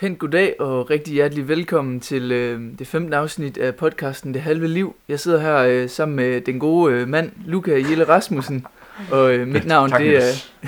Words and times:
Pænt 0.00 0.18
goddag 0.18 0.54
og 0.60 0.90
rigtig 0.90 1.14
hjertelig 1.14 1.48
velkommen 1.48 2.00
til 2.00 2.32
øh, 2.32 2.60
det 2.78 2.86
femte 2.86 3.16
afsnit 3.16 3.58
af 3.58 3.74
podcasten 3.74 4.34
Det 4.34 4.42
Halve 4.42 4.68
Liv. 4.68 4.96
Jeg 5.08 5.20
sidder 5.20 5.40
her 5.40 5.56
øh, 5.58 5.88
sammen 5.88 6.16
med 6.16 6.40
den 6.40 6.58
gode 6.58 6.94
øh, 6.94 7.08
mand, 7.08 7.32
Luca 7.46 7.72
Jelle 7.72 8.04
Rasmussen. 8.08 8.66
Og 9.10 9.34
øh, 9.34 9.48
mit, 9.48 9.66
navn, 9.66 9.90
Tak, 9.90 10.00
det 10.00 10.16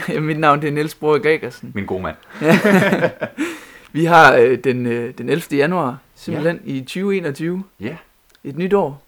er, 0.08 0.20
mit 0.30 0.38
navn 0.38 0.60
det 0.62 0.68
er 0.68 0.72
Niels 0.72 0.94
Bror 0.94 1.18
Gregersen. 1.18 1.72
Min 1.74 1.86
gode 1.86 2.02
mand. 2.02 2.16
Vi 3.92 4.04
har 4.04 4.36
øh, 4.36 4.58
den, 4.64 4.86
øh, 4.86 5.14
den 5.18 5.28
11. 5.28 5.42
januar, 5.58 5.98
simpelthen 6.14 6.60
i 6.64 6.80
2021. 6.80 7.64
Ja. 7.80 7.96
Et 8.44 8.56
nyt 8.58 8.72
år. 8.72 9.02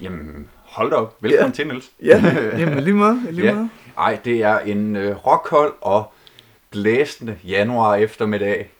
Jamen, 0.00 0.48
hold 0.62 0.90
da 0.90 0.96
op. 0.96 1.16
Velkommen 1.20 1.50
Ja. 1.50 1.54
til, 1.54 1.66
Niels. 1.66 1.90
Ja, 2.02 2.22
jamen 2.58 2.84
lige 2.84 2.94
meget. 2.94 3.20
Lige 3.30 3.46
Ja. 3.46 3.54
meget. 3.54 3.70
Ej, 3.98 4.18
det 4.24 4.42
er 4.42 4.58
en 4.58 4.96
øh, 4.96 5.16
rockhold 5.26 5.72
og 5.80 6.12
blæsende 6.70 7.36
januar 7.44 7.94
eftermiddag. 7.94 8.70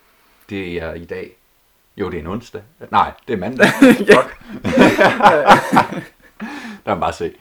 Det 0.50 0.82
er 0.82 0.94
i 0.94 1.04
dag. 1.04 1.30
Jo, 1.96 2.10
det 2.10 2.16
er 2.16 2.20
en 2.20 2.26
onsdag. 2.26 2.62
Nej, 2.90 3.10
det 3.28 3.32
er 3.34 3.38
mandag. 3.38 3.66
Fuck. 3.96 4.38
der 6.86 6.94
man 6.94 7.00
bare 7.00 7.12
se. 7.12 7.32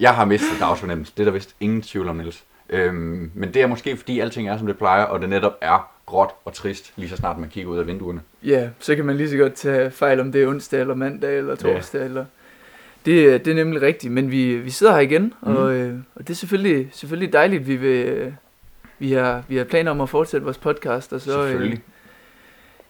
Jeg 0.00 0.14
har 0.14 0.24
mistet 0.24 0.60
dagsfornemmelse. 0.60 1.12
Det 1.16 1.20
er 1.20 1.24
der 1.24 1.32
vist 1.32 1.54
ingen 1.60 1.82
tvivl 1.82 2.08
om, 2.08 2.16
Niels. 2.16 2.44
Øhm, 2.70 3.30
men 3.34 3.54
det 3.54 3.62
er 3.62 3.66
måske, 3.66 3.96
fordi 3.96 4.20
alting 4.20 4.48
er, 4.48 4.58
som 4.58 4.66
det 4.66 4.78
plejer, 4.78 5.04
og 5.04 5.20
det 5.20 5.28
netop 5.28 5.52
er 5.60 5.90
gråt 6.06 6.30
og 6.44 6.52
trist, 6.54 6.92
lige 6.96 7.08
så 7.08 7.16
snart 7.16 7.38
man 7.38 7.48
kigger 7.48 7.70
ud 7.72 7.78
af 7.78 7.86
vinduerne. 7.86 8.20
Ja, 8.42 8.68
så 8.78 8.96
kan 8.96 9.04
man 9.04 9.16
lige 9.16 9.30
så 9.30 9.36
godt 9.36 9.54
tage 9.54 9.90
fejl 9.90 10.20
om 10.20 10.32
det 10.32 10.42
er 10.42 10.48
onsdag 10.48 10.80
eller 10.80 10.94
mandag 10.94 11.38
eller 11.38 11.54
torsdag. 11.54 11.98
Ja. 11.98 12.04
Eller... 12.04 12.24
Det, 13.06 13.34
er- 13.34 13.38
det 13.38 13.50
er 13.50 13.54
nemlig 13.54 13.82
rigtigt, 13.82 14.12
men 14.12 14.30
vi, 14.30 14.56
vi 14.56 14.70
sidder 14.70 14.92
her 14.92 15.00
igen, 15.00 15.22
mm. 15.42 15.56
og, 15.56 15.74
øh, 15.74 15.94
og 16.14 16.28
det 16.28 16.30
er 16.30 16.34
selvfølgelig, 16.36 16.88
selvfølgelig 16.92 17.32
dejligt, 17.32 17.66
vi 17.66 17.76
vil... 17.76 18.06
øh, 18.06 18.32
Vi 18.98 19.12
har, 19.12 19.42
vi 19.48 19.56
har 19.56 19.64
planer 19.64 19.90
om 19.90 20.00
at 20.00 20.08
fortsætte 20.08 20.44
vores 20.44 20.58
podcast, 20.58 21.12
og 21.12 21.20
så 21.20 21.46
øh, 21.46 21.76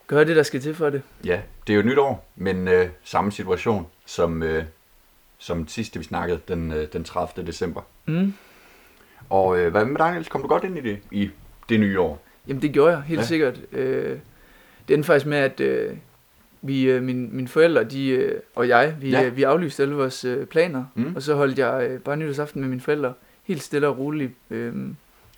Gøre 0.06 0.24
det, 0.24 0.36
der 0.36 0.42
skal 0.42 0.60
til 0.60 0.74
for 0.74 0.90
det. 0.90 1.02
Ja, 1.24 1.40
det 1.66 1.72
er 1.72 1.74
jo 1.74 1.80
et 1.80 1.86
nyt 1.86 1.98
år, 1.98 2.30
men 2.36 2.68
øh, 2.68 2.88
samme 3.04 3.32
situation 3.32 3.86
som, 4.06 4.42
øh, 4.42 4.64
som 5.38 5.68
sidste, 5.68 5.98
vi 5.98 6.04
snakkede, 6.04 6.40
den, 6.48 6.72
øh, 6.72 6.86
den 6.92 7.04
30. 7.04 7.46
december. 7.46 7.80
Mm. 8.06 8.34
Og 9.30 9.58
øh, 9.58 9.70
hvad 9.70 9.84
med 9.84 9.98
dig, 9.98 10.12
Niels? 10.12 10.28
Kom 10.28 10.42
du 10.42 10.48
godt 10.48 10.64
ind 10.64 10.78
i 10.78 10.80
det, 10.80 10.98
i 11.10 11.30
det 11.68 11.80
nye 11.80 12.00
år? 12.00 12.22
Jamen 12.48 12.62
det 12.62 12.72
gjorde 12.72 12.92
jeg, 12.92 13.02
helt 13.02 13.20
Ja. 13.20 13.24
sikkert. 13.26 13.60
Øh, 13.72 14.18
det 14.88 14.94
endte 14.94 15.06
faktisk 15.06 15.26
med, 15.26 15.38
at 15.38 15.60
øh, 15.60 15.96
vi, 16.62 16.82
øh, 16.84 17.02
mine, 17.02 17.28
mine 17.28 17.48
forældre 17.48 17.84
de, 17.84 18.08
øh, 18.08 18.40
og 18.54 18.68
jeg, 18.68 18.94
vi, 19.00 19.10
ja. 19.10 19.24
øh, 19.24 19.36
vi 19.36 19.42
aflyste 19.42 19.82
alle 19.82 19.94
vores 19.94 20.24
øh, 20.24 20.46
planer. 20.46 20.84
Mm. 20.94 21.16
Og 21.16 21.22
så 21.22 21.34
holdt 21.34 21.58
jeg 21.58 21.86
øh, 21.90 22.00
bare 22.00 22.16
nytårsaften 22.16 22.60
med 22.60 22.68
mine 22.68 22.80
forældre, 22.80 23.12
helt 23.44 23.62
stille 23.62 23.88
og 23.88 23.98
roligt. 23.98 24.32
Øh, 24.50 24.74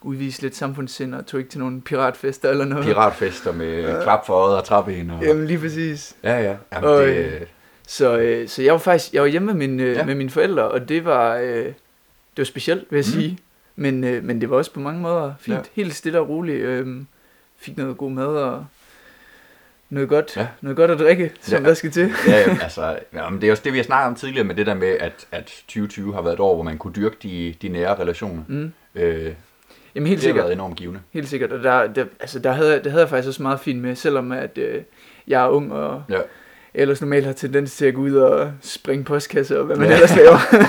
udviste 0.02 0.42
lidt 0.42 0.56
samfundssind 0.56 1.14
og 1.14 1.26
tog 1.26 1.40
ikke 1.40 1.50
til 1.50 1.58
nogen 1.60 1.82
piratfester 1.82 2.50
eller 2.50 2.64
noget. 2.64 2.84
Piratfester 2.84 3.52
med 3.52 3.80
ja. 3.80 4.02
klap 4.02 4.26
for 4.26 4.32
øjet 4.34 4.56
og 4.56 4.64
trappen 4.64 5.10
og... 5.10 5.22
Jamen 5.22 5.46
lige 5.46 5.58
præcis. 5.58 6.16
Ja, 6.24 6.40
ja. 6.40 6.56
Jamen, 6.72 6.90
Og, 6.90 7.06
det, 7.06 7.16
øh, 7.16 7.40
Så, 7.86 8.18
øh, 8.18 8.48
så 8.48 8.62
jeg 8.62 8.72
var 8.72 8.78
faktisk 8.78 9.12
jeg 9.14 9.22
var 9.22 9.28
hjemme 9.28 9.46
med, 9.46 9.54
min, 9.54 9.80
øh, 9.80 9.96
Ja. 9.96 10.04
med 10.04 10.14
mine 10.14 10.30
forældre, 10.30 10.68
og 10.68 10.88
det 10.88 11.04
var, 11.04 11.36
øh, 11.36 11.64
det 11.66 11.74
var 12.36 12.44
specielt, 12.44 12.84
vil 12.90 12.96
jeg 12.96 13.04
mm. 13.14 13.20
sige. 13.20 13.38
Men, 13.76 14.04
øh, 14.04 14.24
men 14.24 14.40
det 14.40 14.50
var 14.50 14.56
også 14.56 14.72
på 14.72 14.80
mange 14.80 15.00
måder 15.00 15.34
fint. 15.40 15.56
Ja. 15.56 15.62
Helt 15.72 15.94
stille 15.94 16.20
og 16.20 16.28
roligt. 16.28 16.60
Øh, 16.60 16.86
fik 17.58 17.76
noget 17.76 17.96
god 17.96 18.10
mad 18.10 18.26
og 18.26 18.66
noget 19.90 20.08
godt, 20.08 20.36
Ja. 20.36 20.46
noget 20.60 20.76
godt 20.76 20.90
at 20.90 20.98
drikke, 20.98 21.32
som 21.40 21.62
Ja. 21.62 21.68
der 21.68 21.74
skal 21.74 21.90
til. 21.90 22.12
ja, 22.28 22.38
ja, 22.38 22.58
altså, 22.62 22.98
jamen, 23.14 23.40
det 23.40 23.46
er 23.46 23.50
også 23.50 23.62
det, 23.64 23.72
vi 23.72 23.78
har 23.78 23.84
snakket 23.84 24.06
om 24.08 24.14
tidligere 24.14 24.44
med 24.44 24.54
det 24.54 24.66
der 24.66 24.74
med, 24.74 24.88
at, 24.88 25.26
at 25.32 25.44
2020 25.44 26.14
har 26.14 26.22
været 26.22 26.34
et 26.34 26.40
år, 26.40 26.54
hvor 26.54 26.64
man 26.64 26.78
kunne 26.78 26.92
dyrke 26.96 27.16
de, 27.22 27.54
de 27.62 27.68
nære 27.68 27.94
relationer. 27.98 28.42
Mm. 28.48 28.72
Øh, 28.94 29.32
Jamen 29.96 30.06
helt 30.06 30.20
det 30.20 30.26
har 30.26 30.28
sikkert. 30.28 30.44
været 30.44 30.52
enormt 30.54 30.76
givende. 30.76 31.00
Helt 31.12 31.28
sikkert. 31.28 31.52
Og 31.52 31.64
der, 31.64 31.86
der, 31.86 32.04
altså, 32.20 32.38
der, 32.38 32.52
havde, 32.52 32.74
det 32.84 32.86
havde 32.92 33.02
jeg 33.02 33.08
faktisk 33.08 33.28
også 33.28 33.42
meget 33.42 33.60
fint 33.60 33.82
med, 33.82 33.94
selvom 33.94 34.32
at, 34.32 34.58
øh, 34.58 34.82
jeg 35.28 35.44
er 35.44 35.48
ung 35.48 35.72
og 35.72 36.02
Ja. 36.10 36.18
ellers 36.74 37.00
normalt 37.00 37.26
har 37.26 37.32
tendens 37.32 37.76
til 37.76 37.86
at 37.86 37.94
gå 37.94 38.00
ud 38.00 38.14
og 38.14 38.52
springe 38.60 39.04
postkasser 39.04 39.58
og 39.58 39.64
hvad 39.64 39.76
man 39.76 39.88
Ja. 39.88 39.94
ellers 39.94 40.16
laver. 40.16 40.36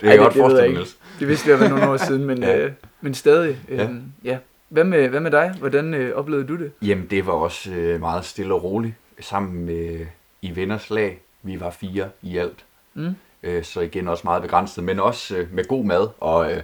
Det 0.00 0.06
Ej, 0.08 0.08
er 0.08 0.10
det- 0.12 0.18
godt 0.20 0.34
det 0.34 0.40
forestille. 0.40 0.72
Niels. 0.74 0.96
Det 1.20 1.28
vidste 1.28 1.50
jeg 1.50 1.60
var 1.60 1.68
nogle 1.68 1.88
år 1.88 1.96
siden, 1.96 2.24
men, 2.24 2.42
Ja. 2.42 2.58
øh, 2.58 2.72
men 3.00 3.14
stadig. 3.14 3.58
Ja. 3.68 3.82
Øhm, 3.84 4.02
ja. 4.24 4.38
Hvad, 4.68 4.84
med, 4.84 5.08
hvad 5.08 5.20
med 5.20 5.30
dig? 5.30 5.54
Hvordan 5.58 5.94
øh, 5.94 6.16
oplevede 6.16 6.46
du 6.48 6.56
det? 6.56 6.72
Jamen, 6.82 7.06
det 7.10 7.26
var 7.26 7.32
også 7.32 7.70
øh, 7.70 8.00
meget 8.00 8.24
stille 8.24 8.54
og 8.54 8.64
roligt, 8.64 8.94
sammen 9.20 9.64
med 9.66 10.06
i 10.42 10.56
venners 10.56 10.90
lag. 10.90 11.20
Vi 11.42 11.60
var 11.60 11.70
fire 11.70 12.08
i 12.22 12.36
alt, 12.36 12.64
Mm? 12.94 13.14
øh, 13.42 13.64
så 13.64 13.80
igen 13.80 14.08
også 14.08 14.20
meget 14.24 14.42
begrænset, 14.42 14.84
men 14.84 15.00
også 15.00 15.36
øh, 15.36 15.54
med 15.54 15.64
god 15.68 15.84
mad 15.84 16.08
og, 16.20 16.52
øh, 16.52 16.62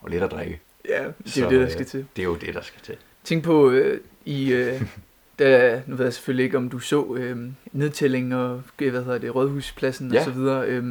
og 0.00 0.10
lidt 0.10 0.22
at 0.22 0.30
drikke. 0.30 0.60
Ja, 0.88 1.02
det 1.02 1.08
er 1.26 1.30
Så, 1.30 1.40
jo 1.40 1.50
det, 1.50 1.58
der 1.58 1.66
øh, 1.66 1.72
skal 1.72 1.86
til. 1.86 2.04
Det 2.16 2.22
er 2.22 2.26
jo 2.26 2.34
det, 2.34 2.54
der 2.54 2.60
skal 2.62 2.80
til. 2.82 2.94
Tænk 3.24 3.44
på, 3.44 3.70
øh, 3.70 4.00
i, 4.24 4.52
øh, 4.52 4.82
da, 5.38 5.80
nu 5.86 5.96
ved 5.96 6.04
jeg 6.06 6.12
selvfølgelig 6.14 6.44
ikke, 6.44 6.56
om 6.56 6.68
du 6.68 6.78
så 6.78 7.14
øh, 7.18 7.36
nedtælling 7.72 8.34
og 8.34 8.62
øh, 8.80 8.90
hvad 8.90 9.04
hedder 9.04 9.18
det, 9.18 9.34
Rådhuspladsen 9.34 10.12
Ja. 10.12 10.18
og 10.18 10.24
så 10.24 10.30
videre. 10.30 10.66
Øh, 10.66 10.84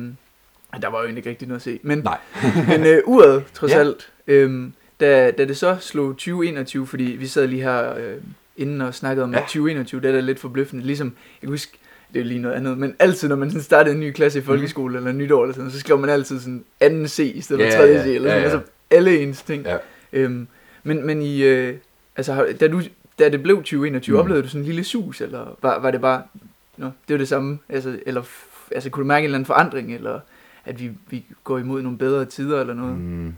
der 0.81 0.87
var 0.89 0.97
jo 0.97 1.03
egentlig 1.03 1.17
ikke 1.19 1.29
rigtig 1.29 1.47
noget 1.47 1.59
at 1.59 1.63
se. 1.63 1.79
Men, 1.83 1.97
Nej. 1.97 2.17
men 2.69 2.85
øh, 2.85 3.01
uret, 3.05 3.43
trods 3.53 3.71
Ja. 3.71 3.77
ja. 3.77 3.83
alt, 3.83 4.11
øh, 4.27 4.63
da, 4.99 5.31
da 5.31 5.45
det 5.45 5.57
så 5.57 5.77
slog 5.79 6.09
2021, 6.09 6.87
fordi 6.87 7.03
vi 7.03 7.27
sad 7.27 7.47
lige 7.47 7.61
her 7.61 7.95
øh, 7.97 8.13
inden 8.57 8.81
og 8.81 8.95
snakkede 8.95 9.23
om 9.23 9.31
Ja. 9.33 9.37
ja. 9.39 9.43
2021, 9.43 10.01
det 10.01 10.07
er 10.07 10.11
da 10.13 10.19
lidt 10.19 10.39
forbløffende. 10.39 10.85
Ligesom, 10.85 11.07
jeg 11.07 11.39
kan 11.41 11.49
huske, 11.49 11.77
det 12.13 12.19
er 12.19 12.25
lige 12.25 12.39
noget 12.39 12.55
andet, 12.55 12.77
men 12.77 12.95
altid, 12.99 13.27
når 13.29 13.35
man 13.35 13.49
sådan 13.49 13.63
startede 13.63 13.93
en 13.95 14.01
ny 14.01 14.11
klasse 14.11 14.39
i 14.39 14.41
folkeskole 14.41 14.91
mm. 14.91 14.97
eller 15.07 15.11
nytår 15.19 15.43
eller 15.43 15.55
sådan, 15.55 15.71
så 15.71 15.79
skrev 15.79 15.99
man 15.99 16.09
altid 16.09 16.39
sådan 16.39 16.63
anden 16.79 17.07
C 17.07 17.31
i 17.35 17.41
stedet 17.41 17.61
for 17.61 17.65
Ja, 17.71 17.77
tredje 17.77 17.95
ja, 17.97 18.03
C, 18.03 18.07
eller 18.07 18.29
ja, 18.35 18.35
sådan, 18.35 18.49
ja. 18.49 18.57
altså 18.57 18.71
alle 18.91 19.19
ens 19.19 19.41
ting. 19.43 19.65
Ja. 19.65 19.77
Øhm, 20.13 20.47
men, 20.83 21.05
men 21.05 21.21
i, 21.21 21.43
øh, 21.43 21.77
altså, 22.15 22.55
da, 22.59 22.67
du, 22.67 22.81
da 23.19 23.29
det 23.29 23.43
blev 23.43 23.55
2021, 23.57 24.13
Mm. 24.13 24.19
oplevede 24.19 24.43
du 24.43 24.47
sådan 24.49 24.61
en 24.61 24.65
lille 24.65 24.83
sus, 24.83 25.21
eller 25.21 25.57
var, 25.61 25.79
var 25.79 25.91
det 25.91 26.01
bare, 26.01 26.23
nå, 26.77 26.85
det 26.85 27.13
var 27.13 27.17
det 27.17 27.27
samme, 27.27 27.59
altså, 27.69 27.99
eller, 28.05 28.21
altså, 28.71 28.89
kunne 28.89 29.01
du 29.03 29.07
mærke 29.07 29.19
en 29.19 29.25
eller 29.25 29.35
anden 29.37 29.45
forandring, 29.45 29.95
eller 29.95 30.19
at 30.65 30.79
vi, 30.81 30.91
vi 31.09 31.25
går 31.43 31.57
imod 31.57 31.81
nogle 31.81 31.97
bedre 31.97 32.25
tider, 32.25 32.61
eller 32.61 32.73
noget? 32.73 32.97
Mm. 32.97 33.33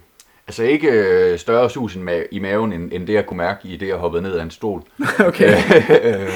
Altså 0.47 0.63
ikke 0.63 0.87
øh, 0.91 1.39
større 1.39 1.69
sus 1.69 1.95
i 1.95 1.99
ma- 1.99 2.27
i 2.31 2.39
maven, 2.39 2.73
end, 2.73 2.89
end 2.93 3.07
det, 3.07 3.13
jeg 3.13 3.25
kunne 3.25 3.37
mærke 3.37 3.59
i 3.67 3.77
det, 3.77 3.87
jeg 3.87 3.95
hoppede 3.95 4.23
ned 4.23 4.33
af 4.37 4.43
en 4.43 4.51
stol. 4.51 4.81
Okay, 5.19 5.53
øh, 6.03 6.29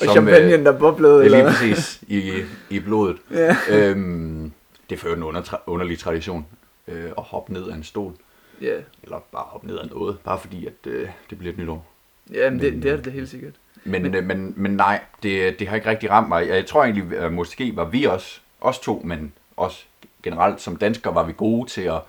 og 0.00 0.06
champagne, 0.12 0.64
der 0.64 0.78
boblede, 0.78 1.20
er 1.20 1.24
eller 1.24 1.38
lige 1.38 1.48
præcis 1.48 2.00
i, 2.08 2.32
i 2.70 2.80
blodet. 2.80 3.16
Ja, 3.30 3.56
øhm, 3.70 4.52
det 4.90 4.96
er 4.96 5.06
øvrigt 5.06 5.18
en 5.18 5.22
under, 5.24 5.60
underlig 5.66 5.98
tradition 5.98 6.46
øh, 6.88 7.04
at 7.04 7.22
hoppe 7.24 7.52
ned 7.52 7.68
af 7.68 7.74
en 7.74 7.82
stol. 7.84 8.12
Ja, 8.60 8.74
Eller 9.02 9.18
bare 9.32 9.44
hoppe 9.46 9.66
ned 9.66 9.78
af 9.78 9.88
noget, 9.88 10.18
bare 10.24 10.38
fordi 10.38 10.66
at 10.66 10.86
øh, 10.86 11.08
det 11.30 11.38
bliver 11.38 11.52
et 11.52 11.58
nyt 11.58 11.68
år. 11.68 11.86
ja 12.32 12.50
men 12.50 12.60
det, 12.60 12.82
det 12.82 12.90
er 12.90 12.96
det 12.96 13.12
helt 13.12 13.28
sikkert. 13.28 13.52
Men, 13.84 14.02
men, 14.02 14.12
Men- 14.12 14.14
øh, 14.14 14.24
men, 14.24 14.54
men 14.56 14.70
nej, 14.76 15.00
det, 15.22 15.58
det 15.58 15.68
har 15.68 15.76
ikke 15.76 15.88
rigtig 15.90 16.10
ramt 16.10 16.28
mig. 16.28 16.48
Jeg 16.48 16.66
tror 16.66 16.84
egentlig, 16.84 17.18
at 17.18 17.32
måske 17.32 17.76
var 17.76 17.84
vi 17.84 18.04
også, 18.04 18.40
os 18.60 18.78
to, 18.78 19.02
men 19.04 19.32
også 19.56 19.84
generelt 20.22 20.60
som 20.60 20.76
danskere, 20.76 21.14
var 21.14 21.22
vi 21.24 21.32
gode 21.36 21.70
til 21.70 21.82
at, 21.82 22.00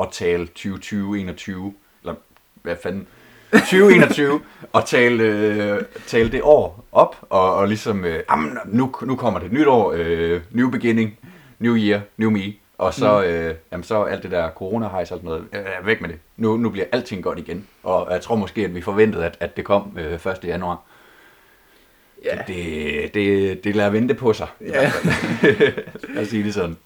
at 0.00 0.08
tale 0.12 0.46
2020, 0.46 1.18
21, 1.20 1.74
eller 2.02 2.14
hvad 2.62 2.76
fanden, 2.82 3.06
2021, 3.52 4.40
og 4.72 4.86
tale, 4.86 5.22
øh, 5.24 5.82
tale 6.06 6.32
det 6.32 6.40
år 6.42 6.84
op, 6.92 7.16
og, 7.30 7.54
og 7.54 7.68
ligesom, 7.68 8.04
øh, 8.04 8.22
jamen, 8.30 8.58
nu, 8.66 8.94
nu 9.02 9.16
kommer 9.16 9.40
det 9.40 9.46
et 9.46 9.52
nyt 9.52 9.66
år, 9.66 9.92
øh, 9.96 10.40
new 10.50 10.70
beginning, 10.70 11.18
new 11.58 11.76
year, 11.76 12.00
new 12.16 12.30
me, 12.30 12.52
og 12.78 12.94
så, 12.94 13.18
mm. 13.20 13.24
øh, 13.26 13.54
jamen, 13.72 13.84
så 13.84 14.02
alt 14.02 14.22
det 14.22 14.30
der 14.30 14.50
corona 14.50 14.86
og 14.86 15.06
sådan 15.06 15.24
noget, 15.24 15.44
øh, 15.52 15.86
væk 15.86 16.00
med 16.00 16.08
det. 16.08 16.18
Nu, 16.36 16.56
nu 16.56 16.70
bliver 16.70 16.86
alting 16.92 17.22
godt 17.22 17.38
igen, 17.38 17.66
og 17.82 18.12
jeg 18.12 18.20
tror 18.20 18.36
måske, 18.36 18.64
at 18.64 18.74
vi 18.74 18.80
forventede, 18.80 19.24
at, 19.24 19.36
at 19.40 19.56
det 19.56 19.64
kom 19.64 19.98
øh, 20.00 20.12
1. 20.12 20.20
januar. 20.44 20.80
Ja, 22.24 22.38
Det, 22.46 23.14
det, 23.14 23.64
det 23.64 23.76
lader 23.76 23.90
vente 23.90 24.14
på 24.14 24.32
sig. 24.32 24.46
Ja. 24.60 24.92
Lad 26.14 26.22
os 26.22 26.28
sige 26.30 26.44
det 26.44 26.54
sådan. 26.54 26.76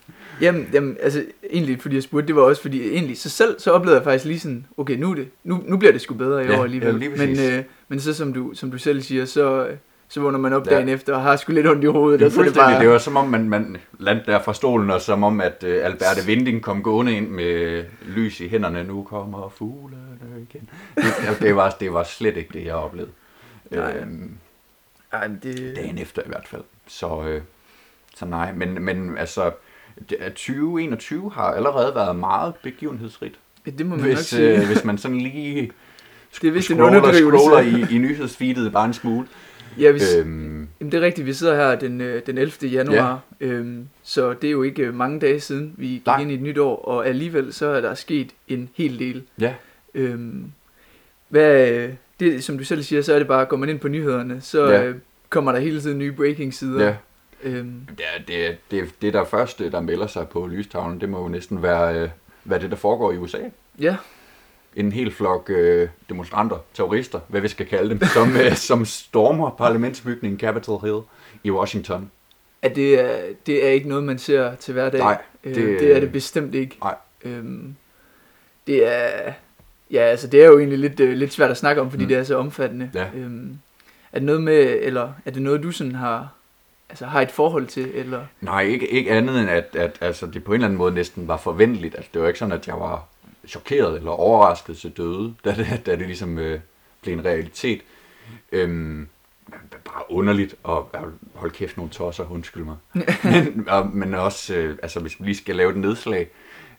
Jamen, 0.40 0.68
jamen, 0.72 0.96
altså, 1.02 1.24
egentlig, 1.50 1.80
fordi 1.82 1.94
jeg 1.94 2.02
spurgte, 2.02 2.26
det 2.26 2.36
var 2.36 2.42
også, 2.42 2.62
fordi 2.62 2.90
egentlig, 2.92 3.18
så 3.18 3.30
selv, 3.30 3.60
så 3.60 3.70
oplevede 3.72 3.96
jeg 3.96 4.04
faktisk 4.04 4.24
lige 4.24 4.40
sådan, 4.40 4.66
okay, 4.76 4.96
nu, 4.96 5.14
det, 5.14 5.28
nu, 5.44 5.62
nu 5.66 5.76
bliver 5.76 5.92
det 5.92 6.00
sgu 6.00 6.14
bedre 6.14 6.44
i 6.44 6.48
Ja, 6.48 6.58
år 6.58 6.64
alligevel. 6.64 6.92
ja, 6.92 6.98
lige 6.98 7.26
men, 7.26 7.52
øh, 7.58 7.64
men 7.88 8.00
så 8.00 8.14
som 8.14 8.32
du, 8.32 8.54
som 8.54 8.70
du 8.70 8.78
selv 8.78 9.02
siger, 9.02 9.24
så, 9.24 9.68
så 10.08 10.20
vågner 10.20 10.38
man 10.38 10.52
op 10.52 10.66
Ja. 10.66 10.74
dagen 10.74 10.88
efter 10.88 11.14
og 11.14 11.22
har 11.22 11.36
sgu 11.36 11.52
lidt 11.52 11.66
ondt 11.66 11.84
i 11.84 11.86
hovedet, 11.86 12.20
Det, 12.20 12.26
og 12.26 12.32
så 12.32 12.42
det 12.42 12.54
bare, 12.54 12.80
det 12.80 12.88
var 12.88 12.98
som 12.98 13.16
om, 13.16 13.28
man, 13.28 13.48
man 13.48 13.76
landte 13.98 14.32
der 14.32 14.42
fra 14.42 14.54
stolen, 14.54 14.90
og 14.90 15.00
som 15.00 15.24
om, 15.24 15.40
at 15.40 15.64
uh, 15.66 15.70
Alberte 15.70 16.26
Vinding 16.26 16.62
kom 16.62 16.82
gående 16.82 17.12
ind 17.16 17.28
med 17.28 17.84
lys 18.06 18.40
i 18.40 18.48
hænderne. 18.48 18.84
Nu 18.84 19.02
kommer 19.02 19.48
fuglene 19.48 20.00
igen. 20.50 20.68
Det, 20.96 21.04
det, 21.40 21.56
var, 21.56 21.70
det 21.80 21.92
var 21.92 22.02
slet 22.02 22.36
ikke 22.36 22.50
det, 22.58 22.64
jeg 22.64 22.74
oplevede. 22.74 23.10
Nej. 23.70 23.96
Øhm, 24.00 24.36
ej, 25.12 25.26
det, 25.42 25.72
dagen 25.76 25.98
efter 25.98 26.22
i 26.22 26.28
hvert 26.28 26.48
fald. 26.48 26.62
Så, 26.86 27.22
øh, 27.26 27.40
så 28.16 28.24
nej, 28.26 28.52
men, 28.52 28.82
men 28.82 29.18
altså, 29.18 29.50
det- 30.10 30.18
2021 30.34 31.32
har 31.34 31.42
allerede 31.44 31.94
været 31.94 32.16
meget 32.16 32.54
begivenhedsrigt. 32.62 33.34
ja, 33.66 33.70
det 33.70 33.86
må 33.86 33.96
man 33.96 34.04
nok 34.04 34.14
Hvis, 34.14 34.18
sige. 34.26 34.60
øh, 34.60 34.66
hvis 34.66 34.84
man 34.84 34.98
sådan 34.98 35.18
lige 35.18 35.72
det 36.42 36.48
er 36.48 36.52
vist 36.52 36.70
en 36.70 36.76
scroller, 36.76 36.98
underdrivelse. 37.00 37.44
scroller 37.44 37.88
i, 37.88 37.94
i 37.94 37.98
nyhedsfeedet 37.98 38.72
bare 38.72 38.84
en 38.84 38.92
smule. 38.94 39.26
Ja, 39.78 39.90
hvis, 39.90 40.14
Øhm, 40.16 40.68
Jamen, 40.80 40.92
det 40.92 40.94
er 40.94 41.00
rigtigt, 41.06 41.26
vi 41.26 41.32
sidder 41.32 41.56
her 41.56 41.74
den, 41.78 42.00
øh, 42.00 42.22
den 42.26 42.38
11. 42.38 42.68
januar, 42.68 43.20
ja. 43.40 43.46
øhm, 43.46 43.88
så 44.02 44.32
det 44.32 44.46
er 44.48 44.50
jo 44.52 44.62
ikke 44.62 44.82
øh, 44.82 44.94
mange 44.94 45.20
dage 45.20 45.40
siden, 45.40 45.74
vi 45.76 45.86
gik 45.86 46.06
Nej. 46.06 46.20
ind 46.20 46.30
i 46.30 46.34
et 46.34 46.42
nyt 46.42 46.58
år, 46.58 46.76
og 46.84 47.06
alligevel 47.08 47.52
så 47.52 47.66
er 47.66 47.80
der 47.80 47.94
sket 47.94 48.30
en 48.48 48.68
hel 48.74 48.98
del. 48.98 49.22
ja, 49.40 49.54
Øhm, 49.94 50.44
hvad, 51.28 51.70
øh, 51.70 51.90
det, 52.20 52.44
som 52.44 52.58
du 52.58 52.64
selv 52.64 52.82
siger, 52.82 53.02
så 53.02 53.14
er 53.14 53.18
det 53.18 53.28
bare, 53.28 53.44
går 53.44 53.56
man 53.56 53.68
ind 53.68 53.78
på 53.78 53.88
nyhederne, 53.88 54.40
så 54.40 54.68
Ja. 54.70 54.84
øh, 54.84 54.94
kommer 55.30 55.52
der 55.52 55.58
hele 55.58 55.80
tiden 55.80 55.98
nye 55.98 56.12
breaking-sider. 56.12 56.84
Ja. 56.84 56.94
Øhm, 57.42 57.72
Det, 57.98 58.04
er- 58.16 58.22
det, 58.48 58.56
det, 58.70 58.90
det 59.02 59.12
der 59.12 59.24
første, 59.24 59.70
der 59.70 59.80
melder 59.80 60.06
sig 60.06 60.28
på 60.28 60.46
lystavlen, 60.46 61.00
det 61.00 61.08
må 61.08 61.22
jo 61.22 61.28
næsten 61.28 61.62
være, 61.62 62.02
øh, 62.02 62.08
hvad 62.44 62.60
det, 62.60 62.70
der 62.70 62.76
foregår 62.76 63.12
i 63.12 63.16
USA. 63.16 63.38
ja, 63.80 63.96
En 64.76 64.92
hel 64.92 65.12
flok 65.12 65.50
øh, 65.50 65.88
demonstranter, 66.08 66.56
terrorister, 66.74 67.20
hvad 67.28 67.40
vi 67.40 67.48
skal 67.48 67.66
kalde 67.66 67.90
dem, 67.90 68.00
som, 68.14 68.36
øh, 68.36 68.56
som 68.56 68.84
stormer 68.84 69.50
parlamentsbygningen 69.50 70.40
Capitol 70.40 70.80
Hill 70.80 71.00
i 71.44 71.50
Washington. 71.50 72.10
at 72.62 72.76
det 72.76 73.00
er, 73.00 73.18
det 73.46 73.64
er 73.66 73.68
ikke 73.70 73.88
noget, 73.88 74.04
man 74.04 74.18
ser 74.18 74.54
til 74.54 74.72
hverdag. 74.74 75.00
Nej, 75.00 75.18
Øh, 75.44 75.54
det- 75.54 75.80
det 75.80 75.96
er 75.96 76.00
det 76.00 76.12
bestemt 76.12 76.54
ikke. 76.54 76.76
Nej. 76.82 76.94
Øhm, 77.24 77.74
det 78.66 78.86
er, 78.94 79.32
ja, 79.90 80.00
altså 80.00 80.26
det 80.26 80.42
er 80.42 80.46
jo 80.46 80.58
egentlig 80.58 80.78
lidt, 80.78 81.00
øh, 81.00 81.12
lidt 81.12 81.32
svært 81.32 81.50
at 81.50 81.56
snakke 81.56 81.80
om, 81.82 81.90
fordi 81.90 82.04
mm. 82.04 82.08
det 82.08 82.16
er 82.16 82.22
så 82.24 82.36
omfattende. 82.36 82.90
Ja. 82.94 83.06
Øhm, 83.16 83.58
er 84.12 84.18
det 84.18 84.26
noget 84.26 84.42
med, 84.42 84.78
eller 84.82 85.12
er 85.24 85.30
det 85.30 85.42
noget, 85.42 85.62
du 85.62 85.70
sådan 85.70 85.94
har, 85.94 86.28
altså 86.88 87.06
har 87.06 87.20
et 87.20 87.30
forhold 87.30 87.66
til, 87.66 87.90
eller? 87.94 88.20
Nej, 88.40 88.62
ikke, 88.62 88.88
ikke 88.88 89.10
andet 89.10 89.40
end, 89.40 89.50
at, 89.50 89.66
at 89.78 89.96
altså, 90.00 90.26
det 90.26 90.44
på 90.44 90.50
en 90.52 90.54
eller 90.54 90.66
anden 90.66 90.78
måde 90.78 90.94
næsten 90.94 91.28
var 91.28 91.36
forventeligt. 91.36 91.94
Altså, 91.94 92.10
det 92.14 92.22
var 92.22 92.26
ikke 92.28 92.38
sådan, 92.38 92.52
at 92.52 92.66
jeg 92.66 92.74
var 92.74 93.06
chokeret 93.46 93.96
eller 93.96 94.10
overrasket 94.10 94.78
til 94.78 94.90
døde, 94.90 95.34
da 95.44 95.54
det, 95.54 95.86
da 95.86 95.96
det 95.96 96.06
ligesom 96.06 96.38
øh, 96.38 96.60
blev 97.02 97.14
en 97.14 97.24
realitet. 97.24 97.80
Øhm, 98.52 99.08
bare 99.84 100.02
underligt, 100.08 100.54
og 100.62 100.90
hold 101.34 101.50
kæft 101.50 101.76
nogle 101.76 101.92
tosser, 101.92 102.30
undskyld 102.30 102.64
mig. 102.64 102.76
men, 103.24 103.68
og, 103.68 103.86
men 103.86 104.14
også, 104.14 104.54
øh, 104.54 104.78
altså 104.82 105.00
hvis 105.00 105.20
vi 105.20 105.24
lige 105.24 105.36
skal 105.36 105.56
lave 105.56 105.70
et 105.70 105.76
nedslag, 105.76 106.30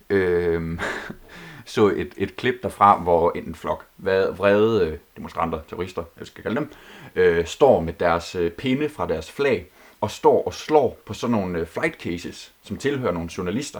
øh, 0.10 0.80
så 1.66 1.88
et, 1.88 2.14
et 2.18 2.36
klip 2.36 2.56
derfra, 2.64 3.00
hvor 3.00 3.31
en 3.36 3.56
flok 3.56 3.86
vrede, 3.98 4.38
vrede 4.38 4.88
øh, 4.88 4.98
demonstranter, 5.16 5.60
terrorister, 5.69 6.04
jeg 6.19 6.28
skal 6.28 6.44
kalde 6.44 6.56
dem, 6.56 6.72
øh, 7.16 7.46
står 7.46 7.81
med 7.81 7.94
deres 7.94 8.36
øh, 8.36 8.52
pinde 8.52 8.90
fra 8.90 9.08
deres 9.08 9.31
flag, 9.31 9.68
og 10.02 10.12
står 10.12 10.44
og 10.44 10.54
slår 10.54 11.00
på 11.06 11.14
sådan 11.14 11.31
nogle 11.31 11.60
øh, 11.60 11.68
flight 11.68 12.02
cases, 12.02 12.54
som 12.64 12.78
tilhører 12.78 13.12
nogle 13.12 13.30
journalister. 13.38 13.80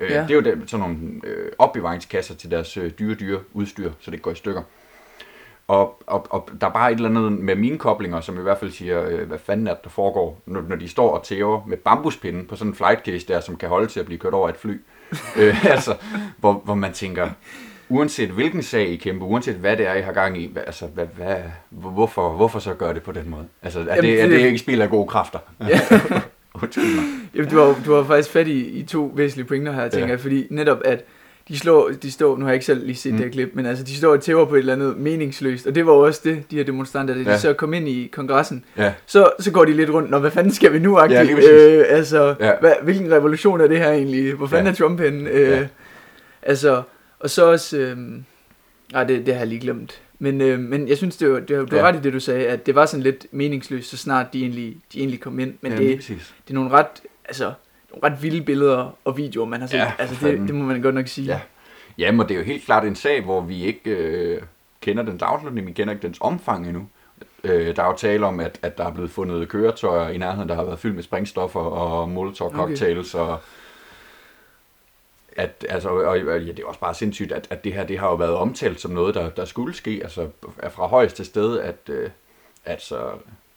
Øh, 0.00 0.10
Ja. 0.10 0.22
Det 0.22 0.30
er 0.30 0.34
jo 0.34 0.40
dem, 0.40 0.68
sådan 0.68 0.86
nogle 0.88 0.98
øh, 1.24 1.52
opbevaringskasser 1.58 2.34
til 2.34 2.50
deres 2.50 2.76
øh, 2.76 2.90
dyre, 2.98 3.14
dyre 3.14 3.40
udstyr, 3.52 3.92
så 4.00 4.10
det 4.10 4.22
går 4.22 4.30
i 4.30 4.34
stykker. 4.34 4.62
Og, 5.68 6.02
og, 6.06 6.26
og 6.30 6.48
der 6.60 6.66
er 6.66 6.70
bare 6.70 6.92
et 6.92 6.96
eller 6.96 7.08
andet 7.08 7.32
med 7.32 7.54
mine 7.54 7.78
koblinger, 7.78 8.20
som 8.20 8.38
i 8.38 8.42
hvert 8.42 8.58
fald 8.58 8.70
siger, 8.70 9.04
øh, 9.08 9.28
hvad 9.28 9.38
fanden 9.38 9.66
er 9.66 9.74
det, 9.74 9.84
der 9.84 9.90
foregår, 9.90 10.42
når, 10.46 10.60
når 10.68 10.76
de 10.76 10.88
står 10.88 11.16
og 11.18 11.24
tæver 11.24 11.64
med 11.66 11.76
bambuspinden 11.76 12.46
på 12.46 12.56
sådan 12.56 12.70
en 12.70 12.74
flight 12.74 13.04
case 13.04 13.26
der, 13.26 13.40
som 13.40 13.56
kan 13.56 13.68
holde 13.68 13.86
til 13.86 14.00
at 14.00 14.06
blive 14.06 14.18
kørt 14.18 14.34
over 14.34 14.48
et 14.48 14.56
fly. 14.56 14.80
øh, 15.38 15.64
altså, 15.64 15.96
hvor, 16.38 16.52
hvor 16.64 16.74
man 16.74 16.92
tænker, 16.92 17.30
uanset 17.88 18.28
hvilken 18.30 18.62
sag 18.62 18.88
I 18.88 18.96
kæmper, 18.96 19.26
uanset 19.26 19.54
hvad 19.54 19.76
det 19.76 19.86
er, 19.86 19.94
I 19.94 20.00
har 20.00 20.12
gang 20.12 20.38
i, 20.42 20.56
altså, 20.66 20.86
hvad, 20.86 21.06
hvad, 21.16 21.36
hvorfor, 21.70 22.30
hvorfor 22.32 22.58
så 22.58 22.74
gøre 22.74 22.94
det 22.94 23.02
på 23.02 23.12
den 23.12 23.30
måde? 23.30 23.44
Altså, 23.62 23.80
er, 23.80 23.84
Jamen, 23.84 24.04
det, 24.04 24.20
er 24.22 24.26
det- 24.26 24.38
det 24.40 24.46
ikke 24.46 24.58
spil 24.58 24.82
af 24.82 24.90
gode 24.90 25.08
kræfter? 25.08 25.38
Ja. 25.68 25.80
Undskyld 26.62 26.94
mig. 26.94 27.04
Jamen, 27.34 27.50
du 27.50 27.58
har, 27.58 27.76
du 27.86 27.92
har 27.94 28.04
faktisk 28.04 28.30
fat 28.30 28.48
i, 28.48 28.60
i 28.68 28.82
to 28.82 29.12
væsentlige 29.16 29.46
pointer 29.46 29.72
her, 29.72 29.88
tænker 29.88 30.06
Ja. 30.06 30.10
jeg, 30.12 30.20
fordi 30.20 30.46
netop 30.50 30.78
at 30.84 31.04
de 31.48 31.58
slår, 31.58 31.90
de 32.02 32.10
står, 32.12 32.36
nu 32.36 32.44
har 32.44 32.50
jeg 32.50 32.54
ikke 32.54 32.66
selv 32.66 32.86
lige 32.86 32.96
set 32.96 33.12
Mm. 33.12 33.16
det 33.18 33.26
her 33.26 33.32
klip, 33.32 33.50
men 33.54 33.66
altså 33.66 33.84
de 33.84 33.96
står 33.96 34.12
og 34.12 34.20
tæver 34.22 34.44
på 34.44 34.54
et 34.54 34.58
eller 34.58 34.72
andet 34.72 34.96
meningsløst, 34.96 35.66
og 35.66 35.74
det 35.74 35.86
var 35.86 35.92
også 35.92 36.20
det, 36.24 36.42
de 36.50 36.56
her 36.56 36.64
demonstranter, 36.64 37.14
da 37.14 37.20
de 37.20 37.30
Ja. 37.30 37.38
så 37.38 37.52
kom 37.52 37.74
ind 37.74 37.88
i 37.88 38.08
kongressen, 38.12 38.64
Ja, 38.76 38.92
så, 39.06 39.30
så 39.40 39.50
går 39.50 39.64
de 39.64 39.72
lidt 39.72 39.90
rundt, 39.90 40.10
Nå, 40.10 40.18
hvad 40.18 40.30
fanden 40.30 40.52
skal 40.52 40.72
vi 40.72 40.78
nu, 40.78 40.98
Ja, 41.00 41.22
øh, 41.22 41.84
altså, 41.88 42.34
ja. 42.40 42.52
hvad, 42.60 42.72
hvilken 42.82 43.12
revolution 43.12 43.60
er 43.60 43.66
det 43.66 43.78
her 43.78 43.90
egentlig? 43.90 44.32
Hvor 44.34 44.46
fanden 44.46 44.66
Ja. 44.66 44.70
er 44.72 44.74
Trump 44.76 45.00
henne? 45.00 45.30
Øh, 45.30 45.48
Ja. 45.48 45.66
Altså, 46.42 46.82
og 47.20 47.30
så 47.30 47.44
også, 47.50 47.76
øh, 47.78 47.96
nej, 48.92 49.04
det, 49.04 49.26
det 49.26 49.34
har 49.34 49.40
jeg 49.40 49.48
lige 49.48 49.60
glemt, 49.60 50.00
men, 50.22 50.40
øh, 50.40 50.58
men 50.60 50.88
jeg 50.88 50.96
synes, 50.96 51.16
det 51.16 51.32
var, 51.32 51.40
det 51.40 51.58
var, 51.58 51.64
du 51.64 51.76
Ja. 51.76 51.82
ret 51.82 51.96
i 51.96 51.98
det, 51.98 52.12
du 52.12 52.20
sagde, 52.20 52.46
at 52.46 52.66
det 52.66 52.74
var 52.74 52.86
sådan 52.86 53.02
lidt 53.02 53.26
meningsløst, 53.30 53.90
så 53.90 53.96
snart 53.96 54.32
de 54.32 54.40
egentlig, 54.40 54.76
de 54.92 54.98
egentlig 54.98 55.20
kom 55.20 55.38
ind, 55.38 55.54
men 55.60 55.72
ja, 55.72 55.78
det, 55.78 55.96
præcis. 55.96 56.34
det 56.48 56.50
er 56.50 56.54
nogle 56.54 56.70
ret, 56.70 56.86
altså, 57.24 57.52
nogle 57.94 58.06
ret 58.10 58.22
vilde 58.22 58.40
billeder 58.42 58.96
og 59.04 59.16
videoer, 59.16 59.46
man 59.46 59.60
har 59.60 59.66
set. 59.68 59.78
Ja, 59.78 59.92
altså, 59.98 60.26
det, 60.28 60.38
det 60.38 60.54
må 60.54 60.64
man 60.64 60.82
godt 60.82 60.94
nok 60.94 61.08
sige. 61.08 61.26
Ja. 61.26 61.40
Jamen, 61.98 62.20
og 62.20 62.28
det 62.28 62.34
er 62.34 62.38
jo 62.38 62.44
helt 62.44 62.64
klart 62.64 62.84
en 62.84 62.94
sag, 62.96 63.22
hvor 63.24 63.40
vi 63.40 63.64
ikke 63.64 63.90
øh, 63.90 64.42
kender 64.80 65.02
dens 65.02 65.22
afslutning, 65.22 65.66
vi 65.66 65.72
kender 65.72 65.92
ikke 65.94 66.06
dens 66.06 66.18
omfang 66.20 66.66
endnu. 66.66 66.86
Øh, 67.44 67.76
der 67.76 67.82
er 67.82 67.86
jo 67.86 67.96
tale 67.96 68.26
om, 68.26 68.40
at, 68.40 68.58
at 68.62 68.78
der 68.78 68.84
er 68.86 68.92
blevet 68.92 69.10
fundet 69.10 69.48
køretøjer 69.48 70.08
i 70.08 70.18
nærheden, 70.18 70.48
der 70.48 70.54
har 70.54 70.64
været 70.64 70.78
fyldt 70.78 70.94
med 70.94 71.02
sprængstoffer 71.02 71.60
og 71.60 72.08
molotov 72.08 72.52
cocktails 72.54 73.14
okay. 73.14 73.24
og 73.24 73.38
at, 75.36 75.66
altså, 75.68 75.88
og, 75.88 76.18
ja, 76.18 76.38
det 76.38 76.58
er 76.58 76.66
også 76.66 76.80
bare 76.80 76.94
sindssygt, 76.94 77.32
at, 77.32 77.46
at 77.50 77.64
det 77.64 77.72
her 77.72 77.84
det 77.86 77.98
har 77.98 78.08
jo 78.08 78.14
været 78.14 78.34
omtalt 78.34 78.80
som 78.80 78.90
noget, 78.90 79.14
der, 79.14 79.28
der 79.28 79.44
skulle 79.44 79.74
ske, 79.74 80.00
altså 80.02 80.28
er 80.58 80.68
fra 80.68 80.86
højeste 80.86 81.24
sted, 81.24 81.60
at 81.60 81.76
øh, 81.88 82.10
altså, 82.64 82.96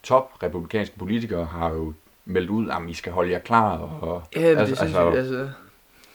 top 0.03 0.43
republikanske 0.43 0.97
politikere 0.99 1.45
har 1.45 1.69
jo 1.69 1.93
meldt 2.25 2.49
ud, 2.49 2.69
at 2.69 2.89
I 2.89 2.93
skal 2.93 3.11
holde 3.11 3.31
jer 3.31 3.39
klar. 3.39 3.77
Og, 3.77 4.23
Ja, 4.35 4.41
altså, 4.41 4.65
det 4.65 4.67
synes 4.67 4.81
altså, 4.81 5.09
jeg, 5.09 5.17
altså, 5.17 5.49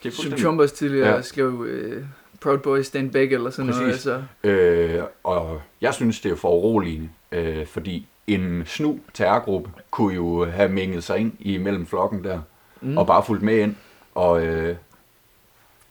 det 0.02 0.08
er 0.08 0.22
som 0.22 0.32
Trump 0.32 0.60
også 0.60 0.74
tidligere 0.74 1.14
Ja. 1.14 1.22
skrev, 1.22 1.48
uh, 1.48 2.02
Proud 2.40 2.58
Boys 2.58 2.86
Stand 2.86 3.10
Back 3.12 3.32
eller 3.32 3.50
sådan 3.50 3.66
noget. 3.70 3.82
Præcis. 3.82 4.06
Altså, 4.06 4.22
Øh, 4.44 5.02
og 5.24 5.60
jeg 5.80 5.94
synes, 5.94 6.20
det 6.20 6.32
er 6.32 6.36
for 6.36 6.48
uroligende, 6.50 7.08
øh, 7.32 7.66
fordi 7.66 8.06
en 8.26 8.62
snu 8.66 9.00
terrorgruppe 9.14 9.70
kunne 9.90 10.14
jo 10.14 10.44
have 10.44 10.68
mænget 10.68 11.04
sig 11.04 11.18
ind 11.18 11.32
i 11.40 11.58
mellem 11.58 11.86
flokken 11.86 12.24
der, 12.24 12.40
mm. 12.80 12.98
og 12.98 13.06
bare 13.06 13.22
fulgt 13.24 13.42
med 13.42 13.58
ind, 13.58 13.74
og 14.14 14.46
øh, 14.46 14.76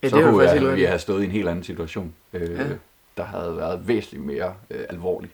ja, 0.03 0.09
så 0.09 0.15
det 0.15 0.21
er 0.23 0.25
jo 0.27 0.31
kunne 0.33 0.43
faktisk 0.47 0.63
jeg, 0.63 0.75
vi 0.75 0.83
have 0.83 0.99
stået 0.99 1.21
i 1.21 1.25
en 1.25 1.31
helt 1.31 1.47
anden 1.47 1.63
situation, 1.63 2.13
øh, 2.33 2.41
Ja. 2.51 2.63
der 3.17 3.23
havde 3.23 3.57
været 3.57 3.87
væsentligt 3.87 4.25
mere 4.25 4.53
øh, 4.71 4.79
alvorlig. 4.89 5.29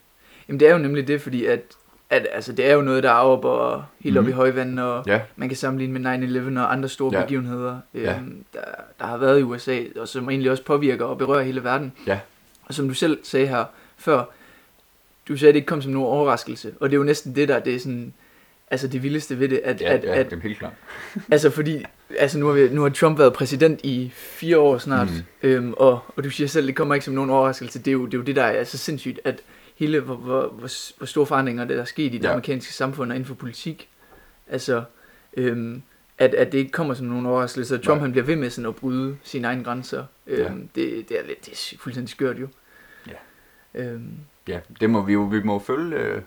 Jamen 0.47 0.59
det 0.59 0.67
er 0.67 0.71
jo 0.71 0.77
nemlig 0.77 1.07
det, 1.07 1.21
fordi 1.21 1.45
at, 1.45 1.61
at 2.09 2.27
altså, 2.31 2.51
det 2.53 2.65
er 2.69 2.73
jo 2.73 2.81
noget, 2.81 3.03
der 3.03 3.09
er 3.09 3.13
op 3.13 3.45
og 3.45 3.83
helt 3.99 4.17
op 4.17 4.23
Mhm. 4.23 4.29
i 4.31 4.33
højvandet, 4.33 4.85
og 4.85 5.03
Ja, 5.07 5.21
man 5.35 5.49
kan 5.49 5.55
sammenligne 5.57 5.99
med 5.99 6.01
9-11 6.55 6.59
og 6.59 6.73
andre 6.73 6.89
store 6.89 7.15
Ja. 7.17 7.21
begivenheder, 7.21 7.79
Ja. 7.93 8.15
øhm, 8.17 8.43
der, 8.53 8.59
der 8.99 9.05
har 9.05 9.17
været 9.17 9.39
i 9.39 9.43
USA, 9.43 9.79
og 9.99 10.07
som 10.07 10.29
egentlig 10.29 10.51
også 10.51 10.63
påvirker 10.63 11.05
og 11.05 11.17
berører 11.17 11.43
hele 11.43 11.63
verden. 11.63 11.93
Ja. 12.07 12.19
Og 12.65 12.73
som 12.73 12.87
du 12.87 12.93
selv 12.93 13.19
sagde 13.23 13.47
her 13.47 13.65
før, 13.97 14.23
du 15.27 15.37
sagde, 15.37 15.49
at 15.49 15.53
det 15.53 15.57
ikke 15.59 15.67
kom 15.67 15.81
som 15.81 15.91
nogen 15.91 16.07
overraskelse, 16.07 16.73
og 16.79 16.89
det 16.89 16.95
er 16.95 16.97
jo 16.97 17.03
næsten 17.03 17.35
det 17.35 17.47
der, 17.47 17.59
det 17.59 17.75
er 17.75 17.79
sådan, 17.79 18.13
altså 18.71 18.87
det 18.87 19.03
vildeste 19.03 19.39
ved 19.39 19.49
det, 19.49 19.57
at, 19.63 19.81
ja, 19.81 19.93
at, 19.93 20.03
ja 20.03 20.15
at 20.19 20.29
det 20.29 20.37
er 20.37 20.41
helt 20.41 20.59
klart. 20.59 20.73
Altså 21.31 21.49
fordi, 21.49 21.85
altså 22.19 22.39
nu 22.39 22.45
har, 22.45 22.53
vi, 22.53 22.69
nu 22.69 22.81
har 22.81 22.89
Trump 22.89 23.19
været 23.19 23.33
præsident 23.33 23.79
i 23.83 24.11
fire 24.15 24.57
år 24.59 24.77
snart, 24.77 25.07
Mm. 25.09 25.47
øhm, 25.49 25.73
og, 25.77 25.99
og 26.15 26.23
du 26.23 26.29
siger 26.29 26.47
selv, 26.47 26.67
det 26.67 26.75
kommer 26.75 26.95
ikke 26.95 27.05
som 27.05 27.13
nogen 27.13 27.29
overraskelse, 27.29 27.79
det 27.79 27.87
er 27.87 27.91
jo 27.91 28.05
det, 28.05 28.13
er 28.13 28.17
jo 28.17 28.23
det 28.23 28.35
der 28.35 28.43
er 28.43 28.63
så 28.63 28.77
sindssygt, 28.77 29.19
at 29.23 29.41
hele, 29.75 29.99
hvor, 29.99 30.15
hvor, 30.15 30.41
hvor, 30.47 30.69
hvor 30.97 31.05
store 31.05 31.25
forandringer 31.25 31.65
der 31.65 31.81
er 31.81 31.85
sket 31.85 32.13
i 32.13 32.17
det 32.17 32.23
Ja. 32.23 32.29
amerikanske 32.31 32.73
samfund 32.73 33.11
og 33.11 33.15
inden 33.15 33.27
for 33.27 33.35
politik, 33.35 33.89
altså, 34.49 34.83
øhm, 35.37 35.81
at, 36.17 36.33
at 36.35 36.51
det 36.51 36.57
ikke 36.57 36.71
kommer 36.71 36.93
som 36.93 37.05
nogen 37.07 37.25
overraskelse, 37.25 37.75
at 37.75 37.81
Trump 37.81 37.97
Nej. 37.97 38.03
han 38.05 38.11
bliver 38.11 38.25
ved 38.25 38.35
med 38.35 38.49
sådan 38.49 38.67
at 38.69 38.75
bryde 38.75 39.17
sine 39.23 39.47
egne 39.47 39.63
grænser, 39.63 40.03
øhm, 40.27 40.41
Ja. 40.41 40.81
det, 40.81 41.09
det 41.09 41.19
er 41.19 41.27
lidt, 41.27 41.45
det 41.45 41.51
er 41.73 41.77
fuldstændig 41.79 42.09
skørt 42.09 42.39
jo. 42.39 42.47
Ja. 43.07 43.81
Øhm, 43.81 44.11
Ja, 44.47 44.59
det 44.79 44.89
må 44.89 45.01
vi 45.01 45.13
jo, 45.13 45.21
vi 45.21 45.43
må 45.43 45.59
følge, 45.59 45.95
øh, 45.97 46.21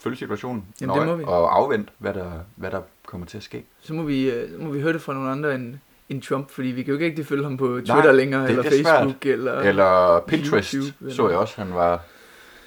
følge 0.00 0.16
situationen 0.16 0.64
Jamen, 0.80 0.96
det 0.96 1.04
nøje, 1.06 1.16
må 1.16 1.16
vi. 1.16 1.24
og 1.26 1.56
afvente, 1.58 1.92
hvad 1.98 2.14
der, 2.14 2.30
hvad 2.56 2.70
der 2.70 2.80
kommer 3.06 3.26
til 3.26 3.36
at 3.36 3.42
ske. 3.42 3.64
så 3.80 3.94
må 3.94 4.02
vi, 4.02 4.30
øh, 4.30 4.50
så 4.50 4.56
må 4.64 4.70
vi 4.70 4.80
høre 4.80 4.92
det 4.92 5.02
fra 5.02 5.12
nogle 5.14 5.30
andre 5.30 5.54
end, 5.54 5.74
end 6.08 6.22
Trump, 6.22 6.50
fordi 6.50 6.68
vi 6.68 6.82
kan 6.82 6.88
jo 6.88 6.94
ikke 6.94 7.06
rigtig 7.06 7.26
følge 7.26 7.42
ham 7.44 7.56
på 7.56 7.66
Twitter 7.66 8.12
længere, 8.12 8.42
det- 8.42 8.50
eller 8.50 8.62
det 8.62 8.80
er 8.80 8.84
svært. 8.84 8.96
Facebook, 8.96 9.26
eller... 9.26 9.60
Eller 9.60 10.20
Pinterest 10.20 10.72
YouTube, 10.72 10.94
eller- 11.00 11.14
så 11.14 11.28
jeg 11.28 11.38
også, 11.38 11.54
han 11.62 11.74
var 11.74 12.00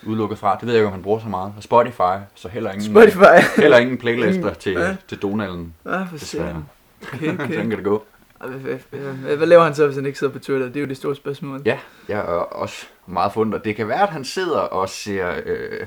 udelukket 0.03 0.37
fra. 0.39 0.55
Det 0.59 0.65
ved 0.67 0.73
jeg 0.73 0.79
ikke, 0.79 0.87
om 0.87 0.93
han 0.93 1.01
bruger 1.03 1.19
så 1.19 1.27
meget. 1.27 1.53
Og 1.57 1.63
Spotify, 1.63 2.17
så 2.35 2.47
heller 2.49 2.71
ingen, 2.71 2.91
Spotify. 2.91 3.39
heller 3.61 3.77
ingen 3.77 3.97
playlister 3.97 4.53
til, 4.53 4.71
Ja. 4.73 4.95
til 5.07 5.17
Donalden. 5.21 5.73
Ah, 5.85 6.09
for 6.09 6.17
Desværre. 6.17 6.45
søren. 6.47 6.65
Okay, 7.13 7.25
Sådan 7.25 7.41
okay. 7.41 7.55
kan 7.69 7.71
det 7.71 7.83
gå. 7.83 8.03
Hvad 9.37 9.45
laver 9.47 9.63
han 9.63 9.75
så, 9.75 9.85
hvis 9.85 9.95
han 9.95 10.05
ikke 10.05 10.19
sidder 10.19 10.33
på 10.33 10.39
Twitter? 10.39 10.67
Det 10.67 10.75
er 10.75 10.81
jo 10.81 10.87
det 10.87 10.97
store 10.97 11.15
spørgsmål. 11.15 11.61
Ja, 11.65 11.79
jeg 12.07 12.19
er 12.19 12.23
også 12.33 12.85
meget 13.07 13.33
fundet. 13.33 13.65
Det 13.65 13.75
kan 13.75 13.87
være, 13.87 14.01
at 14.03 14.09
han 14.09 14.25
sidder 14.25 14.59
og 14.59 14.89
ser 14.89 15.31
øh, 15.45 15.85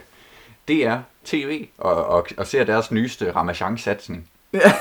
DR 0.68 0.96
TV 1.24 1.66
og, 1.78 2.06
og, 2.06 2.26
og 2.36 2.46
ser 2.46 2.64
deres 2.64 2.90
nyeste 2.90 3.32
Ramachan-satsning. 3.32 4.28
Ja. 4.52 4.58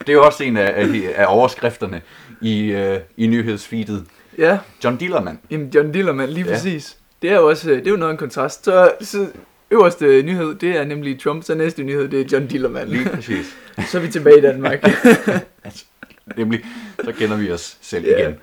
det 0.00 0.08
er 0.08 0.12
jo 0.12 0.24
også 0.24 0.44
en 0.44 0.56
af, 0.56 0.72
af, 0.76 1.12
af 1.14 1.24
overskrifterne 1.28 2.02
i, 2.42 2.62
øh, 2.72 2.98
i 3.16 3.26
nyhedsfeedet. 3.26 4.04
Ja, 4.38 4.58
John 4.84 4.96
Dillermand. 4.96 5.38
jamen 5.50 5.68
John 5.74 5.92
Dillermand, 5.92 6.30
lige 6.30 6.46
Ja. 6.46 6.52
præcis. 6.52 6.96
Det 7.22 7.30
er 7.30 7.34
jo 7.36 7.48
også, 7.48 7.70
øh, 7.70 7.78
det 7.78 7.86
er 7.86 7.90
jo 7.90 7.96
noget 7.96 8.12
en 8.12 8.18
kontrast. 8.18 8.64
Så, 8.64 8.92
så 9.00 9.26
øverste 9.70 10.22
nyhed, 10.22 10.54
det 10.54 10.76
er 10.76 10.84
nemlig 10.84 11.20
Trump, 11.20 11.44
så 11.44 11.54
næste 11.54 11.82
nyhed, 11.82 12.08
det 12.08 12.20
er 12.20 12.24
John 12.32 12.46
Dillermand. 12.46 12.88
Lige 12.88 13.08
præcis. 13.08 13.56
så 13.90 13.98
er 13.98 14.02
vi 14.02 14.08
tilbage 14.10 14.38
i 14.38 14.40
Danmark. 14.40 14.84
Altså, 15.64 15.84
nemlig, 16.36 16.64
så 17.04 17.12
kender 17.12 17.36
vi 17.36 17.52
os 17.52 17.78
selv 17.80 18.04
Ja. 18.06 18.18
igen. 18.18 18.34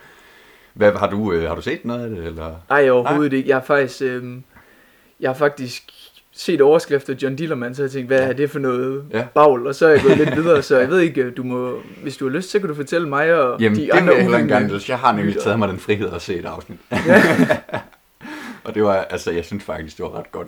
Hvad, 0.74 0.92
har, 0.92 1.10
du, 1.10 1.32
øh, 1.34 1.48
har 1.48 1.56
du 1.56 1.62
set 1.62 1.86
noget 1.86 2.04
af 2.04 2.10
det? 2.10 2.26
Eller? 2.26 2.56
Nej, 2.70 2.90
overhovedet 2.90 3.34
ikke. 3.34 3.50
Jeg 3.50 3.56
har 3.56 3.64
faktisk, 3.64 4.02
øhm, 4.02 4.44
jeg 5.20 5.30
har 5.30 5.36
faktisk 5.36 5.84
set 6.40 6.62
overskrifter 6.62 7.16
John 7.22 7.36
Dillermand, 7.36 7.76
så 7.76 7.82
jeg 7.84 7.92
tænkte, 7.92 8.08
hvad 8.16 8.30
er 8.30 8.34
det 8.34 8.50
for 8.52 8.60
noget 8.60 9.06
Ja. 9.14 9.24
bagl? 9.34 9.68
Og 9.68 9.76
så 9.76 9.86
er 9.86 9.90
jeg 9.90 10.02
gået 10.02 10.18
lidt 10.18 10.36
videre, 10.44 10.62
så 10.62 10.80
jeg 10.80 10.90
ved 10.90 11.00
ikke, 11.00 11.32
du 11.32 11.44
må, 11.44 11.80
hvis 12.04 12.18
du 12.18 12.26
har 12.30 12.36
lyst, 12.36 12.52
så 12.52 12.60
kan 12.60 12.70
du 12.70 12.76
fortælle 12.76 13.10
mig 13.10 13.34
og 13.42 13.62
Jamen, 13.62 13.80
de 13.80 13.82
det 13.86 13.90
andre 13.92 14.16
vil 14.16 14.24
jeg 14.32 14.42
engang. 14.42 14.72
Jeg 14.90 15.00
har 15.00 15.12
nemlig 15.12 15.38
taget 15.38 15.60
mig 15.60 15.68
den 15.70 15.80
frihed 15.80 16.14
at 16.14 16.22
se 16.22 16.36
et 16.36 16.46
afsnit. 16.46 16.80
Ja. 16.92 17.24
og 18.64 18.68
det 18.68 18.76
det 18.76 18.84
var, 18.84 18.94
altså, 18.96 19.32
jeg 19.32 19.46
synes 19.46 19.64
faktisk, 19.64 19.98
det 19.98 20.04
var 20.04 20.16
ret 20.20 20.32
godt. 20.32 20.48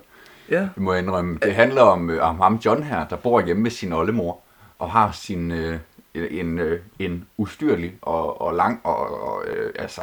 Ja. 0.50 0.60
Det 0.62 0.78
må 0.78 0.94
jeg 0.94 1.02
indrømme. 1.02 1.38
Det 1.44 1.54
handler 1.56 1.82
om, 1.82 2.10
øh, 2.10 2.30
om 2.30 2.40
ham 2.40 2.56
John 2.66 2.84
her, 2.84 3.08
der 3.08 3.16
bor 3.16 3.42
hjemme 3.42 3.64
med 3.64 3.72
sin 3.72 3.94
oldemor, 3.94 4.40
og 4.80 4.92
har 4.92 5.12
sin, 5.12 5.52
øh, 5.52 5.78
en, 6.14 6.60
øh, 6.60 6.80
en 7.00 7.26
ustyrlig 7.38 7.94
og, 8.02 8.42
og 8.42 8.56
lang 8.56 8.80
og, 8.84 9.24
og 9.24 9.44
øh, 9.48 9.74
altså, 9.80 10.02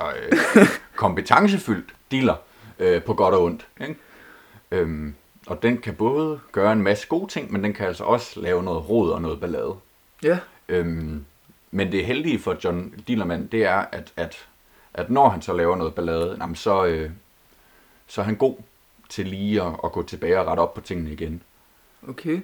øh, 0.56 0.66
kompetencefyldt 0.96 1.94
dealer 2.10 2.34
øh, 2.78 3.02
på 3.02 3.14
godt 3.14 3.34
og 3.34 3.42
ondt. 3.44 3.66
Ikke? 3.80 3.94
Øhm, 4.70 5.14
og 5.46 5.62
den 5.62 5.78
kan 5.78 5.94
både 5.94 6.40
gøre 6.52 6.72
en 6.72 6.82
masse 6.82 7.06
gode 7.08 7.32
ting, 7.32 7.52
men 7.52 7.64
den 7.64 7.72
kan 7.72 7.86
altså 7.86 8.04
også 8.04 8.40
lave 8.40 8.62
noget 8.62 8.88
rod 8.88 9.10
og 9.10 9.22
noget 9.22 9.40
ballade. 9.40 9.74
Ja. 10.22 10.38
Øhm, 10.68 11.24
men 11.70 11.92
det 11.92 12.04
heldige 12.06 12.38
for 12.38 12.56
John 12.64 12.94
Dillermand, 13.08 13.48
det 13.48 13.64
er, 13.64 13.84
at, 13.92 14.12
at, 14.16 14.46
at 14.94 15.10
når 15.10 15.28
han 15.28 15.42
så 15.42 15.52
laver 15.52 15.76
noget 15.76 15.94
ballade, 15.94 16.36
jamen 16.40 16.56
så, 16.56 16.84
øh, 16.86 17.10
så 18.06 18.20
er 18.20 18.24
han 18.24 18.36
god 18.36 18.56
til 19.08 19.26
lige 19.26 19.62
at, 19.62 19.72
at 19.84 19.92
gå 19.92 20.02
tilbage 20.02 20.40
og 20.40 20.46
rette 20.46 20.60
op 20.60 20.74
på 20.74 20.80
tingene 20.80 21.12
igen. 21.12 21.42
Okay. 22.08 22.40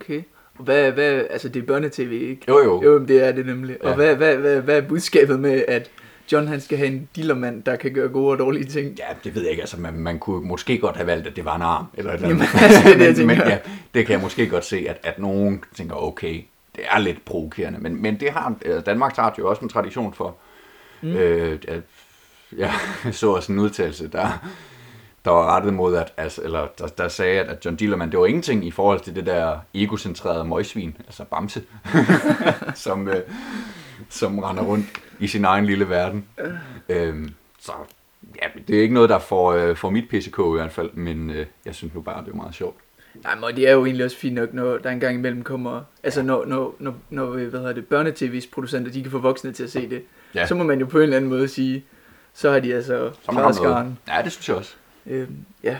Okay. 0.00 0.22
Og 0.58 0.64
hvad, 0.64 0.92
hvad, 0.92 1.26
altså 1.30 1.48
det 1.48 1.62
er 1.62 1.66
børnetv, 1.66 2.12
ikke? 2.12 2.42
Jo, 2.48 2.58
jo. 2.58 2.82
Jo, 2.82 3.04
det 3.04 3.24
er 3.26 3.32
det 3.32 3.46
nemlig. 3.46 3.84
Og 3.84 3.90
Ja. 3.90 3.94
hvad, 3.96 4.16
hvad, 4.16 4.36
hvad, 4.36 4.60
hvad 4.60 4.76
er 4.76 4.88
budskabet 4.88 5.40
med, 5.40 5.64
at 5.68 5.90
John 6.32 6.48
han 6.48 6.60
skal 6.60 6.78
have 6.78 6.90
en 6.90 7.08
dealermand, 7.16 7.62
der 7.62 7.76
kan 7.76 7.94
gøre 7.94 8.08
gode 8.08 8.32
og 8.32 8.38
dårlige 8.38 8.64
ting? 8.64 8.98
Ja, 8.98 9.04
det 9.24 9.34
ved 9.34 9.42
jeg 9.42 9.50
ikke. 9.50 9.62
Altså, 9.62 9.80
man, 9.80 9.94
man 9.94 10.18
kunne 10.18 10.48
måske 10.48 10.78
godt 10.78 10.96
have 10.96 11.06
valgt, 11.06 11.26
at 11.26 11.36
det 11.36 11.44
var 11.44 11.56
en 11.56 11.62
arm. 11.62 11.86
Eller 11.94 12.10
et 12.10 12.14
eller 12.14 12.28
Jamen, 12.28 12.42
andet. 12.42 12.62
altså, 12.64 12.82
det 12.84 12.92
er 12.92 12.98
det, 12.98 13.18
jeg 13.18 13.26
men, 13.26 13.38
men 13.38 13.48
ja, 13.48 13.58
det 13.94 14.06
kan 14.06 14.12
jeg 14.12 14.20
måske 14.20 14.48
godt 14.48 14.64
se, 14.64 14.86
at, 14.88 14.98
at 15.02 15.18
nogen 15.18 15.64
tænker, 15.74 15.94
okay, 15.94 16.42
det 16.76 16.84
er 16.90 16.98
lidt 16.98 17.24
provokerende. 17.24 17.78
Men, 17.78 18.02
men 18.02 18.20
det 18.20 18.30
har 18.30 18.54
altså, 18.64 18.80
Danmark 18.80 19.16
har 19.16 19.34
jo 19.38 19.48
også 19.48 19.62
en 19.62 19.68
tradition 19.68 20.14
for. 20.14 20.36
Mm. 21.02 21.08
Øh, 21.08 21.58
ja, 22.58 22.72
jeg 23.04 23.14
så 23.14 23.30
også 23.30 23.52
en 23.52 23.58
udtalelse, 23.58 24.08
der, 24.08 24.28
der 25.24 25.30
var 25.30 25.56
rettet 25.56 25.74
mod, 25.74 25.96
at, 25.96 26.12
altså, 26.16 26.42
eller 26.42 26.66
der, 26.78 26.86
der 26.86 27.08
sagde, 27.08 27.40
at, 27.40 27.48
at 27.48 27.64
John 27.64 27.76
Dillermand, 27.76 28.10
det 28.10 28.20
var 28.20 28.26
ingenting 28.26 28.66
i 28.66 28.70
forhold 28.70 29.00
til 29.00 29.14
det 29.14 29.26
der 29.26 29.58
egocentrerede 29.74 30.44
møgsvin, 30.44 30.96
altså 31.06 31.24
Bamse, 31.24 31.62
som, 32.74 33.08
øh, 33.08 33.22
som 34.08 34.38
render 34.38 34.62
rundt 34.62 34.86
i 35.18 35.26
sin 35.26 35.44
egen 35.44 35.66
lille 35.66 35.88
verden. 35.88 36.24
Øhm, 36.88 37.30
så 37.58 37.72
ja, 38.42 38.48
det 38.68 38.78
er 38.78 38.82
ikke 38.82 38.94
noget, 38.94 39.10
der 39.10 39.18
får, 39.18 39.52
øh, 39.52 39.76
får 39.76 39.90
mit 39.90 40.08
PCK 40.08 40.38
i 40.38 40.52
hvert 40.56 40.72
fald, 40.72 40.90
men 40.92 41.30
øh, 41.30 41.46
jeg 41.64 41.74
synes 41.74 41.94
nu 41.94 42.00
bare, 42.00 42.24
det 42.24 42.32
er 42.32 42.36
meget 42.36 42.54
sjovt. 42.54 42.76
Nej, 43.24 43.34
men 43.34 43.56
det 43.56 43.68
er 43.68 43.72
jo 43.72 43.84
egentlig 43.84 44.04
også 44.04 44.16
fint 44.16 44.34
nok, 44.34 44.54
når 44.54 44.78
der 44.78 44.90
engang 44.90 45.14
imellem 45.16 45.42
kommer... 45.42 45.82
Altså, 46.02 46.22
når, 46.22 46.44
når, 46.46 46.74
når, 46.78 46.94
når 47.10 47.26
hvad 47.26 47.60
hedder 47.60 47.72
det, 47.72 47.84
børnetv's 47.92 48.48
producenter, 48.52 48.92
de 48.92 49.02
kan 49.02 49.10
få 49.10 49.18
voksne 49.18 49.52
til 49.52 49.64
at 49.64 49.70
se 49.70 49.90
det. 49.90 50.02
Ja. 50.34 50.46
Så 50.46 50.54
må 50.54 50.64
man 50.64 50.80
jo 50.80 50.86
på 50.86 50.96
en 50.98 51.02
eller 51.02 51.16
anden 51.16 51.30
måde 51.30 51.48
sige, 51.48 51.84
så 52.34 52.50
har 52.50 52.60
de 52.60 52.74
altså 52.74 53.10
Så 53.22 53.32
man 53.32 53.34
klaret 53.34 53.36
har 53.36 53.42
noget. 53.42 53.56
skaren. 53.56 53.98
Ja, 54.08 54.22
det 54.24 54.32
synes 54.32 54.48
jeg 54.48 54.56
også. 54.56 54.74
Øhm, 55.06 55.36
ja, 55.64 55.76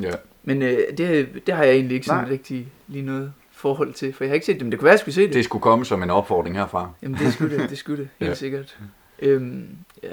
Ja. 0.00 0.10
men 0.44 0.62
øh, 0.62 0.78
det, 0.98 1.28
det 1.46 1.54
har 1.54 1.64
jeg 1.64 1.74
egentlig 1.74 1.94
ikke 1.94 2.06
sådan 2.06 2.22
Nej. 2.24 2.30
rigtig 2.32 2.68
lige 2.88 3.04
noget 3.04 3.32
forhold 3.62 3.92
til, 3.94 4.12
for 4.12 4.24
jeg 4.24 4.30
har 4.30 4.34
ikke 4.34 4.46
set 4.46 4.54
det, 4.56 4.62
men 4.62 4.72
det 4.72 4.78
kunne 4.78 4.84
være, 4.84 4.92
jeg 4.92 4.98
skulle 5.00 5.14
se 5.14 5.22
det. 5.26 5.34
Det 5.34 5.44
skulle 5.44 5.62
komme 5.62 5.84
som 5.84 6.02
en 6.02 6.10
opfordring 6.10 6.56
herfra. 6.56 6.90
Jamen 7.02 7.18
det 7.18 7.32
skulle 7.32 7.58
det, 7.58 7.70
det 7.70 7.78
skulle 7.78 8.02
det, 8.02 8.08
helt 8.18 8.28
Ja. 8.30 8.34
sikkert. 8.34 8.78
Øhm, 9.18 9.68
ja. 10.02 10.08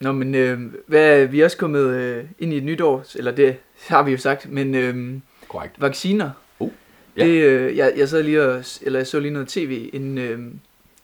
Nå, 0.00 0.12
men 0.12 0.34
øh, 0.34 0.60
hvad, 0.86 1.26
vi 1.26 1.40
er 1.40 1.44
også 1.44 1.56
kommet 1.56 1.84
øh, 1.94 2.24
ind 2.38 2.52
i 2.52 2.56
et 2.56 2.62
nyt 2.64 2.80
år, 2.80 3.04
eller 3.14 3.32
det 3.32 3.56
har 3.88 4.02
vi 4.02 4.10
jo 4.12 4.18
sagt, 4.18 4.50
men 4.50 4.74
øh, 4.74 5.14
Korrekt. 5.48 5.80
vacciner. 5.80 6.30
Uh, 6.58 6.70
ja. 7.16 7.24
Det, 7.26 7.30
øh, 7.44 7.76
jeg, 7.76 7.92
jeg 7.96 8.08
sad 8.08 8.22
lige 8.22 8.42
og, 8.42 8.64
eller 8.82 8.98
jeg 8.98 9.06
så 9.06 9.20
lige 9.20 9.32
noget 9.32 9.48
tv, 9.48 9.90
inden, 9.92 10.18
øh, 10.18 10.38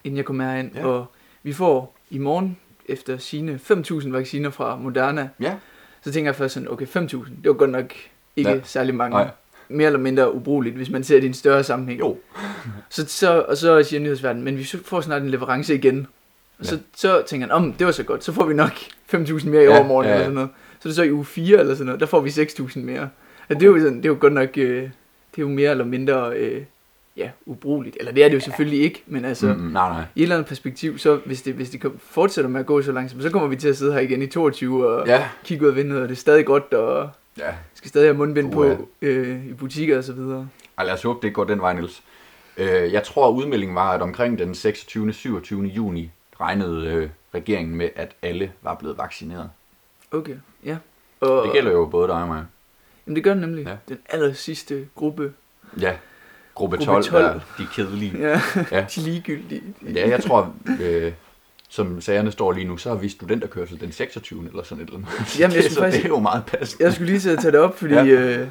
inden 0.04 0.16
jeg 0.16 0.24
kom 0.24 0.40
herind, 0.40 0.70
Ja. 0.74 0.80
ja. 0.80 0.86
og 0.86 1.06
vi 1.42 1.52
får 1.52 1.96
i 2.10 2.18
morgen 2.18 2.56
efter 2.86 3.16
sine 3.18 3.60
5.000 3.70 4.10
vacciner 4.10 4.50
fra 4.50 4.76
Moderna. 4.76 5.28
Ja. 5.40 5.54
Så 6.02 6.12
tænker 6.12 6.28
jeg 6.28 6.36
først 6.36 6.54
sådan, 6.54 6.70
okay, 6.70 6.86
5.000, 6.86 6.98
det 7.02 7.28
var 7.44 7.52
godt 7.52 7.70
nok 7.70 7.94
ikke 8.36 8.50
ja. 8.50 8.60
særlig 8.64 8.94
mange. 8.94 9.16
Nej. 9.16 9.28
Mere 9.70 9.86
eller 9.86 9.98
mindre 10.00 10.34
ubrugeligt, 10.34 10.76
hvis 10.76 10.90
man 10.90 11.04
ser 11.04 11.14
det 11.16 11.22
i 11.24 11.26
en 11.26 11.34
større 11.34 11.64
sammenhæng. 11.64 12.00
Jo. 12.00 12.16
Så, 12.90 13.06
så, 13.08 13.40
og 13.48 13.56
så 13.56 13.82
siger 13.82 14.00
nyhedsverdenen, 14.00 14.44
men 14.44 14.58
vi 14.58 14.64
får 14.84 15.00
snart 15.00 15.22
en 15.22 15.30
leverance 15.30 15.74
igen. 15.74 16.06
Og 16.58 16.66
så, 16.66 16.78
så 16.96 17.22
tænker 17.26 17.46
han, 17.46 17.52
om 17.56 17.72
det 17.72 17.86
var 17.86 17.92
så 17.92 18.02
godt, 18.02 18.24
så 18.24 18.32
får 18.32 18.44
vi 18.46 18.54
nok 18.54 18.70
5.000 19.14 19.48
mere 19.48 19.62
i 19.62 19.64
Ja, 19.66 19.76
overmorgen 19.78 20.06
ja, 20.06 20.10
ja. 20.10 20.14
eller 20.14 20.24
sådan 20.26 20.34
noget. 20.34 20.50
Så 20.80 20.88
er 20.88 20.90
det 20.90 20.96
så 20.96 21.02
i 21.02 21.12
uge 21.12 21.24
4 21.24 21.58
eller 21.60 21.74
sådan 21.74 21.86
noget, 21.86 22.00
der 22.00 22.06
får 22.06 22.20
vi 22.20 22.30
6.000 22.30 22.78
mere. 22.78 23.08
Og 23.48 23.54
det 23.54 23.62
er 23.62 23.66
jo, 23.66 23.78
sådan, 23.80 23.96
det 23.96 24.04
er 24.04 24.08
jo 24.08 24.16
godt 24.20 24.32
nok, 24.32 24.48
øh, 24.58 24.82
det 24.82 25.38
er 25.38 25.42
jo 25.42 25.48
mere 25.48 25.70
eller 25.70 25.84
mindre, 25.84 26.32
øh, 26.36 26.62
ja, 27.16 27.30
ubrugeligt. 27.46 27.96
Eller 28.00 28.12
det 28.12 28.24
er 28.24 28.28
det 28.28 28.34
jo 28.34 28.40
selvfølgelig 28.40 28.80
ikke, 28.82 29.02
men 29.06 29.24
altså, 29.24 29.46
Mm, 29.46 29.60
mm. 29.60 29.72
nej, 29.72 29.88
nej. 29.92 30.02
i 30.14 30.20
et 30.20 30.22
eller 30.22 30.36
andet 30.36 30.48
perspektiv, 30.48 30.98
så 30.98 31.20
hvis 31.26 31.42
det, 31.42 31.54
hvis 31.54 31.70
det 31.70 31.82
fortsætter 31.98 32.48
med 32.50 32.60
at 32.60 32.66
gå 32.66 32.82
så 32.82 32.92
langsomt, 32.92 33.22
så 33.22 33.30
kommer 33.30 33.48
vi 33.48 33.56
til 33.56 33.68
at 33.68 33.76
sidde 33.76 33.92
her 33.92 34.00
igen 34.00 34.22
i 34.22 34.26
22 34.26 34.88
og 34.88 35.06
Ja. 35.06 35.28
kigge 35.44 35.64
ud 35.64 35.70
af 35.70 35.76
vinduet, 35.76 36.02
og 36.02 36.08
det 36.08 36.14
er 36.14 36.18
stadig 36.18 36.44
godt, 36.46 36.72
og 36.74 37.10
Ja. 37.40 37.54
skal 37.74 37.88
stadig 37.88 38.06
have 38.08 38.16
mundbind 38.16 38.52
Puha. 38.52 38.74
på 38.74 38.88
øh, 39.02 39.46
i 39.46 39.52
butikker 39.52 39.98
og 39.98 40.04
så 40.04 40.12
videre. 40.12 40.48
Ej, 40.78 40.84
lad 40.84 40.94
os 40.94 41.02
håbe, 41.02 41.26
det 41.26 41.34
går 41.34 41.44
den 41.44 41.60
vej, 41.60 41.72
Niels. 41.72 42.02
Øh, 42.56 42.92
jeg 42.92 43.02
tror, 43.02 43.30
udmeldingen 43.30 43.74
var, 43.74 43.90
at 43.90 44.02
omkring 44.02 44.38
den 44.38 44.54
26. 44.54 45.12
27. 45.12 45.62
juni 45.64 46.10
regnede 46.40 46.86
øh, 46.86 47.10
regeringen 47.34 47.76
med, 47.76 47.88
at 47.96 48.12
alle 48.22 48.52
var 48.62 48.74
blevet 48.74 48.98
vaccineret. 48.98 49.50
Okay, 50.10 50.36
ja. 50.64 50.76
Og, 51.20 51.44
Det 51.44 51.52
gælder 51.52 51.72
jo 51.72 51.86
både 51.86 52.08
dig 52.08 52.22
og 52.22 52.28
mig. 52.28 52.44
Jamen 53.06 53.16
det 53.16 53.24
gør 53.24 53.30
den 53.32 53.40
nemlig. 53.40 53.66
Ja. 53.66 53.76
Den 53.88 53.98
aller 54.08 54.32
sidste 54.32 54.88
gruppe. 54.94 55.32
Ja. 55.80 55.96
Gruppe 56.54 56.76
Gruppe 56.76 56.86
12, 56.92 57.04
12. 57.04 57.24
Der, 57.24 57.40
de 57.58 57.66
kedelige. 57.74 58.18
Ja, 58.28 58.40
Ja. 58.70 58.86
de 58.94 59.00
ligegyldige. 59.00 59.62
Ja, 59.94 60.08
jeg 60.08 60.22
tror, 60.24 60.54
øh, 60.80 61.12
som 61.72 62.00
sagerne 62.00 62.32
står 62.32 62.52
lige 62.52 62.64
nu, 62.66 62.76
så 62.76 62.88
har 62.88 62.96
vi 62.96 63.08
studenterkørsel 63.08 63.80
den 63.80 63.92
26. 63.92 64.46
eller 64.48 64.62
sådan 64.62 64.84
et 64.84 64.88
eller 64.88 64.98
andet. 64.98 65.38
Jamen, 65.40 65.56
jeg 65.56 65.62
det, 65.64 65.72
så 65.72 65.78
faktisk- 65.80 66.02
det 66.02 66.10
er 66.10 66.14
jo 66.14 66.20
meget 66.20 66.42
passende. 66.46 66.84
Jeg 66.84 66.92
skulle 66.92 67.06
lige 67.10 67.20
til 67.20 67.30
at 67.30 67.38
tage 67.38 67.52
det 67.52 67.60
op, 67.60 67.78
fordi 67.78 67.94
Ja. 67.94 68.04
øh, 68.04 68.46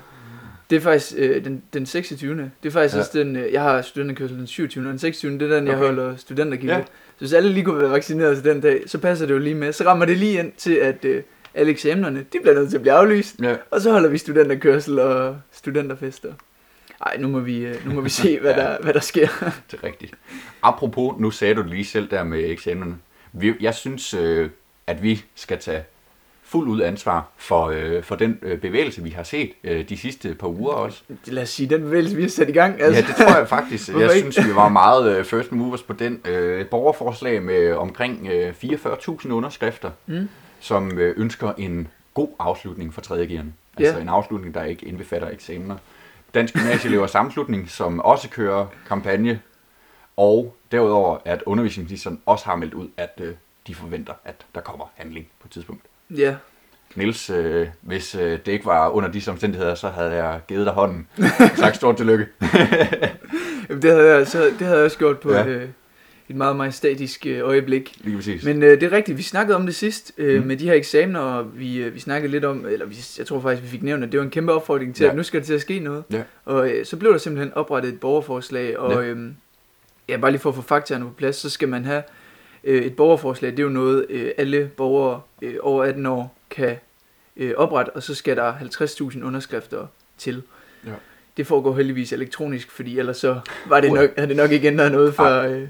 det 0.70 0.76
er 0.76 0.80
faktisk 0.80 1.14
øh, 1.18 1.46
den, 1.46 1.64
den 1.74 1.86
26. 1.86 2.52
Det 2.64 2.70
er 2.70 2.72
faktisk 2.72 2.96
Ja. 2.96 3.00
også 3.00 3.12
den, 3.20 3.36
øh, 3.36 3.54
jeg 3.54 3.62
har 3.62 3.82
studenterkørsel 3.82 4.38
den 4.38 4.48
27. 4.48 4.84
og 4.86 4.90
den 4.90 5.00
26. 5.00 5.40
Det 5.40 5.52
er 5.52 5.56
den, 5.56 5.68
jeg 5.68 5.76
Okay. 5.76 5.86
holder 5.86 6.16
studentergilde. 6.16 6.74
Ja. 6.76 6.82
Så 6.82 7.20
hvis 7.20 7.34
alle 7.34 7.50
lige 7.54 7.64
kunne 7.66 7.80
være 7.82 7.90
vaccineret 7.92 8.36
til 8.44 8.52
den 8.54 8.62
dag, 8.62 8.84
så 8.86 8.98
passer 8.98 9.26
det 9.26 9.34
jo 9.34 9.40
lige 9.40 9.56
med. 9.56 9.74
Så 9.74 9.86
rammer 9.86 10.06
det 10.06 10.18
lige 10.18 10.40
ind 10.40 10.52
til, 10.58 10.74
at 10.74 11.06
øh, 11.06 11.24
alle 11.54 11.72
eksamenerne, 11.72 12.20
de 12.34 12.38
bliver 12.42 12.56
nødt 12.56 12.70
til 12.70 12.78
at 12.78 12.82
blive 12.82 12.94
aflyst. 12.94 13.36
Ja. 13.42 13.56
Og 13.72 13.82
så 13.82 13.92
holder 13.92 14.10
vi 14.10 14.18
studenterkørsel 14.18 15.00
og 15.00 15.38
studenterfester. 15.52 16.34
Ej, 17.06 17.18
nu 17.20 17.28
må 17.28 17.40
vi, 17.40 17.58
øh, 17.66 17.88
nu 17.88 17.94
må 17.94 18.02
vi 18.02 18.10
se, 18.22 18.40
hvad, 18.40 18.52
Ja. 18.52 18.62
der, 18.62 18.78
hvad 18.82 18.94
der 18.94 19.00
sker. 19.00 19.28
Det 19.72 19.80
er 19.82 19.88
rigtigt. 19.88 20.14
Apropos, 20.64 21.20
nu 21.20 21.32
sagde 21.32 21.54
du 21.56 21.64
lige 21.64 21.86
selv 21.86 22.08
der 22.12 22.24
med 22.24 22.50
eksamenerne. 22.50 22.96
Vi, 23.34 23.54
jeg 23.62 23.76
synes, 23.76 24.14
øh, 24.14 24.50
at 24.88 25.04
vi 25.04 25.24
skal 25.36 25.60
tage 25.60 25.84
fuld 26.44 26.68
ud 26.68 26.82
ansvar 26.82 27.28
for, 27.38 27.66
øh, 27.66 28.04
for 28.04 28.16
den 28.16 28.40
øh, 28.42 28.60
bevægelse, 28.60 29.04
vi 29.04 29.10
har 29.10 29.24
set 29.24 29.52
øh, 29.64 29.90
de 29.90 29.98
sidste 29.98 30.36
par 30.36 30.48
uger 30.48 30.74
også. 30.74 31.02
Lad 31.26 31.44
os 31.44 31.50
sige, 31.50 31.70
den 31.70 31.82
bevægelse, 31.82 32.16
vi 32.16 32.22
har 32.22 32.30
sat 32.30 32.50
i 32.50 32.52
gang. 32.52 32.82
Altså. 32.82 33.02
Ja, 33.02 33.08
det 33.08 33.16
tror 33.16 33.38
jeg 33.38 33.48
faktisk. 33.48 33.90
Jeg 34.00 34.12
synes, 34.12 34.48
vi 34.48 34.56
var 34.56 34.70
meget 34.70 35.18
øh, 35.18 35.26
first 35.26 35.52
movers 35.52 35.82
på 35.84 35.94
den. 35.94 36.22
Øh, 36.26 36.66
borgerforslag 36.66 37.44
med 37.44 37.74
omkring 37.74 38.28
øh, 38.28 38.54
44.000 38.64 39.30
underskrifter, 39.32 39.92
Mm. 40.06 40.30
som 40.60 40.98
øh, 40.98 41.14
ønsker 41.18 41.54
en 41.58 41.88
god 42.14 42.30
afslutning 42.40 42.94
for 42.94 43.02
3. 43.02 43.16
G'eren. 43.16 43.46
Altså 43.78 43.96
Ja. 43.96 44.02
en 44.02 44.10
afslutning, 44.10 44.54
der 44.54 44.64
ikke 44.64 44.86
indbefatter 44.86 45.30
eksamener. 45.30 45.76
Dansk 46.34 46.54
Gymnasieelever 46.54 47.08
Sammenslutning, 47.08 47.70
som 47.70 48.00
også 48.00 48.30
kører 48.30 48.66
kampagne. 48.88 49.40
Og 50.18 50.56
derudover, 50.72 51.18
at 51.26 51.44
undervisningsministeren 51.46 52.22
også 52.26 52.46
har 52.46 52.56
meldt 52.56 52.74
ud, 52.74 52.88
at 52.98 53.20
øh, 53.22 53.34
de 53.68 53.76
forventer, 53.76 54.14
at 54.26 54.36
der 54.56 54.62
kommer 54.62 54.86
handling 54.96 55.28
på 55.42 55.46
et 55.48 55.52
tidspunkt. 55.52 55.82
Ja, 56.18 56.36
Niels, 56.96 57.30
øh, 57.30 57.68
hvis 57.82 58.16
øh, 58.16 58.32
det 58.46 58.48
ikke 58.48 58.66
var 58.66 58.90
under 58.90 59.12
disse 59.12 59.32
omstændigheder, 59.32 59.76
så 59.76 59.88
havde 59.90 60.12
jeg 60.12 60.40
givet 60.48 60.66
dig 60.66 60.74
hånden. 60.74 61.08
Sagt 61.56 61.76
stort 61.76 61.98
tillykke. 61.98 62.26
Jamen, 63.70 63.82
det 63.82 63.92
havde 63.92 64.08
jeg, 64.08 64.18
altså, 64.18 64.44
det 64.44 64.62
havde 64.68 64.76
jeg 64.78 64.86
også 64.86 64.98
gjort 64.98 65.20
på 65.20 65.32
Ja. 65.34 65.42
et, 65.42 65.48
øh, 65.48 65.68
et 66.30 66.36
meget 66.36 66.56
majestætisk 66.56 67.26
øh, 67.26 67.40
øjeblik. 67.48 67.98
Lige 68.02 68.16
præcis. 68.16 68.44
Men 68.46 68.64
øh, 68.64 68.70
det 68.82 68.84
er 68.84 68.92
rigtigt, 68.92 69.18
vi 69.18 69.24
snakkede 69.24 69.56
om 69.56 69.66
det 69.66 69.76
sidst 69.76 70.12
øh, 70.18 70.42
Mm. 70.42 70.48
med 70.48 70.58
de 70.58 70.66
her 70.66 70.74
eksamener, 70.74 71.20
og 71.20 71.60
vi, 71.60 71.78
øh, 71.78 71.94
vi 71.96 72.00
snakkede 72.00 72.32
lidt 72.32 72.46
om, 72.46 72.66
eller 72.66 72.86
vi, 72.86 72.98
jeg 73.18 73.26
tror 73.28 73.40
faktisk, 73.42 73.64
vi 73.64 73.68
fik 73.68 73.84
nævnt, 73.84 74.04
at 74.04 74.12
det 74.12 74.20
var 74.20 74.24
en 74.26 74.32
kæmpe 74.32 74.54
opfordring 74.54 74.96
til, 74.96 75.04
Ja. 75.04 75.10
at 75.10 75.16
nu 75.16 75.24
skal 75.24 75.40
der 75.40 75.46
til 75.46 75.54
at 75.54 75.62
ske 75.62 75.80
noget. 75.80 76.04
Ja. 76.12 76.22
Og 76.46 76.70
øh, 76.70 76.86
så 76.86 76.98
blev 76.98 77.12
der 77.12 77.18
simpelthen 77.18 77.54
oprettet 77.54 77.94
et 77.94 78.00
borgerforslag, 78.00 78.80
og 78.80 79.04
Ja. 79.04 79.10
ja. 79.10 79.16
Ja, 80.10 80.18
bare 80.18 80.32
lige 80.32 80.42
for 80.42 80.50
at 80.50 80.56
få 80.56 80.62
faktaerne 80.62 81.06
på 81.06 81.12
plads, 81.12 81.36
så 81.36 81.50
skal 81.50 81.70
man 81.70 81.86
have 81.86 82.04
øh, 82.64 82.82
et 82.82 82.96
borgerforslag, 82.96 83.52
det 83.52 83.60
er 83.60 83.64
jo 83.64 83.70
noget, 83.70 84.06
øh, 84.10 84.32
alle 84.38 84.72
borgere 84.78 85.22
øh, 85.42 85.56
over 85.62 85.84
18 85.84 86.06
år 86.06 86.38
kan 86.50 86.76
øh, 87.38 87.54
oprette, 87.58 87.90
og 87.90 88.04
så 88.04 88.16
skal 88.16 88.38
der 88.38 88.54
50.000 88.54 89.24
underskrifter 89.24 89.88
til. 90.18 90.44
Ja. 90.86 90.92
Det 91.38 91.48
foregår 91.48 91.76
heldigvis 91.76 92.14
elektronisk, 92.14 92.72
fordi 92.72 93.00
ellers 93.00 93.18
så 93.18 93.40
var 93.66 93.82
det 93.82 93.94
nok, 93.94 94.10
havde 94.16 94.30
det 94.30 94.38
nok 94.38 94.52
ikke 94.52 94.68
ændret 94.68 94.92
noget, 94.92 95.14
før, 95.14 95.48
øh, 95.48 95.70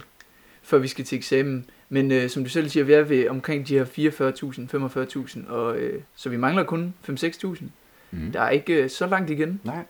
før 0.63 0.77
vi 0.77 0.87
skal 0.87 1.05
til 1.05 1.17
eksamen. 1.17 1.65
Men 1.89 2.11
øh, 2.11 2.29
som 2.29 2.43
du 2.43 2.49
selv 2.49 2.69
siger, 2.69 2.83
vi 2.83 2.93
er 2.93 3.01
ved 3.01 3.29
omkring 3.29 3.67
de 3.67 3.73
her 3.73 3.85
44.000, 3.85 5.47
45.000, 5.47 5.51
og 5.51 5.77
øh, 5.77 6.01
så 6.15 6.29
vi 6.29 6.37
mangler 6.37 6.63
kun 6.63 6.93
5-6.000. 7.09 7.63
Mm. 8.11 8.31
Der 8.31 8.41
er 8.41 8.49
ikke 8.49 8.73
øh, 8.73 8.89
så 8.89 9.07
langt 9.07 9.29
igen. 9.29 9.61
Nej. 9.63 9.83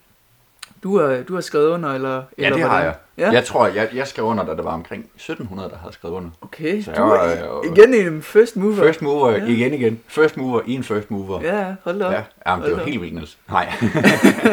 Du 0.84 0.98
har, 1.00 1.24
du 1.28 1.34
har 1.34 1.42
skrevet 1.42 1.68
under, 1.68 1.90
eller? 1.94 2.16
Ja, 2.16 2.46
eller 2.46 2.58
det 2.58 2.62
har 2.62 2.70
hvordan? 2.70 2.86
jeg. 2.86 2.96
Ja? 3.18 3.32
Jeg 3.32 3.46
tror, 3.46 3.68
jeg, 3.68 3.90
jeg 3.94 4.08
skrev 4.08 4.26
under, 4.26 4.46
da 4.46 4.56
der 4.56 4.64
var 4.64 4.74
omkring 4.74 5.02
1700, 5.16 5.70
der 5.70 5.78
havde 5.78 5.94
skrevet 5.94 6.16
under. 6.16 6.30
Okay, 6.42 6.82
Så 6.82 6.92
du 6.92 7.02
var, 7.02 7.18
er 7.24 7.60
øh, 7.60 7.72
igen 7.78 7.94
en 7.94 8.22
first 8.22 8.56
mover. 8.58 8.76
First 8.76 9.02
mover, 9.02 9.32
Ja. 9.32 9.46
igen 9.46 9.74
igen. 9.74 10.00
First 10.08 10.38
mover 10.38 10.62
i 10.66 10.74
en 10.74 10.84
first 10.84 11.12
mover. 11.12 11.42
Ja, 11.42 11.76
hold 11.84 12.02
op. 12.02 12.14
Ja, 12.14 12.24
jamen, 12.48 12.66
det 12.66 12.78
var 12.78 12.84
helt 12.84 13.02
vildt, 13.02 13.14
Niels. 13.14 13.38
Nej. 13.50 13.74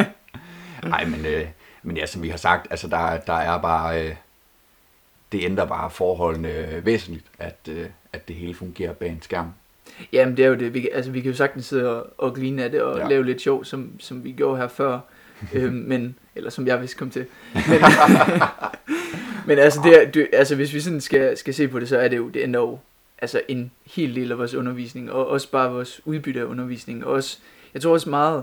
Nej, 0.89 1.05
men, 1.05 1.27
øh, 1.27 1.47
men 1.83 1.97
ja, 1.97 2.07
som 2.07 2.23
vi 2.23 2.29
har 2.29 2.37
sagt, 2.39 2.67
altså 2.71 2.89
der, 2.89 3.17
der 3.17 3.33
er 3.35 3.59
bare, 3.63 4.05
øh, 4.05 4.15
det 5.33 5.45
ændrer 5.45 5.65
bare 5.65 5.91
forholdene 5.91 6.81
væsentligt, 6.85 7.25
at, 7.39 7.57
øh, 7.69 7.87
at 8.13 8.29
det 8.29 8.37
hele 8.37 8.55
fungerer 8.55 8.93
bag 8.93 9.09
en 9.09 9.23
skærm. 9.23 9.47
Jamen, 10.13 10.37
det 10.37 10.45
er 10.45 10.49
jo 10.49 10.55
det. 10.55 10.75
Vi, 10.75 10.89
altså, 10.95 11.11
vi 11.11 11.21
kan 11.21 11.31
jo 11.31 11.37
sagtens 11.37 11.67
sidde 11.67 11.97
og, 12.03 12.07
og 12.19 12.35
grine 12.35 12.65
af 12.65 12.71
det 12.71 12.83
og 12.83 12.99
ja. 12.99 13.09
lave 13.09 13.25
lidt 13.25 13.41
sjov, 13.41 13.65
som, 13.65 13.91
som 14.01 14.25
vi 14.25 14.33
gjorde 14.33 14.57
her 14.57 14.69
før. 14.69 14.99
øhm, 15.55 15.75
men, 15.75 16.19
eller 16.37 16.51
som 16.51 16.67
jeg 16.67 16.83
vist 16.83 16.97
kom 16.97 17.11
til. 17.11 17.27
Men, 17.55 17.63
men 19.47 19.59
altså, 19.59 19.81
det 19.85 20.03
er, 20.03 20.11
det, 20.11 20.29
altså, 20.33 20.55
hvis 20.57 20.75
vi 20.75 20.81
sådan 20.81 21.01
skal, 21.01 21.37
skal 21.37 21.55
se 21.55 21.69
på 21.69 21.81
det, 21.81 21.89
så 21.89 21.99
er 21.99 22.09
det 22.09 22.17
jo, 22.17 22.29
det 22.29 22.43
ændrer 22.43 22.61
jo 22.61 22.79
altså, 23.19 23.41
en 23.49 23.71
hel 23.87 24.15
del 24.15 24.33
af 24.33 24.39
vores 24.39 24.55
undervisning, 24.55 25.13
og 25.13 25.29
også 25.29 25.51
bare 25.51 25.71
vores 25.73 26.01
udbytte 26.05 26.41
af 26.41 26.45
undervisning. 26.45 27.07
Og 27.07 27.13
også, 27.13 27.39
jeg 27.75 27.83
tror 27.83 27.93
også 27.93 28.11
meget, 28.11 28.43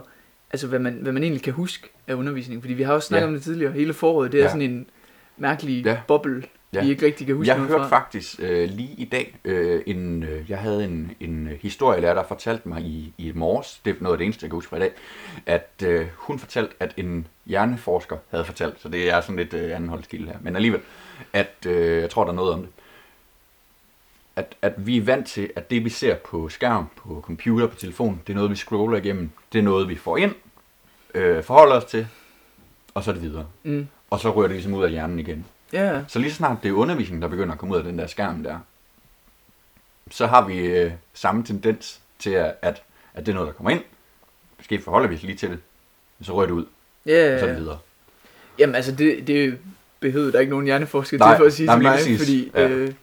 altså, 0.52 0.68
hvad 0.68 0.80
man, 0.80 0.94
hvad 1.02 1.12
man 1.12 1.24
egentlig 1.24 1.44
kan 1.44 1.54
huske 1.54 1.90
af 2.08 2.14
undervisning. 2.14 2.62
Fordi 2.62 2.74
vi 2.74 2.84
har 2.84 2.94
også 2.94 3.08
snakket 3.08 3.24
Ja. 3.24 3.28
om 3.28 3.34
det 3.34 3.44
tidligere. 3.44 3.72
Hele 3.72 3.94
foråret, 3.94 4.32
det 4.32 4.40
er 4.40 4.44
Ja. 4.44 4.50
sådan 4.50 4.62
en 4.72 4.86
mærkelig 5.38 5.86
ja. 5.86 5.98
boble, 6.08 6.44
Ja. 6.74 6.84
vi 6.84 6.90
ikke 6.90 7.06
rigtig 7.06 7.28
kan 7.28 7.36
huske 7.36 7.52
Jeg 7.54 7.60
hørte 7.60 7.74
fra. 7.74 7.88
faktisk 7.88 8.36
øh, 8.40 8.70
lige 8.70 8.94
i 8.98 9.06
dag, 9.06 9.36
øh, 9.46 9.82
en, 9.86 10.24
øh, 10.24 10.50
jeg 10.50 10.58
havde 10.58 10.86
en, 10.86 11.12
en 11.20 11.50
historielærer, 11.62 12.14
der 12.14 12.24
fortalte 12.28 12.70
mig 12.70 12.82
i, 12.82 13.14
i 13.18 13.32
morges, 13.36 13.82
det 13.86 13.92
er 13.92 13.96
noget 14.00 14.14
af 14.14 14.18
det 14.18 14.26
eneste, 14.26 14.44
jeg 14.44 14.50
kan 14.50 14.56
huske 14.58 14.70
fra 14.70 14.78
i 14.78 14.80
dag, 14.80 14.92
at 15.46 15.84
øh, 15.86 16.08
hun 16.16 16.40
fortalte, 16.40 16.74
at 16.80 16.94
en 16.98 17.28
hjerneforsker 17.46 18.18
havde 18.30 18.46
fortalt, 18.46 18.82
så 18.82 18.90
det 18.90 19.10
er 19.10 19.22
sådan 19.22 19.36
lidt 19.36 19.54
øh, 19.54 19.76
anholdsstil 19.76 20.26
her, 20.26 20.38
men 20.42 20.56
alligevel, 20.56 20.82
at 21.34 21.56
øh, 21.68 22.02
jeg 22.02 22.10
tror, 22.10 22.24
der 22.24 22.32
er 22.32 22.36
noget 22.36 22.54
om 22.54 22.60
det, 22.60 22.70
at, 24.36 24.56
at 24.62 24.74
vi 24.88 24.98
er 24.98 25.02
vant 25.04 25.28
til, 25.28 25.50
at 25.56 25.70
det 25.72 25.84
vi 25.86 25.90
ser 25.90 26.16
på 26.16 26.50
skærm, 26.50 26.86
på 26.96 27.22
computer, 27.26 27.68
på 27.68 27.76
telefon, 27.76 28.22
det 28.28 28.34
er 28.34 28.38
noget, 28.38 28.52
vi 28.52 28.56
scroller 28.56 28.98
igennem, 28.98 29.30
det 29.54 29.60
er 29.60 29.64
noget, 29.64 29.90
vi 29.90 29.96
får 29.96 30.18
ind, 30.18 30.36
øh, 31.14 31.44
forholder 31.44 31.76
os 31.76 31.86
til, 31.86 32.08
og 32.94 33.04
så 33.04 33.12
er 33.12 33.14
det 33.14 33.24
videre. 33.24 33.46
Mm. 33.64 33.88
Og 34.10 34.20
så 34.20 34.32
rører 34.32 34.48
det 34.48 34.56
ligesom 34.56 34.74
ud 34.74 34.84
af 34.84 34.92
hjernen 34.92 35.20
igen. 35.20 35.46
Ja, 35.74 36.02
Så 36.08 36.20
lige 36.20 36.32
så 36.32 36.38
snart 36.38 36.58
det 36.64 36.70
er 36.70 36.74
undervisningen, 36.74 37.22
der 37.22 37.28
begynder 37.28 37.54
at 37.54 37.60
komme 37.60 37.74
ud 37.74 37.80
af 37.80 37.84
den 37.86 38.00
der 38.00 38.08
skærm 38.08 38.44
der, 38.44 38.60
så 40.12 40.28
har 40.28 40.48
vi 40.48 40.58
øh, 40.58 40.92
samme 41.14 41.44
tendens 41.44 42.00
til, 42.20 42.30
at, 42.30 42.54
at, 42.62 42.82
det 43.16 43.28
er 43.28 43.34
noget, 43.34 43.48
der 43.48 43.54
kommer 43.54 43.70
ind. 43.70 43.82
Måske 44.58 44.82
forholder 44.82 45.08
vi 45.08 45.16
os 45.16 45.24
lige 45.24 45.36
til 45.38 45.50
det, 45.50 45.60
så 46.22 46.34
rører 46.34 46.46
det 46.46 46.54
ud, 46.54 46.66
ja, 47.06 47.34
og 47.34 47.40
så 47.40 47.46
er 47.46 47.50
ja. 47.50 47.58
videre. 47.58 47.80
Jamen 48.60 48.76
altså, 48.76 48.92
det, 48.92 49.28
det 49.28 49.60
behøvede 50.00 50.32
der 50.32 50.40
ikke 50.40 50.50
nogen 50.50 50.66
hjerneforsker 50.66 51.18
Nej, 51.18 51.34
til 51.34 51.38
for 51.38 51.46
at 51.46 51.54
sige 51.54 51.66
nej, 51.66 51.76
til 51.76 51.84
mig, 51.84 51.94
præcis. 51.94 52.20
fordi 52.20 52.52
Ja. 52.56 52.68
øh, 52.68 52.94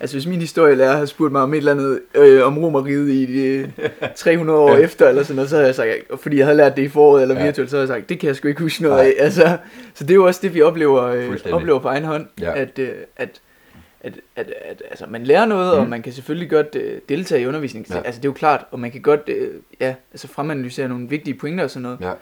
altså 0.00 0.16
hvis 0.16 0.26
min 0.26 0.40
historielærer 0.40 0.92
havde 0.94 1.06
spurgt 1.06 1.32
mig 1.32 1.42
om 1.42 1.54
et 1.54 1.58
eller 1.58 1.72
andet 1.72 2.00
øh, 2.14 2.46
om 2.46 2.58
romeriet 2.58 3.08
i 3.08 3.26
de 3.26 3.72
300 4.16 4.58
år 4.58 4.70
Ja. 4.76 4.78
efter, 4.78 5.08
eller 5.08 5.22
sådan 5.22 5.36
noget, 5.36 5.50
så 5.50 5.56
havde 5.56 5.66
jeg 5.66 5.74
sagt, 5.74 5.90
fordi 6.22 6.36
jeg 6.36 6.46
havde 6.46 6.56
lært 6.56 6.76
det 6.76 6.82
i 6.82 6.88
foråret 6.88 7.22
eller 7.22 7.34
Ja. 7.38 7.44
virtuelt, 7.44 7.70
så 7.70 7.76
havde 7.76 7.88
jeg 7.92 7.96
sagt, 7.98 8.08
det 8.08 8.18
kan 8.20 8.26
jeg 8.26 8.36
sgu 8.36 8.48
ikke 8.48 8.60
huske 8.60 8.82
noget 8.82 8.96
Nej. 8.98 9.06
af. 9.18 9.24
Altså, 9.24 9.58
så 9.94 10.04
det 10.04 10.10
er 10.10 10.14
jo 10.14 10.26
også 10.26 10.40
det, 10.42 10.54
vi 10.54 10.62
oplever, 10.62 11.02
øh, 11.04 11.36
oplever 11.52 11.78
på 11.78 11.88
egen 11.88 12.04
hånd, 12.04 12.26
Ja. 12.40 12.60
at, 12.60 12.78
øh, 12.78 12.88
at 13.16 13.40
at, 14.00 14.12
at, 14.36 14.46
at 14.64 14.82
altså, 14.90 15.04
man 15.08 15.24
lærer 15.24 15.46
noget, 15.46 15.74
mm. 15.74 15.80
og 15.80 15.88
man 15.88 16.02
kan 16.02 16.12
selvfølgelig 16.12 16.50
godt 16.50 16.74
øh, 16.76 17.00
deltage 17.08 17.42
i 17.42 17.46
undervisning. 17.46 17.86
Ja. 17.90 17.96
Altså, 18.04 18.20
det 18.20 18.24
er 18.24 18.28
jo 18.28 18.32
klart, 18.32 18.64
og 18.70 18.80
man 18.80 18.90
kan 18.90 19.00
godt 19.02 19.20
øh, 19.28 19.48
ja, 19.80 19.94
altså, 20.12 20.28
fremanalysere 20.28 20.88
nogle 20.88 21.08
vigtige 21.08 21.34
pointer 21.34 21.64
og 21.64 21.70
sådan 21.70 21.82
noget. 21.82 21.98
Ja, 22.00 22.12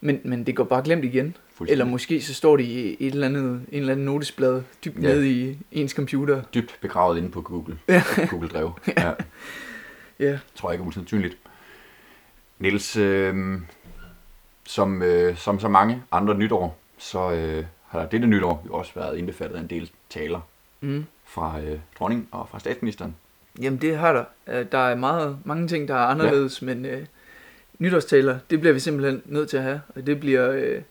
Men, 0.00 0.20
men 0.24 0.44
det 0.44 0.56
går 0.56 0.64
bare 0.64 0.82
glemt 0.84 1.04
igen. 1.04 1.36
Eller 1.68 1.84
måske 1.84 2.22
så 2.22 2.34
står 2.34 2.56
det 2.56 2.64
i 2.64 2.96
et 3.06 3.12
eller 3.14 3.26
andet, 3.26 3.44
en 3.44 3.78
eller 3.80 3.92
anden 3.92 4.06
notesblad 4.06 4.62
dybt 4.84 4.96
Ja. 5.02 5.08
nede 5.08 5.30
i 5.30 5.58
ens 5.72 5.92
computer. 5.92 6.42
dybt 6.54 6.78
begravet 6.80 7.18
inde 7.18 7.28
på 7.30 7.40
Google. 7.42 7.78
Ja. 7.88 8.02
Google 8.30 8.48
Drev. 8.48 8.72
Ja. 8.98 9.12
Ja. 10.20 10.38
Tror 10.54 10.68
jeg 10.70 10.74
ikke 10.74 10.82
er 10.84 10.88
usandsynligt. 10.88 11.36
Niels, 12.58 12.96
øh, 12.96 13.58
som, 14.66 15.02
øh, 15.02 15.36
som 15.36 15.60
så 15.60 15.68
mange 15.68 16.02
andre 16.12 16.34
nytår, 16.38 16.78
så 16.98 17.32
øh, 17.32 17.64
har 17.88 18.06
dette 18.06 18.26
nytår 18.26 18.62
jo 18.66 18.72
også 18.74 18.92
været 18.94 19.18
indbefattet 19.18 19.56
af 19.56 19.60
en 19.60 19.66
del 19.70 19.90
taler 20.10 20.40
Mm. 20.80 21.04
fra 21.24 21.60
øh, 21.60 21.78
dronningen 21.98 22.28
og 22.30 22.48
fra 22.50 22.58
statsministeren. 22.58 23.16
Jamen 23.62 23.80
det 23.80 23.96
har 23.98 24.12
der. 24.12 24.24
Øh, 24.46 24.66
Der 24.72 24.78
er 24.78 24.94
meget, 24.94 25.38
mange 25.44 25.68
ting, 25.68 25.88
der 25.88 25.94
er 25.94 25.98
anderledes, 26.06 26.62
ja. 26.62 26.66
men 26.66 26.84
øh, 26.86 27.06
nytårstaler, 27.78 28.38
det 28.50 28.60
bliver 28.60 28.72
vi 28.72 28.80
simpelthen 28.80 29.22
nødt 29.24 29.48
til 29.50 29.56
at 29.56 29.62
have. 29.62 29.80
Og 29.88 30.06
det 30.06 30.20
bliver 30.20 30.50
øh, 30.50 30.82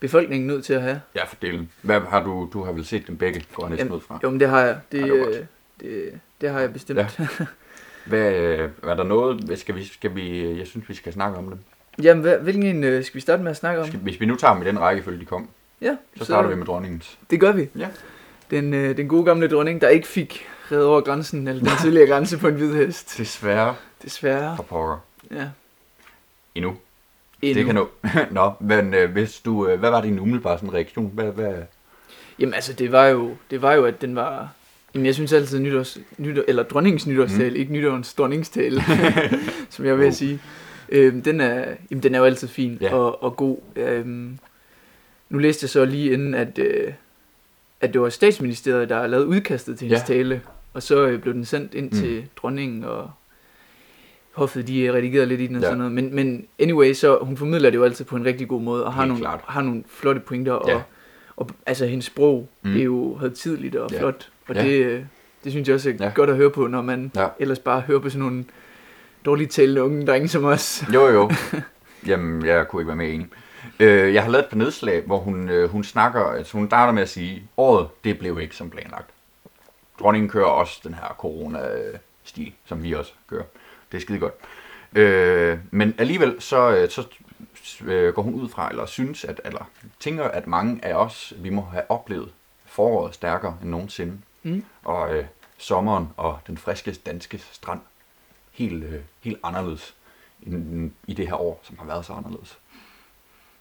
befolkningen 0.00 0.46
nødt 0.46 0.64
til 0.64 0.72
at 0.74 0.82
have. 0.82 1.00
Ja, 1.14 1.24
for 1.24 1.36
delen. 1.42 1.70
Hvad 1.82 2.00
har 2.00 2.22
du, 2.24 2.48
du 2.52 2.64
har 2.64 2.72
vel 2.72 2.84
set 2.86 3.06
dem 3.06 3.16
begge, 3.18 3.44
går 3.54 3.62
jeg 3.66 3.70
næsten 3.70 3.92
ud 3.92 4.00
fra. 4.00 4.20
Jo, 4.22 4.30
men 4.30 4.40
det 4.40 4.48
har 4.48 4.60
jeg. 4.60 4.78
Det, 4.92 4.98
Ja, 4.98 5.04
det 5.04 5.26
øh, 5.36 5.44
det, 5.80 6.20
det 6.40 6.50
har 6.50 6.60
jeg 6.60 6.72
bestemt. 6.72 6.98
Ja. 6.98 7.08
Hvad, 8.06 8.32
øh, 8.34 8.70
er 8.82 8.94
der 8.94 9.04
noget, 9.04 9.58
skal 9.58 9.74
vi, 9.74 9.84
skal 9.84 10.14
vi, 10.14 10.58
jeg 10.58 10.66
synes, 10.66 10.88
vi 10.88 10.94
skal 10.94 11.12
snakke 11.12 11.38
om 11.38 11.44
dem. 11.44 11.58
Jamen, 12.02 12.22
hvad, 12.22 12.38
hvilken 12.38 12.62
en 12.62 12.84
øh, 12.84 13.04
skal 13.04 13.14
vi 13.14 13.20
starte 13.20 13.42
med 13.42 13.50
at 13.50 13.56
snakke 13.56 13.80
om? 13.80 13.86
Skal, 13.86 14.00
hvis 14.00 14.20
vi 14.20 14.26
nu 14.26 14.36
tager 14.36 14.54
dem 14.54 14.62
i 14.62 14.66
den 14.66 14.80
rækkefølge, 14.80 15.20
de 15.20 15.24
kom, 15.24 15.48
Ja, 15.80 15.96
så 16.16 16.24
starter 16.24 16.48
vi 16.48 16.54
med 16.54 16.66
dronningens. 16.66 17.18
Det 17.30 17.40
gør 17.40 17.52
vi. 17.52 17.68
Ja. 17.78 17.88
Den, 18.50 18.74
øh, 18.74 18.96
den 18.96 19.08
gode 19.08 19.24
gamle 19.24 19.48
dronning, 19.48 19.80
der 19.80 19.88
ikke 19.88 20.08
fik 20.08 20.46
reddet 20.72 20.86
over 20.86 21.00
grænsen, 21.00 21.48
eller 21.48 21.62
den 21.64 21.72
tidligere 21.82 22.08
grænse 22.08 22.38
på 22.38 22.48
en 22.48 22.54
hvid 22.54 22.74
hest. 22.74 23.18
Desværre 23.18 23.74
Desværre. 24.02 24.56
for 24.56 24.62
pokker. 24.62 24.98
Ja. 25.30 25.48
Endnu. 26.54 26.76
Endnu. 27.42 27.56
Det 27.58 27.66
kan 27.66 27.74
nå. 27.74 27.88
Nå, 28.40 28.52
men 28.60 28.94
øh, 28.94 29.10
hvis 29.12 29.40
du, 29.40 29.68
øh, 29.68 29.78
hvad 29.78 29.90
var 29.90 30.00
din 30.02 30.18
umiddelbare 30.20 30.58
sådan 30.58 30.74
reaktion? 30.74 31.10
Hvad, 31.14 31.32
hvad, 31.32 31.54
Jamen 32.38 32.54
altså, 32.54 32.72
det 32.72 32.92
var 32.92 33.06
jo, 33.06 33.36
det 33.50 33.62
var 33.62 33.72
jo 33.72 33.84
at 33.84 34.00
den 34.00 34.14
var... 34.16 34.48
Jamen 34.94 35.06
jeg 35.06 35.14
synes 35.14 35.32
altid 35.32 35.58
nytårs, 35.58 35.98
nytår, 36.18 36.42
eller 36.48 36.62
dronningens 36.62 37.06
nytårstale, 37.06 37.50
mm. 37.50 37.56
ikke 37.56 37.72
nytårens 37.72 38.14
dronningstale, 38.14 38.82
som 39.70 39.84
jeg 39.84 39.98
vil 39.98 40.06
Oh. 40.06 40.12
sige. 40.12 40.40
Øhm, 40.88 41.22
den, 41.22 41.40
er, 41.40 41.64
jamen, 41.90 42.02
den 42.02 42.14
er 42.14 42.18
jo 42.18 42.24
altid 42.24 42.48
fin 42.48 42.78
Ja. 42.80 42.94
og, 42.94 43.22
og 43.22 43.36
god. 43.36 43.58
Øhm, 43.76 44.38
nu 45.28 45.38
læste 45.38 45.64
jeg 45.64 45.70
så 45.70 45.84
lige 45.84 46.12
inden, 46.12 46.34
at, 46.34 46.58
øh, 46.58 46.92
at 47.80 47.92
det 47.92 48.00
var 48.00 48.08
statsministeriet, 48.08 48.88
der 48.88 49.06
lavede 49.06 49.26
udkastet 49.26 49.78
til 49.78 49.88
hendes 49.88 50.08
Ja. 50.08 50.14
tale, 50.14 50.40
og 50.74 50.82
så 50.82 51.06
øh, 51.06 51.20
blev 51.20 51.34
den 51.34 51.44
sendt 51.44 51.74
ind 51.74 51.90
mm. 51.90 51.96
til 51.98 52.24
dronningen, 52.36 52.84
og 52.84 53.10
hoffet 54.38 54.68
de 54.68 54.92
redigerede 54.92 55.26
lidt 55.26 55.40
i 55.40 55.46
den 55.46 55.56
og 55.56 55.62
Ja. 55.62 55.66
sådan 55.66 55.78
noget. 55.78 55.92
Men, 55.92 56.14
men 56.14 56.46
anyway, 56.58 56.92
så 56.92 57.18
hun 57.22 57.36
formidler 57.36 57.70
det 57.70 57.78
jo 57.78 57.84
altid 57.84 58.04
på 58.04 58.16
en 58.16 58.24
rigtig 58.24 58.48
god 58.48 58.60
måde, 58.62 58.84
og 58.84 58.92
har 58.92 59.02
Helt 59.02 59.08
nogle, 59.08 59.22
klart. 59.22 59.40
har 59.46 59.62
nogle 59.62 59.84
flotte 59.88 60.20
pointer, 60.20 60.52
og, 60.52 60.68
Ja. 60.70 60.80
og 61.36 61.50
altså 61.66 61.86
hendes 61.86 62.04
sprog, 62.04 62.48
Mm. 62.62 62.70
det 62.70 62.80
er 62.80 62.84
jo 62.84 63.14
højtidligt 63.16 63.76
og 63.76 63.90
Ja. 63.92 63.98
flot, 64.00 64.28
og 64.48 64.54
Ja. 64.54 64.62
det, 64.64 64.84
øh, 64.84 65.02
det 65.44 65.52
synes 65.52 65.68
jeg 65.68 65.74
også 65.74 65.90
er 65.90 65.94
ja. 66.00 66.12
godt 66.14 66.30
at 66.30 66.36
høre 66.36 66.50
på, 66.50 66.66
når 66.66 66.82
man 66.82 67.12
Ja. 67.16 67.26
ellers 67.38 67.58
bare 67.58 67.80
hører 67.80 67.98
på 67.98 68.10
sådan 68.10 68.22
nogle 68.26 68.44
dårligt 69.24 69.50
talende 69.50 69.82
unge 69.82 70.06
drenge 70.06 70.28
som 70.28 70.44
os. 70.44 70.84
Jo, 70.94 71.06
jo. 71.08 71.30
Jamen, 72.06 72.46
jeg 72.46 72.68
kunne 72.68 72.82
ikke 72.82 72.88
være 72.88 72.96
mere 72.96 73.08
enig. 73.10 73.26
Øh, 73.80 74.14
jeg 74.14 74.22
har 74.22 74.30
lavet 74.30 74.44
et 74.44 74.48
par 74.50 74.56
nedslag, 74.56 75.02
hvor 75.06 75.18
hun, 75.18 75.48
øh, 75.48 75.70
hun 75.70 75.84
snakker, 75.84 76.20
altså 76.20 76.56
hun 76.58 76.66
starter 76.66 76.92
med 76.92 77.02
at 77.02 77.08
sige, 77.08 77.42
året, 77.56 77.86
det 78.04 78.18
blev 78.18 78.40
ikke 78.40 78.56
som 78.56 78.70
planlagt. 78.70 79.10
Dronningen 80.00 80.28
kører 80.30 80.44
også 80.46 80.80
den 80.84 80.94
her 80.94 81.14
corona-stil, 81.18 82.52
som 82.66 82.82
vi 82.82 82.92
også 82.92 83.12
kører. 83.30 83.42
Det 83.92 83.96
er 83.96 84.02
skide 84.02 84.18
godt. 84.18 84.34
Øh, 84.92 85.58
men 85.70 85.94
alligevel 85.98 86.42
så, 86.42 86.70
øh, 86.70 86.90
så 86.90 87.06
øh, 87.84 88.14
går 88.14 88.22
hun 88.22 88.34
ud 88.34 88.48
fra, 88.48 88.70
eller 88.70 88.86
synes, 88.86 89.24
at, 89.24 89.40
eller 89.44 89.70
tænker, 90.00 90.24
at 90.24 90.46
mange 90.46 90.84
af 90.84 90.94
os, 90.94 91.32
vi 91.36 91.50
må 91.50 91.62
have 91.62 91.90
oplevet 91.90 92.32
foråret 92.66 93.14
stærkere 93.14 93.58
end 93.62 93.70
nogensinde. 93.70 94.18
Mm. 94.42 94.64
Og 94.84 95.14
øh, 95.14 95.24
sommeren 95.58 96.08
og 96.16 96.38
den 96.46 96.58
friske 96.58 96.92
danske 96.92 97.38
strand 97.38 97.80
helt, 98.52 98.84
øh, 98.84 99.00
helt 99.20 99.38
anderledes 99.42 99.94
end 100.42 100.90
i 101.06 101.14
det 101.14 101.26
her 101.26 101.34
år, 101.34 101.60
som 101.62 101.78
har 101.78 101.86
været 101.86 102.04
så 102.04 102.12
anderledes. 102.12 102.58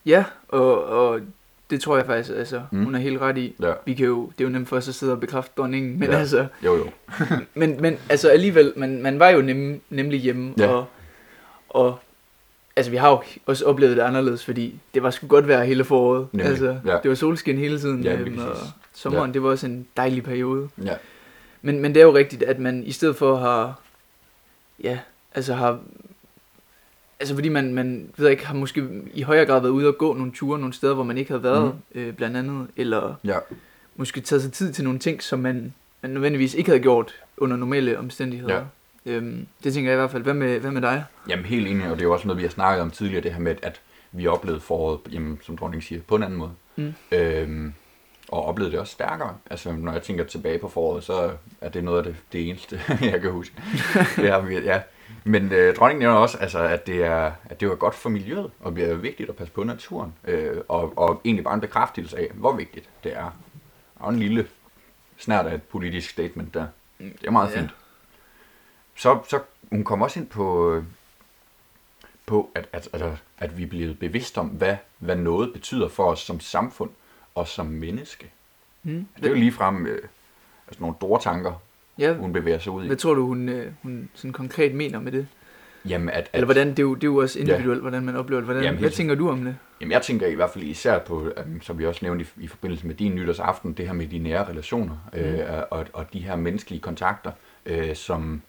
Ja, 0.05 0.25
og, 0.47 0.83
og 0.83 1.21
det 1.69 1.81
tror 1.81 1.97
jeg 1.97 2.05
faktisk, 2.05 2.37
altså, 2.37 2.61
Mm. 2.71 2.83
hun 2.83 2.95
er 2.95 2.99
helt 2.99 3.21
ret 3.21 3.37
i. 3.37 3.55
Ja. 3.61 3.73
Vi 3.85 3.93
kan 3.93 4.05
jo, 4.05 4.31
det 4.37 4.43
er 4.43 4.47
jo 4.47 4.53
nemt 4.53 4.67
for 4.69 4.77
os 4.77 4.87
at 4.87 4.95
sidde 4.95 5.13
og 5.13 5.19
bekræfte 5.19 5.51
dronningen, 5.57 5.99
men 5.99 6.03
Ja. 6.09 6.13
ja. 6.13 6.19
altså, 6.19 6.47
Jo, 6.65 6.75
jo. 6.77 6.85
men, 7.53 7.81
men 7.81 7.97
altså 8.09 8.29
alligevel, 8.29 8.73
man, 8.75 9.01
man 9.01 9.19
var 9.19 9.29
jo 9.29 9.41
nem, 9.41 9.81
nemlig 9.89 10.19
hjemme, 10.19 10.53
Ja. 10.57 10.67
og, 10.67 10.85
og 11.69 11.99
altså 12.75 12.91
vi 12.91 12.97
har 12.97 13.09
jo 13.09 13.21
også 13.45 13.65
oplevet 13.65 13.97
det 13.97 14.03
anderledes, 14.03 14.45
fordi 14.45 14.79
det 14.93 15.03
var 15.03 15.09
sgu 15.09 15.27
godt 15.27 15.47
vejr 15.47 15.63
hele 15.63 15.83
foråret. 15.83 16.27
Nemlig, 16.31 16.47
Altså, 16.49 16.79
ja. 16.85 16.97
det 17.03 17.09
var 17.09 17.15
solskin 17.15 17.57
hele 17.57 17.79
tiden, 17.79 18.03
Ja, 18.03 18.13
øhm, 18.19 18.39
og 18.39 18.55
sommeren, 18.93 19.33
det 19.33 19.43
var 19.43 19.49
også 19.49 19.65
en 19.65 19.87
dejlig 19.97 20.23
periode. 20.23 20.69
Ja. 20.85 20.93
Men, 21.61 21.79
men 21.79 21.93
det 21.95 22.01
er 22.01 22.05
jo 22.05 22.15
rigtigt, 22.15 22.43
at 22.43 22.59
man 22.59 22.83
i 22.83 22.91
stedet 22.91 23.15
for 23.15 23.35
har, 23.35 23.79
ja, 24.83 24.99
altså 25.35 25.53
har, 25.53 25.79
altså 27.19 27.35
fordi 27.35 27.49
man, 27.49 27.73
man 27.73 28.09
ved 28.17 28.29
ikke, 28.29 28.47
har 28.47 28.53
måske 28.53 28.87
i 29.13 29.21
højere 29.21 29.45
grad 29.45 29.61
været 29.61 29.71
ude 29.71 29.87
og 29.87 29.97
gå 29.97 30.13
nogle 30.13 30.31
ture 30.31 30.59
nogle 30.59 30.73
steder, 30.73 30.93
hvor 30.93 31.03
man 31.03 31.17
ikke 31.17 31.31
havde 31.31 31.43
været, 31.43 31.75
mm. 31.93 31.99
øh, 32.01 32.13
blandt 32.13 32.37
andet, 32.37 32.67
eller 32.77 33.15
ja. 33.23 33.37
måske 33.95 34.21
taget 34.21 34.41
sig 34.41 34.51
tid 34.53 34.73
til 34.73 34.83
nogle 34.83 34.99
ting, 34.99 35.23
som 35.23 35.39
man, 35.39 35.73
man 36.01 36.11
nødvendigvis 36.11 36.53
ikke 36.53 36.69
havde 36.69 36.81
gjort 36.81 37.15
under 37.37 37.57
normale 37.57 37.99
omstændigheder. 37.99 38.55
Ja. 38.55 38.61
Øhm, 39.11 39.47
det 39.63 39.73
tænker 39.73 39.91
jeg 39.91 39.97
i 39.97 39.99
hvert 39.99 40.11
fald. 40.11 40.23
Hvad 40.23 40.33
med, 40.33 40.59
hvad 40.59 40.71
med 40.71 40.81
dig? 40.81 41.03
Jamen 41.29 41.45
helt 41.45 41.67
enig, 41.67 41.85
og 41.85 41.95
det 41.95 42.01
er 42.01 42.05
jo 42.05 42.13
også 42.13 42.27
noget, 42.27 42.37
vi 42.37 42.43
har 42.43 42.49
snakket 42.49 42.81
om 42.81 42.91
tidligere, 42.91 43.23
det 43.23 43.33
her 43.33 43.39
med, 43.39 43.55
at 43.61 43.81
vi 44.11 44.27
oplevede 44.27 44.61
foråret, 44.61 44.99
jamen, 45.11 45.39
som 45.43 45.57
dronningen 45.57 45.87
siger, 45.87 46.01
på 46.07 46.15
en 46.15 46.23
anden 46.23 46.39
måde. 46.39 46.51
Mm. 46.75 46.93
Øhm, 47.11 47.73
og 48.27 48.45
oplevede 48.45 48.71
det 48.71 48.79
også 48.79 48.93
stærkere. 48.93 49.35
Altså, 49.49 49.71
når 49.71 49.91
jeg 49.91 50.01
tænker 50.01 50.23
tilbage 50.23 50.59
på 50.59 50.67
foråret, 50.67 51.03
så 51.03 51.31
er 51.61 51.69
det 51.69 51.83
noget 51.83 51.97
af 51.97 52.03
det, 52.03 52.15
det 52.31 52.49
eneste, 52.49 52.81
jeg 53.11 53.21
kan 53.21 53.31
huske. 53.31 53.55
det 54.15 54.47
vi, 54.47 54.59
ja. 54.59 54.81
Men 55.23 55.51
øh, 55.51 55.75
dronningen 55.75 55.99
nævner 55.99 56.17
også, 56.17 56.37
altså, 56.37 56.59
at, 56.59 56.87
det 56.87 57.03
er, 57.03 57.31
at 57.45 57.59
det 57.59 57.69
var 57.69 57.75
godt 57.75 57.95
for 57.95 58.09
miljøet, 58.09 58.51
og 58.59 58.75
det 58.75 58.89
er 58.89 58.95
vigtigt 58.95 59.29
at 59.29 59.35
passe 59.35 59.53
på 59.53 59.63
naturen. 59.63 60.13
Øh, 60.23 60.57
og, 60.67 60.97
og 60.97 61.21
egentlig 61.25 61.43
bare 61.43 61.53
en 61.53 61.61
bekræftelse 61.61 62.17
af, 62.17 62.27
hvor 62.33 62.55
vigtigt 62.55 62.89
det 63.03 63.13
er. 63.17 63.31
Og 63.95 64.13
en 64.13 64.19
lille 64.19 64.47
snart 65.17 65.45
af 65.47 65.55
et 65.55 65.63
politisk 65.63 66.09
statement 66.09 66.53
der. 66.53 66.67
Det 66.99 67.23
er 67.27 67.31
meget 67.31 67.51
Ja. 67.55 67.59
fint. 67.59 67.69
Så, 68.95 69.19
så 69.29 69.39
hun 69.69 69.83
kom 69.83 70.01
også 70.01 70.19
ind 70.19 70.27
på, 70.27 70.73
øh, 70.73 70.83
på 72.25 72.49
at, 72.55 72.69
at, 72.73 72.89
at, 72.93 73.13
at 73.37 73.57
vi 73.57 73.63
er 73.63 73.67
blevet 73.67 73.99
bevidst 73.99 74.37
om, 74.37 74.47
hvad, 74.47 74.77
hvad 74.97 75.15
noget 75.15 75.53
betyder 75.53 75.87
for 75.89 76.11
os 76.11 76.19
som 76.19 76.39
samfund 76.39 76.89
og 77.35 77.47
som 77.47 77.65
menneske. 77.65 78.31
Mm. 78.83 79.07
Det 79.15 79.25
er 79.25 79.29
jo 79.29 79.35
ligefrem 79.35 79.85
øh, 79.87 80.07
altså 80.67 80.81
nogle 80.81 80.95
store 80.95 81.21
tanker, 81.21 81.53
Ja, 81.99 82.13
hun 82.13 82.33
bevæger 82.33 82.59
sig 82.59 82.71
ud 82.71 82.83
i. 82.83 82.87
hvad 82.87 82.97
tror 82.97 83.13
du, 83.13 83.25
hun, 83.25 83.49
øh, 83.49 83.71
hun 83.83 84.09
sådan 84.13 84.33
konkret 84.33 84.73
mener 84.73 84.99
med 84.99 85.11
det? 85.11 85.27
Jamen, 85.89 86.09
at, 86.09 86.15
at, 86.15 86.29
Eller 86.33 86.45
hvordan, 86.45 86.69
det 86.69 86.79
er 86.79 86.83
jo, 86.83 86.95
det 86.95 87.03
er 87.03 87.07
jo 87.07 87.17
også 87.17 87.39
individuelt, 87.39 87.81
hvordan 87.81 88.05
man 88.05 88.15
oplever 88.15 88.39
det. 88.39 88.45
Hvordan, 88.45 88.63
Jamen, 88.63 88.79
hvad 88.79 88.89
tænker 88.89 89.15
du 89.15 89.29
om 89.29 89.43
det? 89.43 89.55
Jamen, 89.81 89.91
jeg 89.91 90.01
tænker 90.01 90.27
i 90.27 90.35
hvert 90.35 90.49
fald 90.49 90.63
især 90.63 90.99
på, 90.99 91.31
som 91.61 91.79
vi 91.79 91.85
også 91.85 91.99
nævnte 92.03 92.25
i, 92.37 92.43
i 92.43 92.47
forbindelse 92.47 92.87
med 92.87 92.95
din 92.95 93.15
nytårsaften, 93.15 93.73
det 93.73 93.85
her 93.85 93.93
med 93.93 94.07
de 94.07 94.19
nære 94.19 94.47
relationer 94.49 95.09
øh, 95.13 95.39
og, 95.71 95.85
og 95.93 96.13
de 96.13 96.19
her 96.19 96.35
menneskelige 96.35 96.81
kontakter, 96.81 97.31
øh, 97.65 97.95
som, 97.95 98.41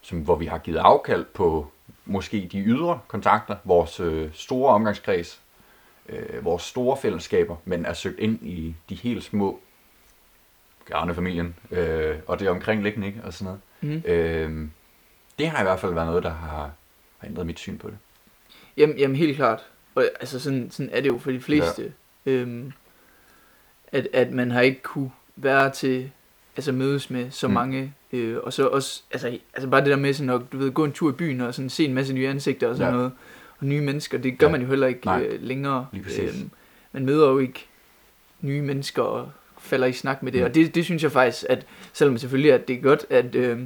som, 0.00 0.18
hvor 0.18 0.36
vi 0.36 0.46
har 0.46 0.58
givet 0.58 0.78
afkald 0.78 1.24
på 1.34 1.70
måske 2.04 2.48
de 2.52 2.60
ydre 2.60 3.00
kontakter, 3.08 3.56
vores 3.64 4.00
øh, 4.00 4.28
store 4.32 4.74
omgangskreds, 4.74 5.40
øh, 6.08 6.44
vores 6.44 6.62
store 6.62 6.96
fællesskaber, 6.96 7.56
men 7.64 7.86
er 7.86 7.92
søgt 7.92 8.18
ind 8.18 8.38
i 8.42 8.74
de 8.88 8.94
helt 8.94 9.24
små, 9.24 9.60
gerne 10.88 11.14
familien, 11.14 11.54
øh, 11.70 12.16
og 12.26 12.40
det 12.40 12.48
omkringliggende, 12.48 13.06
ikke? 13.06 13.20
Og 13.24 13.32
sådan 13.32 13.56
noget. 13.80 13.94
Mm. 14.04 14.10
Øh, 14.10 14.68
det 15.38 15.48
har 15.48 15.60
i 15.60 15.62
hvert 15.64 15.80
fald 15.80 15.94
været 15.94 16.06
noget, 16.06 16.22
der 16.22 16.30
har, 16.30 16.70
har 17.18 17.28
ændret 17.28 17.46
mit 17.46 17.58
syn 17.58 17.78
på 17.78 17.88
det. 17.88 17.96
Jamen, 18.76 18.98
jamen 18.98 19.16
helt 19.16 19.36
klart. 19.36 19.66
Og 19.94 20.04
altså 20.20 20.40
sådan, 20.40 20.70
sådan 20.70 20.90
er 20.92 21.00
det 21.00 21.08
jo 21.08 21.18
for 21.18 21.30
de 21.30 21.40
fleste. 21.40 21.92
Ja. 22.26 22.30
Øhm, 22.32 22.72
at, 23.92 24.08
at 24.12 24.30
man 24.32 24.50
har 24.50 24.60
ikke 24.60 24.82
kunne 24.82 25.10
være 25.36 25.70
til, 25.70 26.10
altså 26.56 26.72
mødes 26.72 27.10
med 27.10 27.30
så 27.30 27.48
Mm. 27.48 27.54
mange. 27.54 27.94
Øh, 28.12 28.36
og 28.42 28.52
så 28.52 28.66
også, 28.68 29.02
altså, 29.10 29.38
altså 29.54 29.68
bare 29.68 29.80
det 29.80 29.90
der 29.90 29.96
med 29.96 30.12
sådan 30.14 30.30
at, 30.30 30.40
du 30.52 30.58
ved, 30.58 30.70
gå 30.70 30.84
en 30.84 30.92
tur 30.92 31.10
i 31.10 31.12
byen 31.12 31.40
og 31.40 31.54
sådan 31.54 31.70
se 31.70 31.84
en 31.84 31.94
masse 31.94 32.14
nye 32.14 32.28
ansigter 32.28 32.68
og 32.68 32.76
sådan 32.76 32.92
Ja. 32.92 32.96
noget. 32.96 33.12
Og 33.58 33.66
nye 33.66 33.80
mennesker, 33.80 34.18
det 34.18 34.38
gør 34.38 34.46
Ja. 34.46 34.52
man 34.52 34.60
jo 34.62 34.66
heller 34.68 34.86
ikke 34.86 35.04
Nej. 35.06 35.22
øh, 35.22 35.42
længere. 35.42 35.86
Lige 35.92 36.04
præcis. 36.04 36.44
man 36.92 37.04
møder 37.06 37.28
jo 37.28 37.38
ikke 37.38 37.66
nye 38.40 38.62
mennesker 38.62 39.02
og 39.02 39.30
falder 39.60 39.86
i 39.86 39.92
snak 39.92 40.22
med 40.22 40.32
det. 40.32 40.44
Og 40.44 40.54
det, 40.54 40.74
det 40.74 40.84
synes 40.84 41.02
jeg 41.02 41.12
faktisk, 41.12 41.44
at 41.48 41.66
selvom 41.92 42.18
selvfølgelig 42.18 42.52
at 42.52 42.68
det 42.68 42.76
er 42.76 42.80
godt, 42.80 43.06
at 43.10 43.34
øh, 43.34 43.60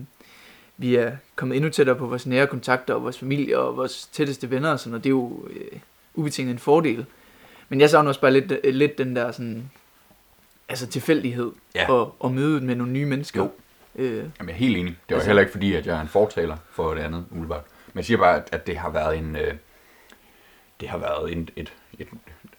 vi 0.77 0.95
er 0.97 1.13
kommet 1.37 1.57
endnu 1.57 1.71
tættere 1.71 1.97
på 1.97 2.07
vores 2.07 2.27
nære 2.27 2.47
kontakter 2.47 2.95
og 2.95 3.03
vores 3.03 3.19
familie 3.19 3.59
og 3.59 3.77
vores 3.77 4.07
tætteste 4.13 4.51
venner 4.51 4.71
og 4.71 4.81
sådan 4.81 4.91
noget, 4.91 5.05
det 5.05 5.09
er 5.09 5.15
jo 5.15 5.47
øh, 5.51 5.79
ubetinget 6.15 6.53
en 6.53 6.59
fordel. 6.59 7.07
Men 7.69 7.81
jeg 7.81 7.91
savner 7.91 8.09
også 8.09 8.21
bare 8.21 8.33
lidt, 8.33 8.53
øh, 8.65 8.75
lidt 8.75 8.99
den 8.99 9.17
der 9.17 9.33
sådan, 9.33 9.71
altså 10.69 10.87
tilfældighed 10.87 11.53
Ja. 11.75 11.91
og, 11.93 12.17
og 12.19 12.33
mødet 12.33 12.63
med 12.63 12.75
nogle 12.77 12.93
nye 12.93 13.07
mennesker. 13.07 13.41
Jo. 13.43 13.51
Øh, 13.97 14.17
Jamen, 14.17 14.31
jeg 14.41 14.49
er 14.49 14.53
helt 14.53 14.77
enig. 14.77 14.87
Det 14.93 14.99
var 15.09 15.15
Altså- 15.17 15.29
heller 15.29 15.41
ikke 15.41 15.53
fordi, 15.53 15.75
at 15.75 15.87
jeg 15.87 15.97
er 15.97 16.01
en 16.01 16.09
fortaler 16.09 16.57
for 16.71 16.95
det 16.95 17.01
andet, 17.03 17.25
umiddelbart. 17.31 17.65
Men 17.93 17.99
jeg 17.99 18.05
siger 18.05 18.19
bare, 18.19 18.37
at, 18.37 18.49
at 18.53 18.67
det 18.67 18.77
har 18.77 18.91
været 18.91 19.19
en... 19.19 19.37
Øh, 19.37 19.55
det 20.81 20.89
har 20.89 20.99
været 20.99 21.33
en, 21.33 21.49
et, 21.57 21.73
et... 21.99 22.09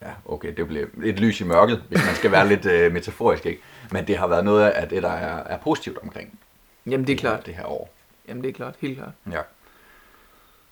Ja, 0.06 0.12
okay, 0.26 0.54
det 0.58 0.68
blev 0.68 0.90
et 1.04 1.20
lys 1.20 1.42
i 1.42 1.44
mørket, 1.44 1.84
hvis 1.90 2.06
man 2.06 2.16
skal 2.16 2.32
være 2.32 2.48
lidt 2.48 2.66
øh, 2.66 2.94
metaforisk, 2.94 3.46
ikke? 3.46 3.62
Men 3.92 4.08
det 4.08 4.18
har 4.18 4.28
været 4.28 4.46
noget 4.46 4.70
af 4.70 4.90
det, 4.90 5.04
der 5.04 5.12
er, 5.12 5.44
er 5.44 5.58
positivt 5.58 5.98
omkring 5.98 6.40
jamen 6.86 7.08
det 7.08 7.14
er 7.14 7.18
klart. 7.18 7.46
det 7.46 7.56
her 7.56 7.66
år. 7.66 7.94
Jamen 8.28 8.44
det 8.44 8.50
er 8.50 8.54
klart, 8.54 8.76
helt 8.80 8.98
klart. 8.98 9.14
Ja. 9.32 9.42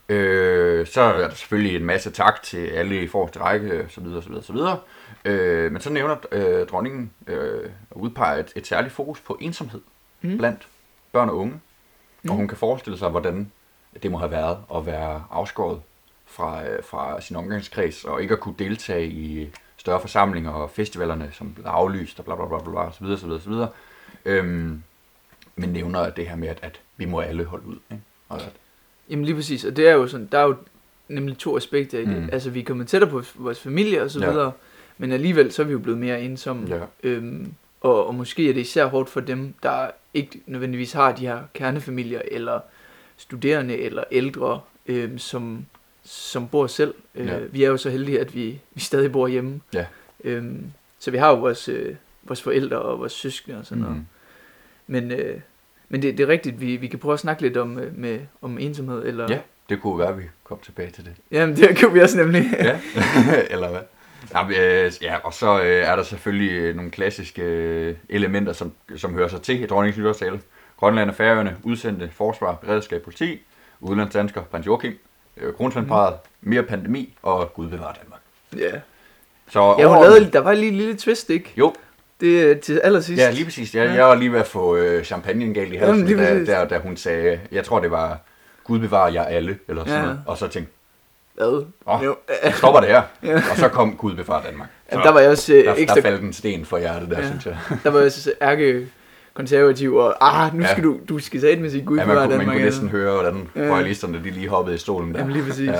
Øh, 0.08 0.86
så 0.86 1.00
er 1.00 1.18
der 1.18 1.30
selvfølgelig 1.30 1.76
en 1.76 1.84
masse 1.84 2.10
tak 2.10 2.42
til 2.42 2.66
alle 2.66 3.02
i 3.02 3.06
forreste 3.08 3.40
række, 3.40 3.86
så 3.88 4.00
videre, 4.00 4.22
så 4.22 4.28
videre, 4.28 4.44
så 4.44 4.52
videre. 4.52 4.80
Øh, 5.24 5.72
men 5.72 5.80
så 5.80 5.92
nævner 5.92 6.16
øh, 6.32 6.66
dronningen 6.66 7.12
øh, 7.26 7.70
udpeger 7.90 8.38
et, 8.38 8.52
et 8.56 8.66
særligt 8.66 8.94
fokus 8.94 9.20
på 9.20 9.38
ensomhed 9.40 9.80
mm. 10.22 10.38
Blandt 10.38 10.68
børn 11.12 11.28
og 11.28 11.36
unge. 11.36 11.60
Mm. 12.22 12.30
Og 12.30 12.36
hun 12.36 12.48
kan 12.48 12.56
forestille 12.56 12.98
sig, 12.98 13.08
hvordan 13.08 13.52
det 14.02 14.10
må 14.10 14.18
have 14.18 14.30
været 14.30 14.58
at 14.74 14.86
være 14.86 15.24
afskåret 15.30 15.80
fra, 16.32 16.68
øh, 16.68 16.82
fra 16.84 17.20
sin 17.20 17.36
omgangskreds, 17.36 18.04
og 18.04 18.22
ikke 18.22 18.34
at 18.34 18.40
kunne 18.40 18.54
deltage 18.58 19.06
i 19.06 19.48
større 19.76 20.00
forsamlinger 20.00 20.50
og 20.50 20.70
festivalerne, 20.70 21.28
som 21.32 21.52
blev 21.54 21.66
aflyst, 21.66 22.18
og 22.18 22.24
bla 22.24 22.34
bla 22.34 22.46
bla 22.46 22.58
bla, 22.70 22.92
så 22.92 22.98
videre, 23.04 23.18
så 23.18 23.26
videre, 23.26 23.40
så 23.40 23.50
videre. 23.50 23.68
Øhm, 24.24 24.82
men 25.56 25.68
nævner 25.68 26.10
det 26.10 26.28
her 26.28 26.36
med, 26.36 26.48
at, 26.48 26.58
at 26.62 26.80
vi 26.96 27.04
må 27.04 27.20
alle 27.20 27.44
holde 27.44 27.66
ud. 27.66 27.76
Ikke? 27.90 28.02
Og 28.28 28.36
at, 28.36 28.52
Jamen 29.10 29.24
lige 29.24 29.34
præcis, 29.34 29.64
og 29.64 29.76
det 29.76 29.88
er 29.88 29.92
jo 29.92 30.06
sådan, 30.06 30.28
der 30.32 30.38
er 30.38 30.42
jo 30.44 30.56
nemlig 31.08 31.38
to 31.38 31.56
aspekter 31.56 31.98
i 31.98 32.04
det. 32.04 32.22
Mm. 32.22 32.28
Altså 32.32 32.50
vi 32.50 32.60
er 32.60 32.64
kommet 32.64 32.88
tættere 32.88 33.10
på 33.10 33.22
vores 33.34 33.60
familie 33.60 34.02
og 34.02 34.10
så 34.10 34.20
Ja. 34.20 34.30
videre, 34.30 34.52
men 34.98 35.12
alligevel 35.12 35.52
så 35.52 35.62
er 35.62 35.66
vi 35.66 35.72
jo 35.72 35.78
blevet 35.78 35.98
mere 35.98 36.22
ensomme. 36.22 36.68
ja. 36.76 36.80
Øhm, 37.02 37.54
og, 37.80 38.06
og 38.06 38.14
måske 38.14 38.48
er 38.48 38.52
det 38.54 38.60
især 38.60 38.86
hårdt 38.86 39.08
for 39.10 39.20
dem, 39.20 39.54
der 39.62 39.86
ikke 40.14 40.40
nødvendigvis 40.46 40.92
har 40.92 41.12
de 41.12 41.26
her 41.26 41.38
kernefamilier, 41.54 42.22
eller 42.30 42.60
studerende, 43.16 43.76
eller 43.76 44.04
ældre, 44.10 44.60
øhm, 44.86 45.18
som, 45.18 45.66
som 46.12 46.48
bor 46.48 46.66
selv. 46.66 46.94
Øh, 47.14 47.26
Ja. 47.26 47.38
Vi 47.50 47.64
er 47.64 47.68
jo 47.68 47.76
så 47.76 47.90
heldige, 47.90 48.20
at 48.20 48.34
vi, 48.34 48.60
vi 48.74 48.80
stadig 48.80 49.12
bor 49.12 49.28
hjemme. 49.28 49.60
Ja. 49.74 49.86
Øhm, 50.24 50.64
så 50.98 51.10
vi 51.10 51.16
har 51.18 51.28
jo 51.30 51.34
vores, 51.36 51.68
øh, 51.68 51.94
vores 52.22 52.42
forældre 52.42 52.78
og 52.78 52.98
vores 52.98 53.12
søskende 53.12 53.58
og 53.58 53.66
sådan 53.66 53.82
noget. 53.82 53.96
Mm. 53.96 54.06
Men, 54.86 55.10
øh, 55.10 55.40
men 55.88 56.02
det, 56.02 56.18
det 56.18 56.24
er 56.24 56.28
rigtigt, 56.28 56.60
vi, 56.60 56.76
vi 56.76 56.86
kan 56.86 56.98
prøve 56.98 57.12
at 57.14 57.20
snakke 57.20 57.42
lidt 57.42 57.56
om, 57.56 57.78
øh, 57.78 57.98
med, 57.98 58.20
om 58.42 58.58
ensomhed. 58.58 59.04
Eller, 59.04 59.26
Ja, 59.30 59.38
det 59.68 59.80
kunne 59.80 59.98
være, 59.98 60.08
at 60.08 60.18
vi 60.18 60.22
kom 60.44 60.58
tilbage 60.62 60.90
til 60.90 61.04
det. 61.04 61.12
Jamen, 61.30 61.56
det 61.56 61.76
kan 61.76 61.94
vi 61.94 62.00
også 62.00 62.16
nemlig. 62.18 62.44
Ja, 62.58 62.80
eller 63.54 63.70
hvad? 63.70 63.80
Ja, 64.34 64.42
men, 64.44 64.54
øh, 64.56 64.92
ja, 65.02 65.16
og 65.24 65.34
så 65.34 65.60
øh, 65.62 65.66
er 65.66 65.96
der 65.96 66.02
selvfølgelig 66.02 66.52
øh, 66.52 66.76
nogle 66.76 66.90
klassiske 66.90 67.42
øh, 67.42 67.96
elementer, 68.08 68.52
som, 68.52 68.72
som 68.96 69.14
hører 69.14 69.28
sig 69.28 69.42
til 69.42 69.62
i 69.62 69.66
dronningens 69.66 69.98
nytårstale. 69.98 70.40
Grønland 70.76 71.10
og 71.10 71.16
Færøerne, 71.16 71.56
udsendte 71.62 72.10
forsvar, 72.12 72.54
beredskab, 72.54 73.02
politi, 73.02 73.40
udlandsdansker, 73.80 74.42
prins 74.42 74.66
Joachim, 74.66 74.98
øh, 75.36 75.54
kronslandparet, 75.54 76.14
mere 76.40 76.62
pandemi 76.62 77.14
og 77.22 77.54
Gud 77.54 77.68
bevare 77.68 77.94
Danmark. 78.02 78.20
Ja, 78.56 78.80
Så 79.50 79.60
ja 79.60 79.64
hun 79.74 79.84
overordnet- 79.84 80.10
lavede, 80.10 80.32
der 80.32 80.38
var 80.40 80.52
lige 80.52 80.68
en 80.68 80.76
lille 80.76 80.96
twist, 80.96 81.30
ikke? 81.30 81.52
Jo, 81.56 81.74
Det 82.20 82.50
er 82.50 82.54
til 82.54 82.80
allersidst. 82.84 83.20
ja, 83.22 83.30
lige 83.30 83.44
præcis. 83.44 83.74
Jeg, 83.74 83.94
jeg 83.96 84.04
var 84.04 84.14
lige 84.14 84.32
ved 84.32 84.40
at 84.40 84.46
få 84.46 84.76
øh, 84.76 85.04
champagne 85.04 85.54
galt 85.54 85.72
i 85.72 85.76
halsen, 85.76 85.94
Jamen, 85.96 86.06
lige 86.06 86.26
da, 86.26 86.32
præcis. 86.32 86.48
der, 86.48 86.64
da 86.64 86.78
hun 86.78 86.96
sagde, 86.96 87.40
jeg 87.52 87.64
tror 87.64 87.80
det 87.80 87.90
var, 87.90 88.18
Gud 88.64 88.78
bevare 88.78 89.12
jer 89.12 89.24
alle, 89.24 89.58
eller 89.68 89.84
sådan 89.84 89.98
Ja. 89.98 90.02
noget. 90.04 90.22
Og 90.26 90.38
så 90.38 90.48
tænkte 90.48 90.72
Hvad? 91.34 91.64
Åh. 91.86 92.04
Jo. 92.04 92.16
jeg, 92.44 92.54
stopper 92.54 92.80
det 92.80 92.88
her. 92.88 93.02
Ja. 93.22 93.34
Og 93.50 93.56
så 93.56 93.68
kom 93.68 93.96
Gud 93.96 94.14
bevare 94.14 94.42
Danmark. 94.46 94.68
Så 94.68 94.88
Jamen, 94.92 95.06
der 95.06 95.12
var 95.12 95.20
jeg 95.20 95.30
også 95.30 95.54
øh, 95.54 95.64
der, 95.64 95.74
ekstra, 95.76 95.94
der 95.94 96.02
faldt 96.02 96.22
en 96.22 96.32
sten 96.32 96.64
for 96.64 96.78
hjertet 96.78 97.10
der, 97.10 97.18
Ja. 97.20 97.26
synes 97.26 97.46
jeg. 97.46 97.56
der 97.84 97.90
var 97.90 97.98
jeg 97.98 98.06
også 98.06 98.32
ærke 98.42 98.88
konservativ, 99.34 99.94
og 99.94 100.14
ah, 100.44 100.54
nu 100.54 100.62
Ja. 100.62 100.70
skal 100.72 100.84
du, 100.84 100.98
du 101.08 101.18
skal 101.18 101.40
sige 101.40 101.56
med 101.56 101.70
sige 101.70 101.84
Gud 101.84 101.96
Ja, 101.96 102.02
ja, 102.02 102.06
man, 102.08 102.16
kunne, 102.16 102.28
man 102.28 102.30
Danmark. 102.38 102.46
kunne 102.56 102.64
altså. 102.64 102.82
næsten 102.82 102.88
høre, 103.00 103.12
hvordan 103.12 103.48
Ja. 103.56 103.74
royalisterne 103.74 104.20
de 104.24 104.30
lige 104.30 104.48
hoppede 104.48 104.74
i 104.74 104.78
stolen 104.78 105.12
der. 105.14 105.18
Jamen 105.20 105.32
lige 105.32 105.44
præcis. 105.44 105.66
Ja. 105.66 105.72
Ja. 105.72 105.78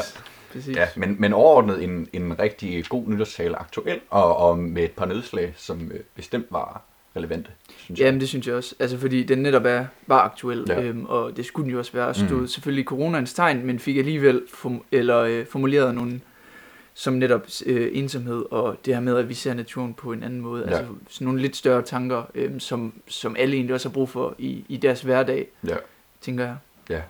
præcis. 0.53 0.77
Ja, 0.77 0.87
men, 0.97 1.17
men 1.19 1.33
overordnet 1.33 1.85
en, 1.85 2.09
en 2.13 2.39
rigtig 2.39 2.85
god 2.89 3.03
nytårstale 3.09 3.57
aktuel, 3.57 4.01
og, 4.11 4.37
og 4.37 4.59
med 4.59 4.83
et 4.85 4.91
par 4.91 5.07
nedslag, 5.07 5.53
som 5.57 5.91
øh, 5.95 6.01
bestemt 6.17 6.47
var 6.51 6.83
relevante, 7.17 7.51
synes 7.77 8.01
jeg. 8.01 8.07
Jamen 8.07 8.21
det 8.21 8.29
synes 8.29 8.47
jeg 8.47 8.55
også, 8.55 8.75
altså 8.81 8.99
fordi 8.99 9.23
den 9.23 9.39
netop 9.39 9.65
er, 9.65 9.85
var 10.07 10.19
aktuel, 10.19 10.65
Ja. 10.69 10.81
ja. 10.81 10.87
øhm, 10.87 11.05
og 11.05 11.37
det 11.37 11.47
skulle 11.47 11.65
den 11.65 11.73
jo 11.73 11.79
også 11.79 11.93
være, 11.93 12.15
stod 12.15 12.29
Mm. 12.31 12.37
mm. 12.41 12.47
selvfølgelig 12.47 12.83
i 12.83 12.85
coronaens 12.87 13.35
tegn, 13.35 13.67
men 13.67 13.79
fik 13.79 13.97
alligevel 13.97 14.43
form- 14.55 14.83
eller, 14.93 15.19
øh, 15.19 15.47
formuleret 15.47 15.95
nogle, 15.95 16.21
som 16.95 17.15
netop 17.15 17.47
øh, 17.67 17.91
ensomhed, 17.93 18.45
og 18.51 18.77
det 18.85 18.95
her 18.95 19.01
med, 19.01 19.17
at 19.17 19.29
vi 19.29 19.35
ser 19.35 19.55
naturen 19.55 19.95
på 19.95 20.13
en 20.13 20.23
anden 20.23 20.41
måde, 20.41 20.65
Ja. 20.65 20.71
ja. 20.71 20.77
altså 20.77 20.93
sådan 21.09 21.25
nogle 21.25 21.41
lidt 21.41 21.57
større 21.57 21.83
tanker, 21.83 22.23
øh, 22.35 22.51
som, 22.61 22.93
som 23.09 23.37
alle 23.39 23.57
egentlig 23.57 23.75
også 23.75 23.89
har 23.89 23.93
brug 23.93 24.09
for 24.09 24.35
i, 24.39 24.65
i 24.69 24.77
deres 24.77 25.03
hverdag, 25.03 25.49
Ja. 25.69 25.77
tænker 26.21 26.45
jeg. 26.45 26.57
Ja. 26.91 27.01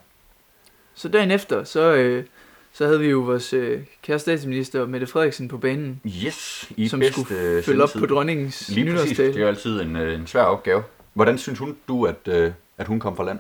Så 0.94 1.08
dagen 1.08 1.30
efter, 1.30 1.64
så, 1.64 1.94
øh, 1.94 2.24
så 2.72 2.86
havde 2.86 3.00
vi 3.00 3.06
jo 3.06 3.18
vores 3.20 3.52
øh, 3.52 3.80
kære 4.02 4.18
statsminister 4.18 4.86
Mette 4.86 5.06
Frederiksen 5.06 5.48
på 5.48 5.58
banen, 5.58 6.00
Yes, 6.26 6.72
i 6.76 6.88
som 6.88 7.00
bedste 7.00 7.20
skulle 7.20 7.62
følge 7.62 7.82
op 7.82 7.90
på 7.98 8.06
dronningens 8.06 8.68
Lige 8.68 8.90
præcis, 8.92 9.16
det 9.16 9.36
er 9.36 9.40
jo 9.40 9.46
altid 9.46 9.80
en, 9.80 9.96
øh, 9.96 10.14
en 10.20 10.26
svær 10.26 10.42
opgave. 10.42 10.82
Hvordan 11.14 11.38
synes 11.38 11.58
hun, 11.58 11.76
du, 11.88 12.04
at, 12.06 12.28
øh, 12.28 12.52
at 12.78 12.86
hun 12.86 13.00
kom 13.00 13.16
fra 13.16 13.24
land? 13.24 13.38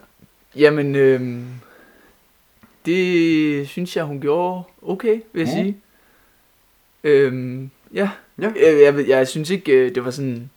Jamen, 0.56 0.94
øhm, 0.94 1.44
det 2.86 3.68
synes 3.68 3.96
jeg, 3.96 4.04
hun 4.04 4.20
gjorde 4.20 4.62
okay, 4.82 5.20
vil 5.32 5.40
jeg 5.46 5.56
Mm. 5.58 5.62
sige. 5.64 5.76
Øhm, 7.04 7.70
ja, 7.94 8.10
Ja. 8.38 8.50
jeg, 8.56 8.80
jeg, 8.82 8.96
ved- 8.96 9.06
jeg 9.06 9.28
synes 9.28 9.50
ikke, 9.50 9.72
øh, 9.72 9.94
det 9.94 10.04
var 10.04 10.10
sådan, 10.10 10.50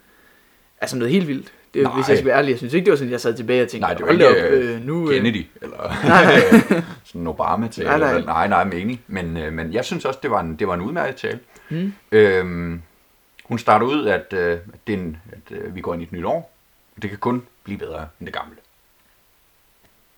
altså 0.81 0.97
noget 0.97 1.11
helt 1.13 1.27
vildt. 1.27 1.53
Det, 1.73 1.83
Nej. 1.83 1.93
hvis 1.95 2.09
jeg 2.09 2.17
skal 2.17 2.25
være 2.27 2.37
ærlig, 2.37 2.49
jeg 2.49 2.57
synes 2.57 2.73
ikke, 2.73 2.85
det 2.85 2.91
var 2.91 2.97
sådan, 2.97 3.11
jeg 3.11 3.21
sad 3.21 3.33
tilbage 3.33 3.61
og 3.63 3.67
tænkte, 3.67 3.87
Nej, 3.87 3.93
det 3.93 4.05
var 4.05 4.11
ikke, 4.11 4.27
op, 4.29 4.35
øh, 4.35 4.85
nu... 4.85 5.09
Øh, 5.11 5.15
Kennedy, 5.15 5.45
eller 5.61 5.77
Nej, 6.07 6.35
sådan 7.05 7.21
en 7.21 7.27
obama 7.27 7.67
tale 7.67 7.87
Nej, 7.89 7.97
nej. 7.99 8.21
nej, 8.21 8.47
nej, 8.47 8.63
men 8.63 8.73
enig. 8.73 9.01
Men, 9.07 9.37
øh, 9.37 9.53
men 9.53 9.73
jeg 9.73 9.85
synes 9.85 10.05
også, 10.05 10.19
det 10.23 10.31
var 10.31 10.39
en, 10.39 10.55
det 10.55 10.67
var 10.67 10.73
en 10.73 10.81
udmærket 10.81 11.15
tale. 11.15 11.39
Mm. 11.69 11.93
Øhm, 12.11 12.81
hun 13.45 13.59
starter 13.59 13.85
ud, 13.85 14.05
at, 14.07 14.33
øh, 14.33 14.51
at, 14.51 14.59
det 14.87 14.93
er 14.95 14.97
en, 14.99 15.17
at 15.31 15.57
øh, 15.57 15.75
vi 15.75 15.81
går 15.81 15.93
ind 15.93 16.01
i 16.01 16.05
et 16.05 16.11
nyt 16.11 16.25
år. 16.25 16.53
Det 17.01 17.09
kan 17.09 17.19
kun 17.19 17.43
blive 17.63 17.77
bedre 17.79 18.07
end 18.19 18.25
det 18.27 18.33
gamle. 18.35 18.55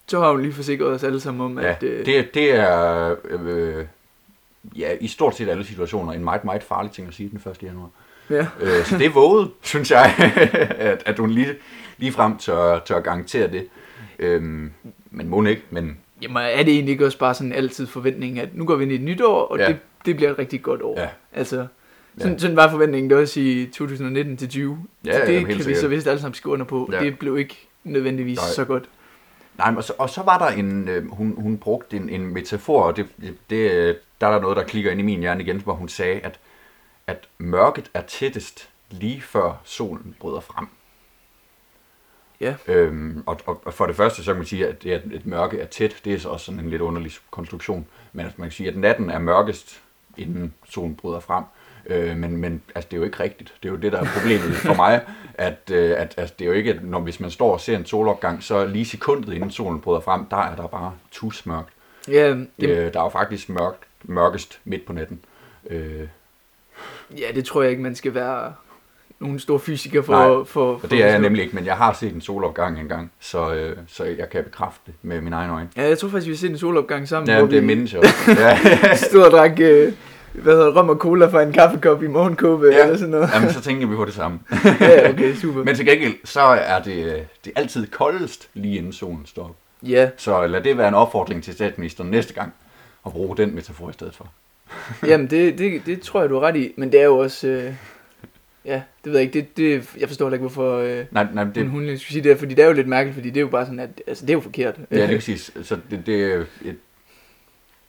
så 0.08 0.20
har 0.20 0.32
hun 0.32 0.42
lige 0.42 0.54
forsikret 0.54 0.88
os 0.88 1.04
alle 1.04 1.20
sammen 1.20 1.42
om, 1.46 1.60
Ja, 1.60 1.70
at... 1.72 1.84
Øh, 1.84 2.06
det, 2.06 2.34
det 2.34 2.52
er 2.56 3.16
øh, 3.30 3.86
ja, 4.78 4.92
i 5.02 5.08
stort 5.08 5.36
set 5.36 5.50
alle 5.50 5.66
situationer 5.66 6.14
en 6.14 6.24
meget, 6.24 6.44
meget 6.46 6.64
farlig 6.64 6.92
ting 6.92 7.08
at 7.08 7.14
sige 7.14 7.30
den 7.30 7.52
1. 7.52 7.64
januar. 7.64 7.90
ja. 8.30 8.48
Øh, 8.62 8.86
så 8.86 8.98
det 8.98 9.16
våget, 9.16 9.52
synes 9.62 9.92
jeg, 9.92 10.14
at, 10.78 11.04
at 11.06 11.20
hun 11.20 11.30
lige, 11.32 11.54
lige 11.98 12.12
frem 12.12 12.38
tør, 12.38 12.80
tør 12.80 13.00
garantere 13.00 13.48
det. 13.52 13.68
Øhm, 14.20 14.72
men 15.12 15.28
må 15.30 15.44
ikke, 15.44 15.62
men 15.70 15.98
Jamen, 16.22 16.38
er 16.38 16.64
det 16.64 16.74
egentlig 16.74 16.92
ikke 16.92 17.06
også 17.06 17.18
bare 17.18 17.34
sådan 17.34 17.54
altid 17.54 17.88
forventningen, 17.88 18.38
at 18.38 18.56
nu 18.56 18.66
går 18.66 18.76
vi 18.76 18.84
ind 18.84 18.92
i 18.92 18.96
et 18.96 19.02
nyt 19.02 19.22
år, 19.22 19.42
og 19.42 19.58
Ja. 19.58 19.68
det, 19.68 19.78
det 20.06 20.16
bliver 20.16 20.32
et 20.32 20.40
rigtig 20.40 20.62
godt 20.62 20.82
år? 20.82 21.00
Ja. 21.02 21.08
Altså, 21.34 21.68
sådan, 22.18 22.32
Ja. 22.34 22.38
sådan 22.40 22.56
var 22.56 22.72
forventningen 22.72 23.10
det 23.10 23.18
også 23.18 23.40
i 23.40 23.66
2019 23.74 24.38
til 24.38 24.50
20. 24.50 24.78
Ja, 25.06 25.14
så 25.20 25.26
det 25.26 25.34
jamen, 25.34 25.48
kan 25.48 25.58
vi 25.58 25.64
sikkert. 25.64 25.82
så 25.82 25.88
vist 25.88 26.08
alle 26.08 26.20
sammen 26.22 26.34
skrive 26.34 26.54
under 26.54 26.66
på. 26.66 26.90
Ja. 26.94 27.00
Det 27.00 27.20
blev 27.20 27.38
ikke 27.38 27.68
nødvendigvis 27.84 28.38
Nej. 28.38 28.46
så 28.56 28.66
godt. 28.66 28.84
Nej, 29.58 29.74
og 29.78 29.84
så, 29.84 29.94
og 29.98 30.10
så 30.10 30.24
var 30.24 30.38
der 30.38 30.48
en, 30.48 30.88
øh, 30.88 31.12
hun, 31.12 31.36
hun 31.38 31.58
brugte 31.58 31.98
en, 31.98 32.10
en 32.10 32.26
metafor, 32.28 32.84
og 32.84 32.98
det, 32.98 33.08
det, 33.50 33.72
øh, 33.72 33.96
der 34.22 34.28
er 34.28 34.32
der 34.32 34.42
noget, 34.42 34.58
der 34.58 34.64
klikker 34.64 34.92
ind 34.92 35.00
i 35.00 35.04
min 35.04 35.20
hjerne 35.20 35.44
igen, 35.44 35.62
hvor 35.62 35.74
hun 35.74 35.90
sagde, 35.90 36.20
at, 36.20 36.40
at 37.08 37.30
mørket 37.38 37.92
er 37.94 38.02
tættest 38.02 38.70
lige 38.90 39.22
før 39.22 39.62
solen 39.64 40.16
bryder 40.20 40.40
frem. 40.40 40.68
Ja. 42.40 42.56
Øhm, 42.68 43.24
og, 43.26 43.40
og, 43.46 43.74
for 43.74 43.86
det 43.86 43.96
første, 43.96 44.24
så 44.24 44.32
kan 44.32 44.38
man 44.38 44.46
sige, 44.46 44.68
at 44.68 44.84
det, 44.84 44.92
at 44.92 45.02
et 45.12 45.26
mørke 45.26 45.60
er 45.60 45.66
tæt, 45.66 46.02
det 46.06 46.14
er 46.14 46.20
så 46.20 46.30
også 46.30 46.46
sådan 46.46 46.60
en 46.60 46.70
lidt 46.70 46.82
underlig 46.82 47.12
konstruktion. 47.32 47.88
Men 48.14 48.26
man 48.26 48.48
kan 48.48 48.52
sige, 48.52 48.70
at 48.70 48.78
natten 48.78 49.10
er 49.10 49.20
mørkest, 49.20 49.82
inden 50.18 50.54
solen 50.70 50.96
bryder 50.96 51.20
frem. 51.20 51.44
Øh, 51.90 52.18
men, 52.18 52.38
men 52.38 52.62
altså, 52.76 52.88
det 52.92 52.98
er 52.98 53.00
jo 53.00 53.04
ikke 53.06 53.20
rigtigt. 53.24 53.54
Det 53.64 53.70
er 53.70 53.74
jo 53.74 53.78
det, 53.80 53.92
der 53.92 54.00
er 54.02 54.06
problemet 54.18 54.56
for 54.56 54.74
mig, 54.74 55.02
at, 55.34 55.72
øh, 55.72 55.92
at 55.98 56.14
altså, 56.18 56.36
det 56.40 56.46
er 56.46 56.50
jo 56.50 56.54
ikke, 56.56 56.74
at 56.74 56.84
når, 56.84 57.00
hvis 57.00 57.20
man 57.20 57.32
står 57.32 57.54
og 57.54 57.62
ser 57.62 57.78
en 57.78 57.86
solopgang, 57.86 58.44
så 58.44 58.66
lige 58.66 58.86
sekundet 58.86 59.34
inden 59.34 59.52
solen 59.52 59.82
bryder 59.82 60.00
frem, 60.00 60.26
der 60.26 60.38
er 60.38 60.56
der 60.56 60.68
bare 60.68 60.94
tusmørkt. 61.12 61.70
Ja, 62.08 62.30
det, 62.30 62.70
Øh, 62.70 62.94
der 62.94 63.00
er 63.00 63.04
jo 63.04 63.10
faktisk 63.10 63.50
mørkt, 63.50 63.80
mørkest 64.04 64.60
midt 64.66 64.86
på 64.86 64.94
natten. 64.94 65.20
Øh, 65.70 66.08
ja, 67.18 67.26
det 67.36 67.46
tror 67.46 67.62
jeg 67.62 67.72
ikke, 67.72 67.84
man 67.84 67.96
skal 67.96 68.14
være 68.14 68.54
nogen 69.20 69.40
stor 69.40 69.58
fysiker 69.58 70.02
for, 70.02 70.14
Nej, 70.14 70.28
for, 70.28 70.46
for 70.46 70.80
og 70.84 70.92
det 70.92 71.04
er 71.04 71.08
jeg 71.08 71.20
nemlig 71.20 71.44
ikke, 71.44 71.56
men 71.56 71.66
jeg 71.66 71.78
har 71.78 71.94
set 71.94 72.14
en 72.14 72.22
solopgang 72.22 72.80
engang, 72.80 73.12
så, 73.20 73.54
øh, 73.54 73.78
så 73.88 74.04
jeg 74.04 74.30
kan 74.30 74.44
bekræfte 74.44 74.82
det 74.86 74.94
med 75.02 75.22
mine 75.22 75.36
egne 75.36 75.54
øjne. 75.54 75.70
Ja, 75.78 75.88
jeg 75.88 75.98
tror 75.98 76.10
faktisk, 76.10 76.28
vi 76.28 76.32
har 76.32 76.38
set 76.38 76.50
en 76.52 76.58
solopgang 76.58 77.08
sammen, 77.08 77.30
Ja, 77.30 77.42
det 77.42 77.52
vi 77.52 77.60
mindes 77.60 77.94
jeg 77.94 78.00
også. 78.02 78.14
Ja. 78.84 78.96
stod 78.96 79.22
og 79.22 79.32
drak, 79.32 79.60
øh, 79.60 79.94
hvad 80.42 80.54
hedder 80.54 80.66
det, 80.66 80.76
rom 80.76 80.90
og 80.90 80.96
cola 80.96 81.26
fra 81.28 81.42
en 81.44 81.52
kaffekop 81.52 82.04
i 82.04 82.08
morgenkåbe 82.08 82.68
Ja. 82.68 82.84
eller 82.84 82.98
sådan 82.98 83.10
noget. 83.12 83.30
Jamen, 83.36 83.50
så 83.50 83.62
tænker 83.62 83.88
vi 83.88 83.96
på 83.96 84.06
det 84.06 84.14
samme. 84.14 84.40
ja, 84.82 85.10
okay, 85.10 85.36
super. 85.36 85.64
Men 85.64 85.76
til 85.76 85.86
gengæld, 85.86 86.14
så 86.24 86.42
er 86.42 86.82
det, 86.84 87.06
øh, 87.06 87.12
det 87.46 87.54
er 87.56 87.60
altid 87.62 87.88
koldest 87.88 88.50
lige 88.54 88.78
inden 88.78 88.94
solen 88.94 89.26
står. 89.26 89.56
Ja, 89.84 90.10
Så 90.18 90.48
lad 90.48 90.62
det 90.62 90.78
være 90.78 90.88
en 90.88 90.94
opfordring 90.94 91.44
til 91.44 91.54
statsministeren 91.54 92.10
næste 92.12 92.34
gang, 92.34 92.54
og 93.04 93.12
bruge 93.12 93.38
den 93.38 93.56
metafor 93.56 93.90
i 93.90 93.94
stedet 93.94 94.16
for. 94.16 94.28
Jamen, 95.08 95.28
det, 95.30 95.58
det, 95.58 95.82
det 95.86 96.02
tror 96.02 96.22
jeg, 96.22 96.30
du 96.30 96.36
er 96.38 96.42
ret 96.42 96.56
i. 96.56 96.74
Men 96.78 96.92
det 96.92 97.00
er 97.00 97.06
jo 97.06 97.18
også... 97.18 97.48
Øh, 97.48 97.74
ja, 98.66 98.82
det 99.04 99.12
ved 99.12 99.20
jeg 99.20 99.36
ikke. 99.36 99.40
Det, 99.40 99.58
det, 99.58 99.90
jeg 100.00 100.08
forstår 100.08 100.26
heller 100.26 100.36
ikke, 100.36 100.42
hvorfor 100.42 100.78
øh, 100.78 101.06
Nej, 101.12 101.28
nej, 101.34 101.44
det... 101.44 101.56
det, 101.56 101.70
hun 101.70 101.84
skulle 101.84 101.98
sige 102.00 102.24
det. 102.24 102.40
Fordi 102.40 102.54
det 102.54 102.64
er 102.64 102.68
jo 102.68 102.74
lidt 102.74 102.88
mærkeligt, 102.88 103.16
fordi 103.16 103.30
det 103.30 103.38
er 103.38 103.42
jo 103.42 103.48
bare 103.48 103.66
sådan, 103.66 103.80
at... 103.80 103.90
Altså, 104.08 104.26
det 104.26 104.30
er 104.30 104.34
jo 104.34 104.40
forkert. 104.42 104.76
ja, 104.92 104.96
det 104.96 105.04
er 105.04 105.16
præcis. 105.18 105.52
Så 105.64 105.78
det, 105.92 106.06
det, 106.06 106.24
er 106.34 106.44
et, 106.66 106.76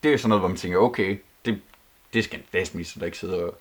det 0.03 0.13
er 0.13 0.17
sådan 0.17 0.29
noget, 0.29 0.41
hvor 0.41 0.47
man 0.47 0.57
tænker, 0.57 0.77
okay, 0.77 1.17
det, 2.13 2.23
skal 2.23 2.39
en 2.39 2.45
statsminister, 2.49 2.99
der 2.99 3.05
ikke 3.05 3.17
sidder 3.17 3.35
og, 3.43 3.55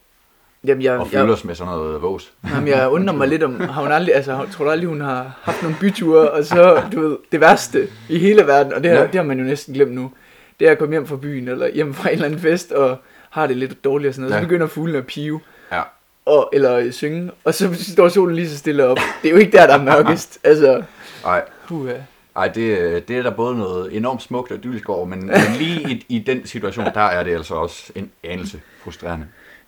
Jamen, 0.64 0.82
jeg, 0.82 0.92
og 0.98 1.08
jeg, 1.12 1.20
fylder 1.20 1.34
os 1.34 1.44
med 1.44 1.54
sådan 1.54 1.72
noget 1.72 2.02
vås. 2.02 2.32
jamen, 2.50 2.68
jeg 2.68 2.88
undrer 2.88 3.14
mig 3.14 3.28
lidt 3.28 3.42
om... 3.42 3.60
Har 3.60 3.82
hun 3.82 3.92
aldrig... 3.92 4.14
Altså, 4.14 4.46
tror 4.52 4.64
du 4.64 4.70
aldrig, 4.70 4.88
hun 4.88 5.00
har 5.00 5.38
haft 5.42 5.62
nogle 5.62 5.76
byture, 5.80 6.30
og 6.30 6.44
så, 6.44 6.82
du 6.92 7.00
ved, 7.08 7.16
det 7.32 7.40
værste 7.40 7.88
i 8.08 8.18
hele 8.18 8.46
verden, 8.46 8.72
og 8.72 8.82
det, 8.82 8.90
har, 8.90 8.98
Ja. 8.98 9.06
det 9.06 9.14
har 9.14 9.22
man 9.22 9.38
jo 9.38 9.44
næsten 9.44 9.74
glemt 9.74 9.92
nu, 9.92 10.12
det 10.60 10.66
er 10.68 10.72
at 10.72 10.78
komme 10.78 10.94
hjem 10.94 11.06
fra 11.06 11.16
byen, 11.16 11.48
eller 11.48 11.68
hjem 11.68 11.94
fra 11.94 12.08
en 12.08 12.12
eller 12.12 12.26
anden 12.26 12.40
fest, 12.40 12.72
og 12.72 12.96
har 13.30 13.46
det 13.46 13.56
lidt 13.56 13.84
dårligt 13.84 14.08
og 14.08 14.14
sådan 14.14 14.22
noget. 14.22 14.34
Ja. 14.36 14.40
Så 14.40 14.46
begynder 14.48 14.66
fuglen 14.66 14.96
at 14.96 15.06
pive. 15.06 15.40
Ja. 15.72 15.82
Og, 16.26 16.50
eller 16.52 16.90
synge, 16.90 17.30
og 17.44 17.54
så 17.54 17.92
står 17.92 18.08
solen 18.08 18.36
lige 18.36 18.48
så 18.50 18.58
stille 18.58 18.86
op. 18.86 18.98
Det 19.22 19.28
er 19.28 19.32
jo 19.32 19.38
ikke 19.38 19.52
der, 19.52 19.66
der 19.66 19.74
er 19.78 19.82
mørkest. 19.82 20.38
Altså, 20.44 20.82
Ej, 21.24 21.42
puha. 21.68 21.94
Ej 22.38 22.48
det, 22.48 23.08
det 23.08 23.18
er 23.18 23.22
der 23.22 23.30
både 23.30 23.56
noget 23.56 23.96
enormt 23.96 24.22
smukt 24.22 24.50
og 24.50 24.58
idyllisk 24.58 24.88
over, 24.88 25.04
men, 25.06 25.26
men 25.26 25.56
lige 25.58 25.90
i, 25.90 26.06
i 26.08 26.18
den 26.18 26.46
situation, 26.46 26.84
der 26.84 27.00
er 27.00 27.22
det 27.22 27.34
altså 27.34 27.54
også 27.54 27.92
en 27.94 28.10
anelse 28.22 28.60
frustrerende. 28.82 29.26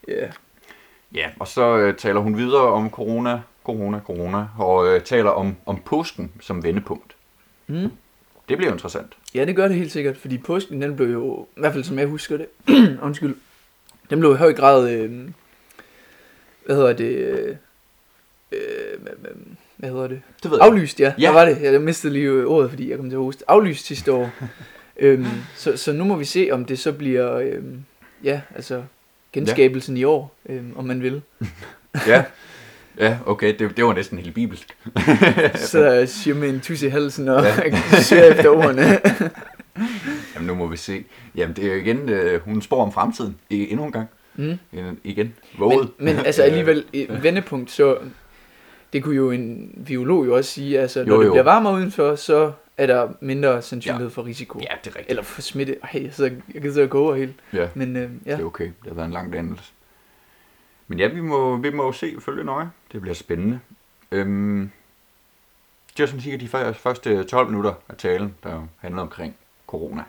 Ja. 0.08 0.26
Ja, 1.14 1.28
og 1.38 1.48
så 1.48 1.76
øh, 1.76 1.96
taler 1.96 2.20
hun 2.20 2.36
videre 2.36 2.62
om 2.62 2.90
corona, 2.90 3.40
corona, 3.64 4.00
corona, 4.06 4.46
og 4.58 4.88
øh, 4.88 5.00
taler 5.00 5.30
om, 5.30 5.56
om 5.66 5.82
påsken 5.84 6.32
som 6.40 6.62
vendepunkt. 6.62 7.16
Mm. 7.66 7.90
Det 8.48 8.58
bliver 8.58 8.72
interessant. 8.72 9.12
Ja, 9.34 9.44
det 9.44 9.56
gør 9.56 9.68
det 9.68 9.76
helt 9.76 9.92
sikkert, 9.92 10.16
fordi 10.16 10.38
påsken, 10.38 10.82
den 10.82 10.96
blev 10.96 11.12
jo, 11.12 11.46
i 11.56 11.60
hvert 11.60 11.72
fald 11.72 11.84
som 11.84 11.98
jeg 11.98 12.06
husker 12.06 12.36
det, 12.36 12.46
undskyld, 13.02 13.36
den 14.10 14.20
blev 14.20 14.32
i 14.32 14.36
høj 14.36 14.52
grad, 14.52 14.90
øh, 14.90 15.28
hvad 16.66 16.76
hedder 16.76 16.92
det, 16.92 17.16
øh, 17.16 17.56
øh, 18.52 18.98
hvad- 19.80 19.90
hvad 19.90 19.90
hedder 19.90 20.08
det? 20.08 20.20
Det 20.42 20.50
ved 20.50 20.58
Aflyst, 20.60 21.00
ja. 21.00 21.12
Ja. 21.18 21.26
Der 21.26 21.32
var 21.32 21.44
det. 21.44 21.58
Jeg 21.62 21.80
mistede 21.80 22.12
lige 22.12 22.26
øh, 22.26 22.46
ordet, 22.46 22.70
fordi 22.70 22.90
jeg 22.90 22.96
kom 22.98 23.10
til 23.10 23.16
at 23.16 23.22
hoste. 23.22 23.44
Aflyst 23.50 23.86
sidste 23.86 24.12
år. 24.12 24.30
øhm, 25.00 25.26
så, 25.56 25.76
så 25.76 25.92
nu 25.92 26.04
må 26.04 26.16
vi 26.16 26.24
se, 26.24 26.48
om 26.52 26.64
det 26.64 26.78
så 26.78 26.92
bliver, 26.92 27.34
øhm, 27.36 27.84
ja, 28.24 28.40
altså 28.56 28.82
genskabelsen 29.32 29.96
ja. 29.96 30.00
i 30.00 30.04
år, 30.04 30.34
øhm, 30.48 30.72
om 30.76 30.84
man 30.84 31.02
vil. 31.02 31.22
Ja, 32.06 32.24
ja 32.98 33.18
okay, 33.26 33.54
det, 33.58 33.76
det 33.76 33.84
var 33.84 33.94
næsten 33.94 34.18
helt 34.18 34.34
bibelsk. 34.34 34.76
Så 35.70 35.84
jeg 35.90 36.08
siger 36.08 36.34
med 36.34 36.48
en 36.48 36.60
tus 36.60 36.82
i 36.82 36.88
halsen 36.88 37.28
og 37.28 37.44
Ja. 37.44 37.70
ser 38.02 38.22
efter 38.24 38.48
ordene. 38.48 38.98
Jamen 40.34 40.46
nu 40.46 40.54
må 40.54 40.66
vi 40.66 40.76
se. 40.76 41.04
Jamen 41.34 41.56
det 41.56 41.64
er 41.64 41.68
jo 41.74 41.80
igen, 41.80 42.08
øh, 42.08 42.40
hun 42.40 42.62
spår 42.62 42.82
om 42.82 42.92
fremtiden 42.92 43.36
I, 43.50 43.70
endnu 43.70 43.84
en 43.86 43.92
gang. 43.92 44.08
Mm. 44.36 44.58
En- 44.72 44.98
Igen, 45.04 45.34
våget. 45.58 45.88
Men, 45.98 46.16
men 46.16 46.26
altså 46.26 46.42
alligevel, 46.42 46.84
vendepunkt, 47.22 47.70
så 47.70 47.96
det 48.92 49.02
kunne 49.02 49.16
jo 49.16 49.30
en 49.30 49.82
biolog 49.86 50.26
jo 50.26 50.36
også 50.36 50.50
sige, 50.50 50.80
altså 50.80 51.04
når 51.04 51.14
Jo, 51.14 51.20
det 51.20 51.26
jo. 51.26 51.32
bliver 51.32 51.42
varmere 51.42 51.74
udenfor, 51.74 52.14
så 52.14 52.52
er 52.76 52.86
der 52.86 53.08
mindre 53.20 53.62
sandsynlighed 53.62 54.06
ja. 54.08 54.12
for 54.12 54.24
risiko. 54.26 54.58
Ja, 54.58 54.64
det 54.84 54.90
er 54.90 54.96
rigtigt. 54.96 55.10
Eller 55.10 55.22
for 55.22 55.40
smitte. 55.40 55.76
Ej, 55.82 56.02
jeg, 56.04 56.14
sidder, 56.14 56.30
jeg 56.54 56.62
kan 56.62 56.72
sidde 56.72 56.84
og 56.84 56.90
gå 56.90 57.00
over 57.04 57.14
helt. 57.14 57.34
Ja, 57.52 57.68
Men 57.74 57.96
øh, 57.96 58.10
ja. 58.26 58.32
det 58.36 58.40
er 58.40 58.44
okay. 58.44 58.64
Det 58.64 58.74
har 58.88 58.94
været 58.94 59.06
en 59.06 59.12
lang 59.12 59.32
dannelse. 59.32 59.72
Men 60.88 60.98
ja, 60.98 61.08
vi 61.08 61.20
må, 61.20 61.56
vi 61.56 61.70
må 61.70 61.84
jo 61.84 61.92
se 61.92 62.14
følge 62.20 62.44
nøje. 62.44 62.70
Det 62.92 63.00
bliver 63.00 63.14
spændende. 63.14 63.60
Øhm, 64.12 64.70
sådan 65.96 66.20
cirka 66.20 66.36
de 66.36 66.48
før- 66.48 66.72
første 66.72 67.24
12 67.24 67.48
minutter 67.48 67.74
af 67.88 67.96
talen, 67.96 68.34
der 68.42 68.66
handlede 68.78 69.02
omkring 69.02 69.34
corona. 69.66 70.02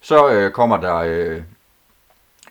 Så 0.00 0.30
øh, 0.32 0.50
kommer 0.50 0.76
der 0.80 0.94
øh, 0.96 1.42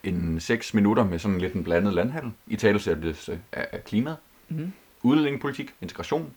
en 0.04 0.40
6 0.40 0.74
minutter 0.74 1.04
med 1.04 1.20
sådan 1.20 1.38
lidt 1.38 1.54
en 1.54 1.64
blandet 1.64 1.94
landhandel 1.94 2.32
i 2.48 2.56
talesættelse 2.56 3.40
af, 3.52 3.84
klimaet, 3.84 4.18
Mm. 4.50 4.72
Udlændingepolitik, 5.04 5.74
integration, 5.82 6.34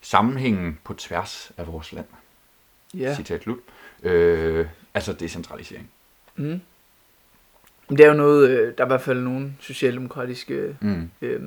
sammenhængen 0.00 0.78
på 0.84 0.94
tværs 0.94 1.52
af 1.56 1.66
vores 1.66 1.92
land. 1.92 2.06
ja. 2.94 3.14
Citat 3.14 3.42
slut. 3.42 3.58
Øh, 4.02 4.66
altså 4.94 5.12
decentralisering. 5.12 5.90
Mm. 6.36 6.60
Men 7.88 7.98
Det 7.98 8.00
er 8.00 8.08
jo 8.08 8.14
noget, 8.16 8.50
øh, 8.50 8.74
der 8.78 8.82
er 8.84 8.86
i 8.86 8.88
hvert 8.88 9.00
fald 9.00 9.20
nogle 9.20 9.52
socialdemokratiske 9.60 10.76
Mm. 10.80 11.10
øh, 11.22 11.42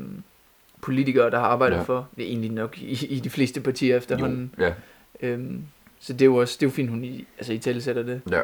politikere, 0.81 1.29
der 1.31 1.39
har 1.39 1.45
arbejdet 1.47 1.75
Ja. 1.77 1.81
for. 1.81 2.09
Det 2.15 2.23
er 2.23 2.27
egentlig 2.27 2.51
nok 2.51 2.77
i, 2.77 3.05
i 3.05 3.19
de 3.19 3.29
fleste 3.29 3.61
partier 3.61 3.97
efterhånden. 3.97 4.51
Jo, 4.59 4.63
ja, 4.63 4.73
Øhm, 5.21 5.63
så 5.99 6.13
det 6.13 6.21
er 6.21 6.25
jo 6.25 6.35
også 6.35 6.57
det 6.59 6.65
er 6.65 6.69
jo 6.69 6.73
fint, 6.73 6.89
hun 6.89 7.03
i, 7.03 7.27
altså 7.37 7.53
i 7.53 7.79
sætter 7.81 8.03
det. 8.03 8.21
Ja. 8.31 8.41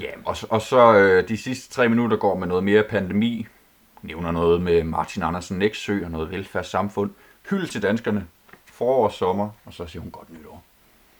Ja, 0.00 0.10
og, 0.24 0.36
så- 0.36 0.46
og 0.50 0.62
så 0.62 0.94
øh, 0.94 1.28
de 1.28 1.36
sidste 1.36 1.74
tre 1.74 1.88
minutter 1.88 2.16
går 2.16 2.38
med 2.38 2.46
noget 2.46 2.64
mere 2.64 2.82
pandemi. 2.82 3.46
Nævner 4.02 4.30
noget 4.30 4.60
med 4.62 4.84
Martin 4.84 5.22
Andersen 5.22 5.58
Næksø 5.58 6.04
og 6.04 6.10
noget 6.10 6.30
velfærdssamfund. 6.30 7.10
Hyld 7.50 7.66
til 7.66 7.82
danskerne. 7.82 8.26
Forår 8.66 9.04
og 9.04 9.12
sommer. 9.12 9.50
Og 9.64 9.72
så 9.72 9.86
siger 9.86 10.02
hun 10.02 10.10
godt 10.10 10.28
nytår. 10.38 10.64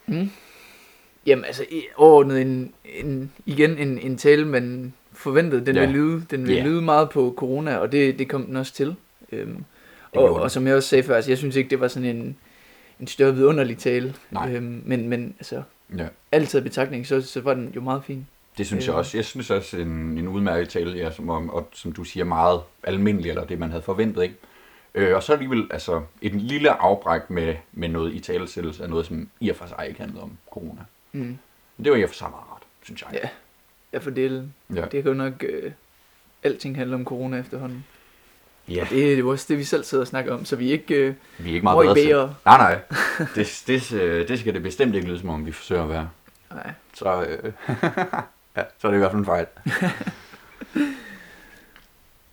Mm. 0.06 0.30
Jamen 1.26 1.44
altså 1.44 1.64
overordnet 1.96 2.42
en, 2.42 2.72
en, 2.84 3.32
igen 3.46 3.78
en, 3.78 3.98
en 3.98 4.16
tale, 4.16 4.44
man 4.46 4.92
forventede, 5.12 5.66
den 5.66 5.74
Ja. 5.76 5.80
vil 5.80 5.90
lyde, 5.90 6.24
den 6.30 6.46
vil 6.46 6.54
Ja. 6.54 6.62
lyde 6.64 6.82
meget 6.82 7.10
på 7.10 7.34
corona, 7.36 7.76
og 7.76 7.92
det, 7.92 8.18
det 8.18 8.28
kom 8.28 8.46
den 8.46 8.56
også 8.56 8.72
til. 8.74 8.94
Øhm, 9.32 9.64
og, 10.12 10.28
den. 10.28 10.36
og 10.40 10.50
som 10.50 10.66
jeg 10.66 10.76
også 10.76 10.88
sagde 10.88 11.02
før, 11.04 11.14
altså, 11.16 11.30
jeg 11.30 11.38
synes 11.38 11.56
ikke, 11.56 11.70
det 11.70 11.80
var 11.80 11.88
sådan 11.88 12.16
en, 12.16 12.36
en 13.00 13.06
større 13.06 13.34
vidunderlig 13.34 13.78
tale. 13.78 14.14
Nej. 14.30 14.52
Øhm, 14.54 14.82
men, 14.86 15.08
men 15.08 15.34
altså, 15.38 15.62
Ja. 15.96 16.06
alt 16.32 16.48
taget 16.48 16.62
i 16.64 16.68
betragtning, 16.68 17.06
så, 17.06 17.20
så 17.22 17.40
var 17.40 17.54
den 17.54 17.72
jo 17.76 17.80
meget 17.80 18.04
fin. 18.04 18.26
Det 18.58 18.66
synes 18.66 18.86
jeg 18.86 18.92
Øh. 18.92 18.98
også. 18.98 19.16
Jeg 19.18 19.24
synes 19.24 19.50
også 19.50 19.76
en, 19.76 19.88
en 20.18 20.28
udmærket 20.28 20.68
tale, 20.68 20.98
ja, 20.98 21.10
som, 21.10 21.30
om, 21.30 21.50
og, 21.50 21.68
som 21.72 21.92
du 21.92 22.04
siger, 22.04 22.24
meget 22.24 22.60
almindelig, 22.82 23.28
eller 23.28 23.44
det 23.44 23.58
man 23.58 23.70
havde 23.70 23.82
forventet, 23.82 24.22
ikke? 24.22 24.34
Øh, 24.94 25.16
og 25.16 25.22
så 25.22 25.32
alligevel 25.32 25.66
altså, 25.70 26.02
et 26.22 26.34
lille 26.34 26.70
afbræk 26.70 27.30
med, 27.30 27.54
med 27.72 27.88
noget 27.88 28.14
i 28.14 28.20
talesættelse 28.20 28.82
af 28.82 28.90
noget, 28.90 29.06
som 29.06 29.28
i 29.40 29.48
og 29.50 29.56
for 29.56 29.66
sig 29.66 29.84
ikke 29.88 30.00
handlede 30.00 30.22
om 30.22 30.32
corona. 30.50 30.80
Mm. 31.12 31.20
Men 31.76 31.84
det 31.84 31.92
var 31.92 31.98
i 31.98 32.02
og 32.02 32.08
for 32.08 32.14
sig 32.16 32.30
meget 32.30 32.44
rart, 32.52 32.62
synes 32.82 33.02
jeg. 33.02 33.20
Ja, 33.22 33.28
jeg 33.92 34.02
fordelen. 34.02 34.54
Ja. 34.74 34.80
Det 34.80 34.90
kan 34.90 35.04
jo 35.04 35.14
nok... 35.14 35.44
Øh, 35.48 35.72
alting 36.42 36.76
handler 36.76 36.96
om 36.96 37.04
corona 37.04 37.38
efterhånden. 37.38 37.84
ja. 38.68 38.86
Det 38.90 39.12
er 39.12 39.16
jo 39.18 39.28
også 39.30 39.46
det, 39.48 39.58
vi 39.58 39.64
selv 39.64 39.84
sidder 39.84 40.02
og 40.04 40.08
snakker 40.08 40.34
om, 40.34 40.44
så 40.44 40.56
vi 40.56 40.68
er 40.68 40.72
ikke... 40.72 40.94
Øh, 40.94 41.14
Vi 41.38 41.50
er 41.50 41.54
ikke 41.54 41.64
meget 41.64 41.94
bedre. 41.94 42.34
Nej, 42.44 42.56
nej. 42.58 42.78
Det, 43.34 43.62
det, 43.66 43.88
det, 43.90 44.28
det 44.28 44.38
skal 44.40 44.54
det 44.54 44.62
bestemt 44.62 44.94
ikke 44.94 45.06
lyde 45.08 45.18
som 45.20 45.28
om, 45.28 45.46
vi 45.46 45.52
forsøger 45.52 45.82
at 45.82 45.88
være. 45.88 46.10
nej. 46.50 46.72
Så, 46.94 47.22
øh, 47.24 47.52
ja, 48.58 48.64
så 48.78 48.86
er 48.86 48.90
det 48.90 48.98
i 48.98 49.00
hvert 49.00 49.10
fald 49.10 49.20
en 49.20 49.26
fejl. 49.26 49.46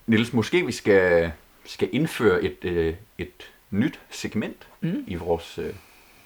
Niels, 0.07 0.33
måske 0.33 0.65
vi 0.65 0.71
skal, 0.71 1.31
skal 1.65 1.89
indføre 1.91 2.43
et, 2.43 2.57
øh, 2.65 2.93
et 3.17 3.51
nyt 3.71 3.99
segment 4.09 4.67
Mm. 4.81 5.03
i 5.07 5.15
vores 5.15 5.57
øh, 5.57 5.73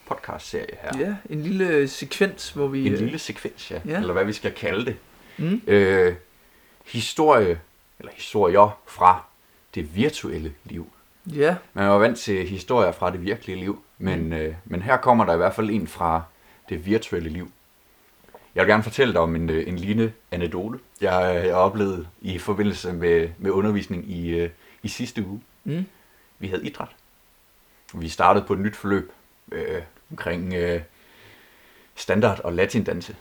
podcast-serie 0.07 0.77
her. 0.81 0.99
Ja, 0.99 1.15
en 1.29 1.43
lille 1.43 1.88
sekvens, 1.88 2.49
hvor 2.49 2.67
vi... 2.67 2.88
En 2.88 2.93
øh, 2.93 2.99
lille 2.99 3.19
sekvens, 3.19 3.71
ja. 3.71 3.81
Ja. 3.85 3.97
Eller 3.99 4.13
hvad 4.13 4.25
vi 4.25 4.33
skal 4.33 4.51
kalde 4.53 4.85
det. 4.85 4.95
Mm. 5.38 5.62
Øh, 5.67 6.15
historie, 6.85 7.59
eller 7.99 8.12
historier 8.15 8.79
fra 8.88 9.23
det 9.75 9.95
virtuelle 9.95 10.53
liv. 10.65 10.91
Ja, 11.35 11.55
Man 11.73 11.85
er 11.85 11.89
jo 11.89 11.97
vant 11.97 12.17
til 12.19 12.47
historier 12.47 12.91
fra 12.91 13.12
det 13.12 13.21
virkelige 13.21 13.59
liv, 13.59 13.83
men, 13.97 14.25
Mm. 14.25 14.33
øh, 14.33 14.55
men 14.65 14.81
her 14.81 14.97
kommer 14.97 15.25
der 15.25 15.33
i 15.33 15.38
hvert 15.38 15.55
fald 15.55 15.69
en 15.69 15.88
fra 15.88 16.21
det 16.69 16.85
virtuelle 16.85 17.29
liv. 17.29 17.51
Jeg 18.55 18.65
vil 18.65 18.71
gerne 18.71 18.83
fortælle 18.83 19.13
dig 19.13 19.21
om 19.21 19.35
en, 19.35 19.49
øh, 19.49 19.67
en 19.67 19.75
lignende 19.75 20.12
anekdote, 20.31 20.79
jeg, 21.01 21.35
øh, 21.39 21.45
jeg 21.45 21.55
oplevede 21.55 22.07
i 22.21 22.38
forbindelse 22.39 22.93
med, 22.93 23.29
med 23.38 23.51
undervisning 23.51 24.12
i, 24.12 24.29
øh, 24.29 24.49
i 24.83 24.88
sidste 24.88 25.25
uge. 25.25 25.41
mm. 25.63 25.85
Vi 26.39 26.47
havde 26.47 26.65
idræt. 26.65 26.88
Vi 27.93 28.09
startede 28.09 28.45
på 28.45 28.53
et 28.53 28.59
nyt 28.59 28.75
forløb 28.75 29.12
øh, 29.51 29.81
omkring 30.12 30.53
øh, 30.53 30.81
standard- 31.95 32.39
og 32.43 32.53
latindanse. 32.53 33.15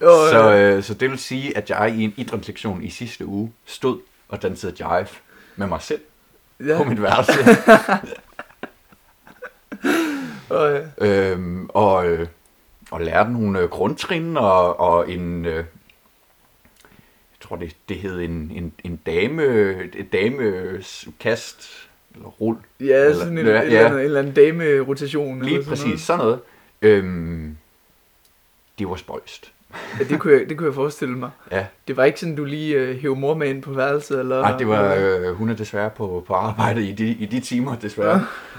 Og, 0.00 0.28
Så, 0.32 0.54
øh, 0.56 0.82
så 0.82 0.94
det 0.94 1.10
vil 1.10 1.18
sige, 1.18 1.56
at 1.56 1.70
jeg 1.70 1.94
i 1.96 2.04
en 2.04 2.14
idrætslektion 2.16 2.82
i 2.82 2.90
sidste 2.90 3.26
uge 3.26 3.52
stod 3.64 4.00
og 4.28 4.42
dansede 4.42 4.74
jive 4.80 5.06
med 5.56 5.66
mig 5.66 5.82
selv 5.82 6.00
ja, 6.66 6.76
på 6.76 6.84
mit 6.84 7.02
værelse. 7.02 7.32
og, 10.56 10.72
øh, 10.72 10.86
øhm, 10.98 11.66
og, 11.68 12.06
øh, 12.06 12.26
og 12.90 13.00
lærte 13.00 13.32
nogle 13.32 13.58
øh, 13.60 13.68
grundtrin 13.68 14.36
og, 14.36 14.80
og 14.80 15.10
en, 15.10 15.44
øh, 15.44 15.54
jeg 15.54 15.64
tror 17.40 17.56
det, 17.56 17.76
det 17.88 17.96
hed 17.96 18.20
en, 18.20 18.52
en, 18.54 18.72
en 18.84 18.96
dame, 19.06 19.44
et 19.94 20.12
damekast, 20.12 21.88
eller 22.14 22.28
rul. 22.28 22.56
ja, 22.80 22.84
Eller- 23.04 23.14
sådan 23.14 23.38
en, 23.38 23.46
ja, 23.46 23.60
en, 23.62 23.66
eller 23.66 23.90
en 23.90 23.98
eller 23.98 24.18
anden 24.20 24.34
dame-rotation. 24.34 25.42
Lige 25.42 25.54
eller 25.54 25.64
sådan 25.76 25.90
præcis, 25.90 26.00
sådan 26.06 26.18
noget. 26.24 26.40
Øhm, 26.82 27.56
det 28.78 28.88
var 28.88 28.96
spøjst. 28.96 29.52
Noget. 29.70 29.98
Ja, 30.00 30.04
det 30.14 30.20
kunne, 30.20 30.32
jeg, 30.32 30.48
det 30.48 30.56
kunne 30.58 30.66
jeg 30.66 30.74
forestille 30.74 31.14
mig. 31.18 31.30
Ja, 31.52 31.66
Det 31.88 31.96
var 31.96 32.04
ikke 32.04 32.20
sådan, 32.20 32.36
du 32.36 32.44
lige 32.44 32.74
øh, 32.76 32.96
hævde 33.00 33.20
mor 33.20 33.34
med 33.34 33.48
ind 33.48 33.62
på 33.62 33.70
værelset? 33.72 34.20
Eller, 34.20 34.40
Nej, 34.40 34.56
det 34.58 34.68
var, 34.68 34.94
øh, 34.94 35.32
hun 35.34 35.48
er 35.50 35.54
desværre 35.54 35.90
på, 35.90 36.24
på 36.26 36.34
arbejde 36.34 36.88
i 36.88 36.92
de, 36.92 37.06
i 37.06 37.26
de 37.26 37.40
timer, 37.40 37.76
desværre. 37.76 38.10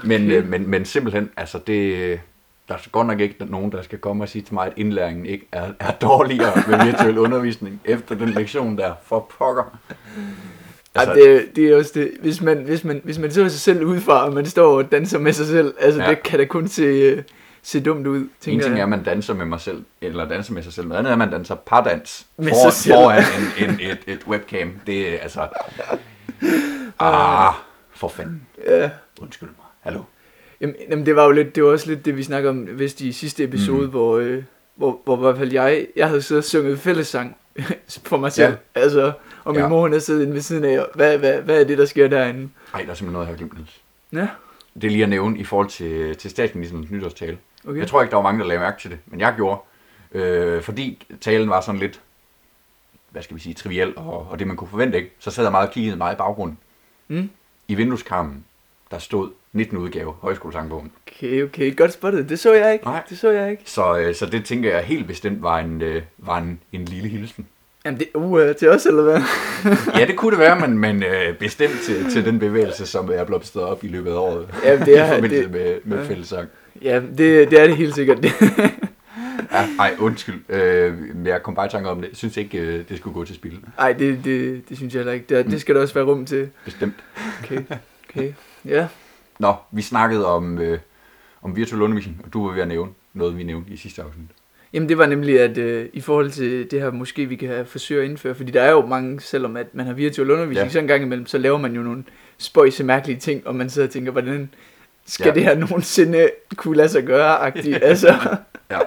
Ja, 0.04 0.08
Men, 0.08 0.32
øh, 0.32 0.48
men, 0.52 0.70
men 0.70 0.86
simpelthen, 0.86 1.30
altså 1.38 1.60
det, 1.68 2.20
der 2.68 2.74
er 2.74 2.90
godt 2.92 3.08
nok 3.08 3.20
ikke 3.20 3.36
nogen, 3.46 3.72
der 3.72 3.82
skal 3.82 4.00
komme 4.00 4.24
og 4.24 4.30
sige 4.30 4.42
til 4.42 4.54
mig, 4.54 4.66
at 4.68 4.74
indlæringen 4.76 5.26
ikke 5.26 5.48
er, 5.52 5.68
er 5.80 5.92
dårligere 5.92 6.64
med 6.68 6.86
virtuel 6.86 7.18
undervisning 7.18 7.82
efter 7.86 8.16
den 8.16 8.30
lektion 8.30 8.78
der. 8.78 8.94
For 9.04 9.32
pokker. 9.40 9.64
Altså, 10.96 11.14
det, 11.14 11.56
det 11.56 11.70
er 11.70 11.78
også 11.78 11.92
det. 11.94 12.12
Hvis 12.22 12.42
man, 12.42 12.58
hvis 12.58 12.84
man, 12.84 13.02
hvis 13.04 13.20
man 13.20 13.32
ser 13.32 13.48
sig 13.48 13.60
selv 13.60 13.84
udefra, 13.84 14.26
og 14.26 14.34
man 14.34 14.46
står 14.46 14.78
og 14.78 14.92
danser 14.92 15.20
med 15.20 15.34
sig 15.34 15.46
selv, 15.48 15.74
altså 15.80 16.00
Ja. 16.02 16.06
ja. 16.10 16.16
det 16.16 16.24
kan 16.24 16.40
da 16.40 16.46
kun 16.46 16.68
se, 16.68 16.82
øh, 16.84 17.24
se 17.64 17.80
dumt 17.80 18.08
ud, 18.08 18.18
en 18.18 18.30
tænker 18.42 18.66
ting 18.66 18.80
er, 18.80 18.84
at 18.84 18.90
man 18.90 19.04
danser 19.04 19.34
med 19.34 19.46
mig 19.46 19.60
selv, 19.62 19.84
eller 20.02 20.28
danser 20.28 20.54
med 20.54 20.64
sig 20.64 20.74
selv. 20.74 20.88
Noget 20.88 21.00
andet 21.00 21.10
er, 21.10 21.14
at 21.14 21.18
man 21.20 21.32
danser 21.32 21.56
pardans 21.56 22.26
Med 22.38 22.48
for, 22.50 22.70
sig 22.70 22.74
selv. 22.74 22.96
foran 22.96 23.24
en, 23.60 23.70
en, 23.70 23.80
et, 23.80 24.00
et 24.08 24.20
webcam. 24.28 24.72
Det 24.88 25.14
er 25.14 25.20
altså... 25.20 25.48
Ah, 27.00 27.54
for 27.96 28.08
fanden. 28.08 28.42
Ja. 28.68 28.90
Undskyld 29.22 29.50
mig. 29.50 29.66
Hallo. 29.82 30.02
Jamen, 30.62 30.76
jamen, 30.90 31.06
det 31.06 31.16
var 31.16 31.26
jo 31.26 31.32
lidt, 31.32 31.56
det 31.56 31.64
var 31.64 31.70
også 31.70 31.88
lidt 31.90 32.06
det, 32.06 32.18
vi 32.18 32.24
snakkede 32.24 32.50
om 32.50 32.80
vist 32.80 33.02
i 33.02 33.12
sidste 33.12 33.44
episode, 33.44 33.84
Mm. 33.86 33.90
hvor, 33.90 34.18
øh, 34.18 34.44
hvor, 34.76 35.00
hvor 35.04 35.18
i 35.18 35.20
hvert 35.20 35.38
fald 35.38 35.52
jeg, 35.54 35.88
jeg 35.96 36.08
havde 36.08 36.22
siddet 36.22 36.42
og 36.44 36.46
sunget 36.50 36.80
fællessang 36.80 37.38
for 38.06 38.18
mig 38.18 38.32
selv. 38.32 38.56
Ja. 38.76 38.82
Altså, 38.82 39.12
og 39.44 39.54
min 39.54 39.62
Ja. 39.62 39.68
mor 39.68 39.82
hun 39.82 39.92
havde 39.92 40.02
siddet 40.02 40.22
inde 40.22 40.34
ved 40.34 40.42
siden 40.42 40.64
af, 40.66 40.80
og 40.80 40.88
hvad, 40.96 41.18
hvad, 41.18 41.42
hvad 41.42 41.62
er 41.62 41.64
det, 41.66 41.78
der 41.78 41.86
sker 41.86 42.08
derinde? 42.08 42.50
Ej, 42.74 42.82
der 42.82 42.90
er 42.92 42.94
simpelthen 42.94 43.12
noget, 43.12 43.26
jeg 43.26 43.32
har 43.34 43.38
glemt. 43.38 43.54
Niels. 43.54 43.82
Ja, 44.14 44.28
Det 44.74 44.84
er 44.84 44.92
lige 44.92 45.04
at 45.04 45.10
nævne 45.10 45.40
i 45.40 45.44
forhold 45.44 45.68
til, 45.70 46.16
til 46.18 46.30
statsministerens 46.32 46.92
nytårstale. 46.92 47.38
okay. 47.68 47.80
Jeg 47.80 47.88
tror 47.88 48.02
ikke, 48.02 48.12
der 48.12 48.18
var 48.18 48.24
mange, 48.24 48.40
der 48.40 48.46
lagde 48.48 48.60
mærke 48.60 48.82
til 48.82 48.92
det, 48.92 49.00
men 49.06 49.20
jeg 49.20 49.34
gjorde. 49.36 49.60
Øh, 50.12 50.62
fordi 50.62 51.06
talen 51.22 51.50
var 51.50 51.62
sådan 51.62 51.80
lidt, 51.80 52.02
hvad 53.10 53.22
skal 53.22 53.36
vi 53.36 53.42
sige, 53.42 53.54
triviel, 53.54 53.94
og, 53.98 54.28
og 54.32 54.40
det 54.40 54.48
man 54.48 54.56
kunne 54.58 54.68
forvente 54.68 54.98
ikke, 54.98 55.12
så 55.20 55.32
sad 55.32 55.44
jeg 55.44 55.52
meget 55.52 55.68
og 55.68 55.74
kiggede 55.74 55.96
mig 55.98 56.14
i 56.14 56.16
baggrunden. 56.16 56.58
Mm. 57.08 57.30
I 57.68 57.76
vindueskarmen, 57.76 58.46
der 58.92 58.98
stod 58.98 59.30
19 59.58 59.78
udgave 59.78 60.14
højskolesangbogen. 60.22 60.92
Okay, 61.18 61.44
okay, 61.44 61.76
godt 61.76 61.94
spottet. 61.94 62.30
Det 62.30 62.40
så 62.40 62.54
jeg 62.54 62.74
ikke. 62.74 62.86
Nej. 62.86 63.02
Det 63.10 63.18
så 63.20 63.30
jeg 63.32 63.52
ikke. 63.52 63.64
Så, 63.66 63.98
øh, 64.00 64.16
så 64.16 64.26
det 64.26 64.46
tænker 64.46 64.70
jeg 64.76 64.84
helt 64.84 65.08
bestemt 65.08 65.42
var 65.44 65.60
en, 65.60 65.82
øh, 65.82 66.02
var 66.18 66.38
en, 66.38 66.60
en 66.72 66.86
lille 66.86 67.10
hilsen. 67.10 67.48
Jamen, 67.86 68.00
det 68.00 68.08
uh, 68.14 68.40
til 68.60 68.70
os, 68.70 68.86
eller 68.86 69.04
hvad? 69.04 69.22
Ja, 70.00 70.06
det 70.06 70.16
kunne 70.16 70.32
det 70.32 70.40
være, 70.40 70.60
men, 70.68 70.78
men 70.78 71.04
øh, 71.04 71.36
bestemt 71.40 71.80
til, 71.86 72.10
til 72.12 72.26
den 72.26 72.40
bevægelse, 72.40 72.86
som 72.86 73.10
er 73.14 73.24
blomstret 73.24 73.64
op 73.64 73.84
i 73.84 73.88
løbet 73.88 74.12
af 74.12 74.16
året. 74.16 74.48
Jamen, 74.66 74.86
det 74.86 74.98
er- 74.98 75.06
I 75.12 75.16
forbindelse 75.16 75.44
det- 75.44 75.52
med, 75.52 75.76
med 75.84 75.98
ja. 75.98 76.04
fællesang. 76.10 76.48
Ja, 76.82 76.96
det, 77.18 77.52
det 77.52 77.62
er 77.62 77.68
det 77.68 77.78
helt 77.78 77.96
sikkert. 77.96 78.26
Ja, 79.52 79.66
ej, 79.80 79.96
undskyld. 80.00 80.42
Øh, 80.50 80.94
jeg 81.26 81.44
kom 81.44 81.56
bare 81.56 81.66
i 81.66 81.70
tanke 81.70 81.90
om 81.90 82.02
det. 82.02 82.08
Jeg 82.10 82.18
synes 82.18 82.38
ikke, 82.38 82.58
øh, 82.58 82.84
det 82.90 82.98
skulle 82.98 83.14
gå 83.14 83.26
til 83.26 83.36
spil. 83.36 83.60
Nej, 83.78 83.94
det, 83.94 84.20
det, 84.26 84.62
det 84.70 84.78
synes 84.78 84.94
jeg 84.94 85.00
heller 85.00 85.14
ikke. 85.14 85.26
Det, 85.38 85.46
det 85.46 85.62
skal 85.62 85.76
der 85.76 85.82
også 85.82 85.94
være 85.94 86.04
rum 86.04 86.26
til. 86.26 86.50
Bestemt. 86.66 86.94
Okay, 87.44 87.60
okay. 88.10 88.32
Ja, 88.66 88.88
Nå, 89.40 89.54
vi 89.72 89.82
snakkede 89.82 90.26
om, 90.26 90.60
øh, 90.60 90.80
om 91.42 91.56
virtuel 91.56 91.82
undervisning, 91.82 92.22
og 92.26 92.34
du 92.34 92.48
var 92.48 92.54
ved 92.54 92.62
at 92.62 92.68
nævne 92.68 92.92
noget, 93.14 93.38
vi 93.38 93.44
nævnte 93.44 93.72
i 93.72 93.78
sidste 93.78 94.02
afsnit. 94.02 94.28
Jamen 94.74 94.90
det 94.90 94.98
var 94.98 95.06
nemlig, 95.06 95.40
at 95.42 95.58
øh, 95.58 95.90
i 95.94 96.02
forhold 96.02 96.32
til 96.32 96.72
det 96.72 96.82
her, 96.82 96.92
måske 96.92 97.26
vi 97.26 97.36
kan 97.36 97.66
forsøge 97.66 98.04
at 98.04 98.10
indføre, 98.10 98.36
fordi 98.36 98.52
der 98.52 98.62
er 98.62 98.72
jo 98.72 98.86
mange, 98.86 99.20
selvom 99.22 99.58
at 99.58 99.76
man 99.76 99.86
har 99.86 99.94
virtuel 99.94 100.32
undervisning, 100.32 100.66
Ja. 100.68 100.72
så 100.72 100.80
en 100.80 100.88
gang 100.88 101.04
imellem, 101.04 101.26
så 101.26 101.38
laver 101.38 101.58
man 101.58 101.74
jo 101.76 101.82
nogle 101.82 102.04
spøjse 102.38 102.84
mærkelige 102.84 103.20
ting, 103.20 103.48
og 103.48 103.56
man 103.56 103.70
sidder 103.70 103.88
og 103.88 103.92
tænker, 103.94 104.12
hvordan 104.12 104.50
skal 105.06 105.28
Ja. 105.28 105.34
det 105.34 105.44
her 105.44 105.56
nogensinde 105.56 106.30
kunne 106.56 106.78
lade 106.78 106.90
sig 106.90 107.04
gøre-agtigt, 107.04 107.84
altså. 107.92 108.38
Ja. 108.72 108.80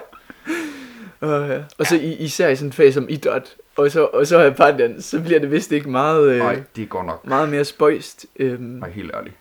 og, 1.27 1.49
ja. 1.49 1.59
og 1.77 1.85
så 1.85 1.95
i, 1.95 2.13
især 2.13 2.49
i 2.49 2.55
sådan 2.55 2.67
en 2.69 2.73
fag 2.73 2.93
som 2.93 3.05
idræt, 3.09 3.55
og 3.75 3.91
så, 3.91 4.05
og 4.05 4.27
så 4.27 4.37
har 4.37 4.43
jeg 4.43 4.55
pardans, 4.55 5.05
så 5.05 5.21
bliver 5.21 5.39
det 5.39 5.51
vist 5.51 5.71
ikke 5.71 5.89
meget, 5.89 6.31
øh, 6.31 6.37
Nej, 6.37 6.59
det 6.75 6.89
går 6.89 7.03
nok. 7.03 7.27
meget 7.27 7.49
mere 7.49 7.65
spøjst, 7.65 8.25
øh, 8.39 8.59
Nej, 8.61 8.89
helt 8.89 9.11
ærligt. 9.15 9.35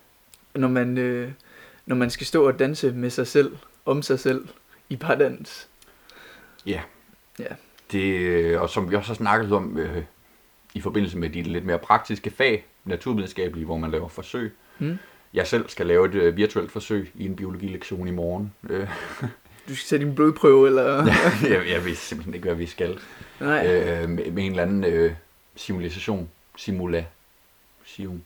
Når, 0.54 0.68
man, 0.68 0.98
øh, 0.98 1.32
når 1.86 1.96
man 1.96 2.10
skal 2.10 2.26
stå 2.26 2.46
og 2.46 2.58
danse 2.58 2.92
med 2.92 3.10
sig 3.10 3.26
selv, 3.26 3.56
om 3.84 4.02
sig 4.02 4.20
selv, 4.20 4.48
i 4.88 4.96
pardans. 4.96 5.68
Ja. 6.66 6.80
Ja. 7.38 7.54
Det, 7.92 8.04
øh, 8.04 8.60
og 8.60 8.70
som 8.70 8.90
vi 8.90 8.96
også 8.96 9.08
har 9.08 9.14
snakket 9.14 9.52
om 9.52 9.78
øh, 9.78 10.02
i 10.74 10.80
forbindelse 10.80 11.18
med 11.18 11.30
de 11.30 11.42
lidt 11.42 11.64
mere 11.64 11.78
praktiske 11.78 12.30
fag, 12.30 12.66
naturvidenskabelige, 12.84 13.64
hvor 13.64 13.76
man 13.76 13.90
laver 13.90 14.08
forsøg. 14.08 14.52
Mm. 14.78 14.98
Jeg 15.34 15.46
selv 15.46 15.68
skal 15.68 15.86
lave 15.86 16.08
et 16.08 16.14
øh, 16.14 16.36
virtuelt 16.36 16.72
forsøg 16.72 17.12
i 17.14 17.24
en 17.24 17.36
biologilektion 17.36 18.08
i 18.08 18.10
morgen. 18.10 18.52
Øh, 18.70 18.88
Du 19.68 19.76
skal 19.76 19.88
tage 19.88 20.06
din 20.06 20.14
blodprøve, 20.14 20.66
eller? 20.66 21.06
jeg, 21.52 21.68
jeg 21.68 21.84
ved 21.84 21.94
simpelthen 21.94 22.34
ikke, 22.34 22.48
hvad 22.48 22.56
vi 22.56 22.66
skal. 22.66 22.98
Nej. 23.40 23.66
Øh, 23.66 24.08
med, 24.08 24.30
med 24.30 24.44
en 24.44 24.50
eller 24.50 24.62
anden 24.62 24.84
øh, 24.84 25.12
simulation. 25.56 26.30
Simulation. 26.56 28.24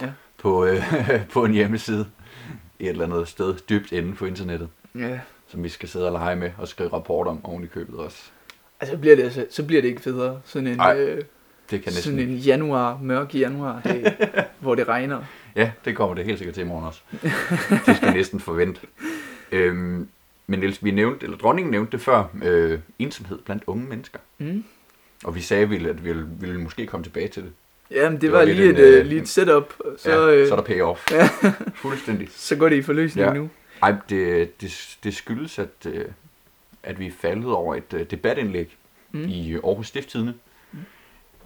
Ja. 0.00 0.10
På, 0.38 0.64
øh, 0.66 0.82
på 1.32 1.44
en 1.44 1.52
hjemmeside. 1.52 2.06
Et 2.80 2.88
eller 2.88 3.04
andet 3.04 3.28
sted 3.28 3.54
dybt 3.68 3.92
inde 3.92 4.14
på 4.14 4.26
internettet. 4.26 4.68
Ja. 4.94 5.20
Som 5.48 5.62
vi 5.62 5.68
skal 5.68 5.88
sidde 5.88 6.06
og 6.06 6.12
lege 6.12 6.36
med 6.36 6.50
og 6.58 6.68
skrive 6.68 6.92
rapport 6.92 7.26
om 7.26 7.44
oven 7.44 7.64
i 7.64 7.66
købet 7.66 7.98
også. 7.98 8.22
Altså 8.80 8.96
bliver 8.98 9.16
det, 9.16 9.22
altså, 9.22 9.46
så 9.50 9.64
bliver 9.64 9.82
det 9.82 9.88
ikke 9.88 10.02
federe. 10.02 10.40
Sådan 10.44 10.66
en, 10.66 10.80
Ej, 10.80 10.98
øh, 11.00 11.22
Det 11.70 11.82
kan 11.82 11.92
sådan 11.92 12.16
næsten 12.16 12.30
en 12.30 12.36
januar, 12.36 12.98
mørk 13.02 13.34
januar 13.34 13.80
dag, 13.80 14.16
hvor 14.60 14.74
det 14.74 14.88
regner. 14.88 15.22
Ja, 15.56 15.70
det 15.84 15.96
kommer 15.96 16.14
det 16.14 16.24
helt 16.24 16.38
sikkert 16.38 16.54
til 16.54 16.60
i 16.60 16.66
morgen 16.66 16.84
også. 16.86 17.00
det 17.86 17.96
skal 17.96 18.12
næsten 18.20 18.40
forvente. 18.40 18.80
Øhm, 19.52 20.08
men 20.46 20.58
Niels, 20.60 20.84
vi 20.84 20.90
nævnte, 20.90 21.24
eller 21.24 21.38
dronningen 21.38 21.70
nævnte 21.70 21.92
det 21.92 22.00
før, 22.00 22.24
øh, 22.42 22.78
ensomhed 22.98 23.38
blandt 23.38 23.62
unge 23.66 23.84
mennesker. 23.86 24.18
Mm. 24.38 24.64
Og 25.24 25.34
vi 25.34 25.40
sagde, 25.40 25.62
at 25.62 25.70
vi 25.70 25.76
ville, 25.76 25.96
vi 26.02 26.46
ville 26.46 26.60
måske 26.60 26.86
komme 26.86 27.04
tilbage 27.04 27.28
til 27.28 27.42
det. 27.42 27.52
Jamen, 27.90 28.12
det, 28.12 28.20
Det 28.20 28.32
var, 28.32 28.38
var 28.38 28.44
lige, 28.44 28.56
lidt 28.66 28.78
et, 28.78 28.88
en, 28.88 28.92
øh, 28.94 29.00
øh, 29.00 29.06
lige 29.06 29.20
et 29.22 29.28
setup, 29.28 29.74
så, 29.98 30.10
ja, 30.10 30.30
øh, 30.34 30.48
så 30.48 30.54
er 30.54 30.56
der 30.56 30.64
payoff. 30.64 31.10
ja. 31.12 31.28
Fuldstændig. 31.74 32.28
så 32.30 32.56
går 32.56 32.68
det 32.68 32.76
i 32.76 32.82
forløsning 32.82 33.26
Ja. 33.26 33.32
nu. 33.32 33.50
Ej, 33.82 33.94
det, 34.08 34.60
det, 34.60 34.96
det 35.04 35.16
skyldes, 35.16 35.58
at, 35.58 35.68
øh, 35.86 36.04
at 36.82 36.98
vi 36.98 37.06
er 37.06 37.12
faldet 37.20 37.46
over 37.52 37.74
et 37.74 37.92
øh, 37.94 38.10
debatindlæg 38.10 38.76
Mm. 39.12 39.20
mm. 39.20 39.28
i 39.28 39.54
Aarhus 39.54 39.86
Stifttidene 39.86 40.34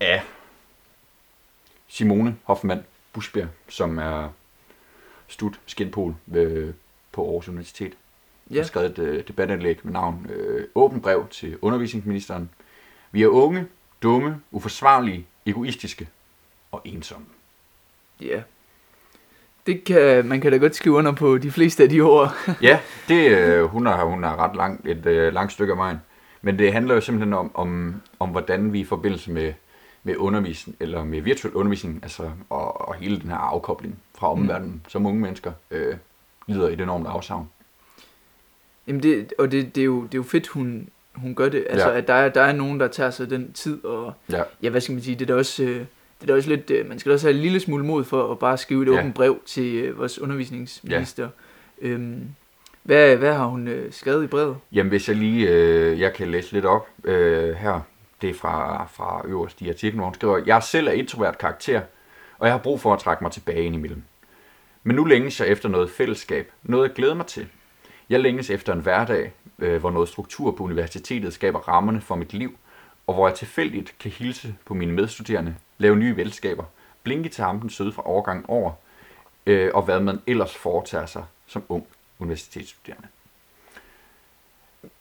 af 0.00 0.22
Simone 1.88 2.36
Hoffmann 2.44 2.82
Busbjerg, 3.12 3.48
som 3.68 3.98
er 3.98 4.28
stud 5.28 5.50
skinpol 5.66 6.14
ved, 6.26 6.72
på 7.12 7.24
Aarhus 7.26 7.48
Universitet. 7.48 7.92
Ja. 8.50 8.56
har 8.56 8.64
skrevet 8.64 8.90
et 8.90 8.98
øh, 8.98 9.24
debatindlæg 9.28 9.78
med 9.82 9.92
navn 9.92 10.26
øh, 10.30 10.64
Åben 10.74 11.00
brev 11.00 11.28
til 11.30 11.58
undervisningsministeren. 11.62 12.50
Vi 13.12 13.22
er 13.22 13.28
unge, 13.28 13.66
dumme, 14.02 14.40
uforsvarlige, 14.50 15.26
egoistiske 15.46 16.08
og 16.72 16.82
ensomme. 16.84 17.26
Ja. 18.20 18.42
Det 19.66 19.84
kan, 19.84 20.26
man 20.26 20.40
kan 20.40 20.52
da 20.52 20.58
godt 20.58 20.74
skrive 20.74 20.94
under 20.94 21.12
på 21.12 21.38
de 21.38 21.50
fleste 21.50 21.82
af 21.82 21.88
de 21.88 22.00
ord. 22.00 22.34
ja, 22.62 22.80
det, 23.08 23.30
øh, 23.30 23.64
hun, 23.64 23.86
er, 23.86 24.04
hun 24.04 24.24
er 24.24 24.36
ret 24.36 24.56
langt, 24.56 24.88
et 24.88 25.06
øh, 25.06 25.32
langt 25.32 25.52
stykke 25.52 25.72
af 25.72 25.78
vejen. 25.78 25.98
Men 26.42 26.58
det 26.58 26.72
handler 26.72 26.94
jo 26.94 27.00
simpelthen 27.00 27.34
om, 27.34 27.50
om, 27.54 27.94
om 28.18 28.28
hvordan 28.28 28.72
vi 28.72 28.80
i 28.80 28.84
forbindelse 28.84 29.30
med, 29.30 29.52
med 30.02 30.16
undervisning, 30.16 30.76
eller 30.80 31.04
med 31.04 31.20
virtuel 31.20 31.54
undervisning, 31.54 31.98
altså, 32.02 32.30
og, 32.50 32.88
og 32.88 32.94
hele 32.94 33.20
den 33.20 33.30
her 33.30 33.36
afkobling 33.36 33.98
fra 34.14 34.34
mm. 34.34 34.40
omverdenen, 34.40 34.72
mm. 34.72 34.80
som 34.88 35.06
unge 35.06 35.20
mennesker 35.20 35.52
øh, 35.70 35.96
lider 36.46 36.68
i 36.68 36.72
et 36.72 36.80
enormt 36.80 37.06
afsavn. 37.06 37.50
Jamen 38.86 39.02
det, 39.02 39.32
og 39.38 39.52
det, 39.52 39.74
det, 39.74 39.80
er 39.80 39.84
jo, 39.84 40.02
det 40.02 40.14
er 40.14 40.18
jo 40.18 40.22
fedt, 40.22 40.48
hun, 40.48 40.88
hun 41.14 41.34
gør 41.34 41.48
det. 41.48 41.66
Altså, 41.70 41.90
ja. 41.90 41.96
at 41.98 42.08
der 42.08 42.14
er, 42.14 42.28
der 42.28 42.42
er 42.42 42.52
nogen, 42.52 42.80
der 42.80 42.88
tager 42.88 43.10
sig 43.10 43.30
den 43.30 43.52
tid, 43.52 43.84
og 43.84 44.12
ja, 44.30 44.42
ja 44.62 44.68
hvad 44.68 44.80
skal 44.80 44.92
man 44.92 45.02
sige, 45.02 45.14
det 45.14 45.22
er 45.22 45.26
da 45.26 45.34
også, 45.34 45.62
øh, 45.62 45.86
det 46.20 46.30
er 46.30 46.34
også 46.34 46.48
lidt, 46.48 46.70
øh, 46.70 46.88
man 46.88 46.98
skal 46.98 47.12
også 47.12 47.26
have 47.26 47.34
en 47.34 47.42
lille 47.42 47.60
smule 47.60 47.84
mod 47.84 48.04
for 48.04 48.32
at 48.32 48.38
bare 48.38 48.58
skrive 48.58 48.82
et 48.82 48.92
ja. 48.92 48.98
åbent 48.98 49.14
brev 49.14 49.40
til 49.46 49.74
øh, 49.74 49.98
vores 49.98 50.18
undervisningsminister. 50.18 51.28
Ja. 51.82 51.88
Øhm, 51.88 52.28
hvad, 52.82 53.16
hvad 53.16 53.34
har 53.34 53.46
hun 53.46 53.68
øh, 53.68 53.92
skrevet 53.92 54.24
i 54.24 54.26
brevet? 54.26 54.56
Jamen, 54.72 54.90
hvis 54.90 55.08
jeg 55.08 55.16
lige, 55.16 55.48
øh, 55.48 56.00
jeg 56.00 56.12
kan 56.12 56.28
læse 56.28 56.52
lidt 56.52 56.64
op 56.64 56.88
øh, 57.04 57.54
her, 57.54 57.80
det 58.22 58.30
er 58.30 58.34
fra, 58.34 58.86
fra 58.86 59.22
øverst 59.26 59.62
i 59.62 59.68
artiklen, 59.68 59.98
hvor 59.98 60.04
hun 60.04 60.14
skriver, 60.14 60.42
jeg 60.46 60.62
selv 60.62 60.88
er 60.88 60.92
introvert 60.92 61.38
karakter, 61.38 61.80
og 62.38 62.46
jeg 62.46 62.54
har 62.54 62.58
brug 62.58 62.80
for 62.80 62.92
at 62.92 62.98
trække 62.98 63.24
mig 63.24 63.32
tilbage 63.32 63.64
ind 63.64 63.74
imellem. 63.74 64.02
Men 64.82 64.96
nu 64.96 65.04
længes 65.04 65.40
jeg 65.40 65.48
efter 65.48 65.68
noget 65.68 65.90
fællesskab, 65.90 66.52
noget 66.62 66.88
jeg 66.88 66.94
glæder 66.94 67.14
mig 67.14 67.26
til. 67.26 67.48
Jeg 68.10 68.20
længes 68.20 68.50
efter 68.50 68.72
en 68.72 68.80
hverdag, 68.80 69.32
øh, 69.58 69.80
hvor 69.80 69.90
noget 69.90 70.08
struktur 70.08 70.50
på 70.50 70.64
universitetet 70.64 71.32
skaber 71.32 71.58
rammerne 71.58 72.00
for 72.00 72.14
mit 72.14 72.32
liv, 72.32 72.58
og 73.06 73.14
hvor 73.14 73.28
jeg 73.28 73.36
tilfældigt 73.36 73.94
kan 73.98 74.10
hilse 74.10 74.54
på 74.64 74.74
mine 74.74 74.92
medstuderende, 74.92 75.54
lave 75.80 75.96
nye 75.96 76.16
venskaber, 76.16 76.64
blinke 77.02 77.28
til 77.28 77.44
ham 77.44 77.60
den 77.60 77.70
søde 77.70 77.92
fra 77.92 78.06
overgang 78.06 78.50
over, 78.50 78.72
øh, 79.46 79.70
og 79.74 79.82
hvad 79.82 80.00
man 80.00 80.20
ellers 80.26 80.56
foretager 80.56 81.06
sig 81.06 81.24
som 81.46 81.64
ung 81.68 81.86
universitetsstuderende. 82.18 83.08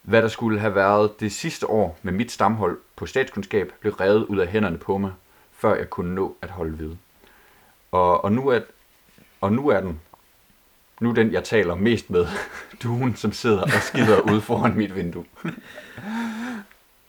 Hvad 0.02 0.22
der 0.22 0.28
skulle 0.28 0.60
have 0.60 0.76
været 0.76 1.20
det 1.20 1.32
sidste 1.32 1.70
år 1.70 2.00
med 2.02 2.14
mit 2.14 2.32
stamhold 2.32 2.80
på 2.96 3.06
statskundskab, 3.06 3.74
blev 3.80 3.94
revet 3.94 4.26
ud 4.26 4.38
af 4.38 4.48
hænderne 4.48 4.78
på 4.78 4.98
mig, 4.98 5.12
før 5.58 5.76
jeg 5.76 5.90
kunne 5.90 6.16
nå 6.16 6.36
at 6.42 6.50
holde 6.50 6.80
ved. 6.80 6.96
Og, 7.92 8.24
og, 8.24 8.32
nu, 8.32 8.48
er, 8.48 8.60
og 9.42 9.54
nu 9.54 9.68
er 9.68 9.80
den, 9.80 10.00
nu 11.02 11.12
den, 11.12 11.32
jeg 11.32 11.44
taler 11.44 11.76
mest 11.76 12.10
med, 12.10 12.28
duen, 12.84 13.16
som 13.16 13.32
sidder 13.32 13.62
og 13.62 13.82
skider 13.82 14.22
ud 14.32 14.42
foran 14.42 14.78
mit 14.78 14.96
vindue. 14.96 15.26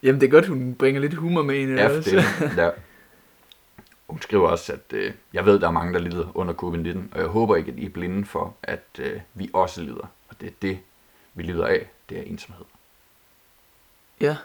Jamen 0.02 0.20
det 0.20 0.26
er 0.26 0.30
godt, 0.30 0.46
hun 0.46 0.74
bringer 0.74 1.00
lidt 1.00 1.14
humor 1.14 1.42
med 1.42 1.54
ind. 1.54 1.70
Ja, 1.70 1.96
det, 1.96 2.12
ja. 2.56 2.70
Hun 4.10 4.22
skriver 4.22 4.48
også, 4.48 4.72
at 4.72 4.92
øh, 4.92 5.12
jeg 5.32 5.46
ved, 5.46 5.60
der 5.60 5.66
er 5.66 5.70
mange, 5.70 5.92
der 5.92 5.98
lider 5.98 6.36
under 6.36 6.54
covid-19, 6.54 6.98
og 7.12 7.20
jeg 7.20 7.26
håber 7.26 7.56
ikke, 7.56 7.72
at 7.72 7.78
I 7.78 7.84
er 7.84 7.90
blinde 7.90 8.24
for, 8.24 8.54
at 8.62 8.86
øh, 8.98 9.20
vi 9.34 9.50
også 9.52 9.82
lider. 9.82 10.06
Og 10.28 10.40
det 10.40 10.46
er 10.46 10.52
det, 10.62 10.78
vi 11.34 11.42
lider 11.42 11.66
af, 11.66 11.90
det 12.08 12.18
er 12.18 12.22
ensomhed. 12.22 12.64
Ja. 14.20 14.36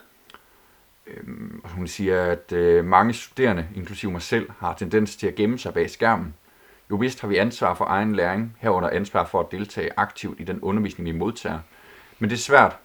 Øhm, 1.08 1.62
og 1.64 1.70
hun 1.70 1.88
siger, 1.88 2.24
at 2.24 2.52
øh, 2.52 2.86
mange 2.86 3.14
studerende, 3.14 3.68
inklusive 3.76 4.12
mig 4.12 4.22
selv, 4.22 4.50
har 4.60 4.74
tendens 4.74 5.16
til 5.16 5.28
at 5.28 5.36
gemme 5.36 5.60
sig 5.60 5.74
bag 5.74 5.90
skærmen. 5.90 6.34
Jo 6.92 6.96
vist 6.96 7.22
har 7.22 7.28
vi 7.28 7.38
ansvar 7.38 7.74
for 7.74 7.86
egen 7.86 8.16
læring, 8.16 8.58
herunder 8.60 8.90
ansvar 8.90 9.26
for 9.26 9.40
at 9.40 9.52
deltage 9.52 9.90
aktivt 9.98 10.40
i 10.40 10.44
den 10.44 10.62
undervisning, 10.62 11.06
vi 11.06 11.12
modtager. 11.12 11.60
Men 12.20 12.30
det 12.30 12.36
er 12.36 12.40
svært, 12.40 12.78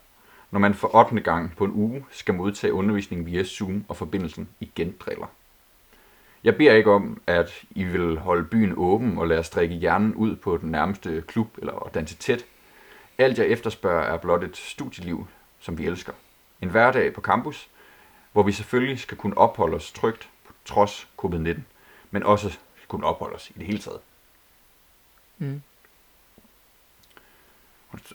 når 0.51 0.59
man 0.59 0.75
for 0.75 0.97
8. 0.97 1.21
gang 1.21 1.57
på 1.57 1.65
en 1.65 1.73
uge 1.73 2.05
skal 2.11 2.35
modtage 2.35 2.73
undervisning 2.73 3.27
via 3.27 3.45
Zoom, 3.45 3.85
og 3.89 3.97
forbindelsen 3.97 4.49
igen 4.61 4.95
driller. 5.01 5.27
Jeg 6.45 6.57
beder 6.57 6.75
ikke 6.75 6.91
om, 6.91 7.23
at 7.27 7.63
I 7.71 7.85
vil 7.85 8.19
holde 8.19 8.45
byen 8.45 8.75
åben 8.77 9.19
og 9.19 9.29
lade 9.29 9.41
os 9.41 9.51
drikke 9.51 9.75
hjernen 9.75 10.15
ud 10.15 10.37
på 10.37 10.57
den 10.57 10.71
nærmeste 10.71 11.25
klub 11.27 11.59
eller 11.59 11.91
danse 11.95 12.17
tæt. 12.17 12.45
Alt 13.19 13.39
jeg 13.39 13.47
efterspørger 13.47 14.03
er 14.03 14.17
blot 14.17 14.45
et 14.45 14.57
studieliv, 14.57 15.27
som 15.59 15.79
vi 15.79 15.87
elsker. 15.87 16.13
En 16.61 16.69
hverdag 16.69 17.13
på 17.13 17.21
campus, 17.21 17.69
hvor 18.33 18.43
vi 18.43 18.53
selvfølgelig 18.53 18.99
skal 18.99 19.17
kunne 19.17 19.39
opholde 19.39 19.77
os 19.77 19.93
trygt 19.93 20.29
på 20.47 20.53
trods 20.65 21.09
covid-19, 21.23 21.61
men 22.11 22.23
også 22.23 22.59
kunne 22.89 23.07
opholde 23.07 23.37
os 23.37 23.51
i 23.51 23.53
det 23.59 23.67
hele 23.67 23.79
taget. 23.79 24.01
Mm. 25.39 25.63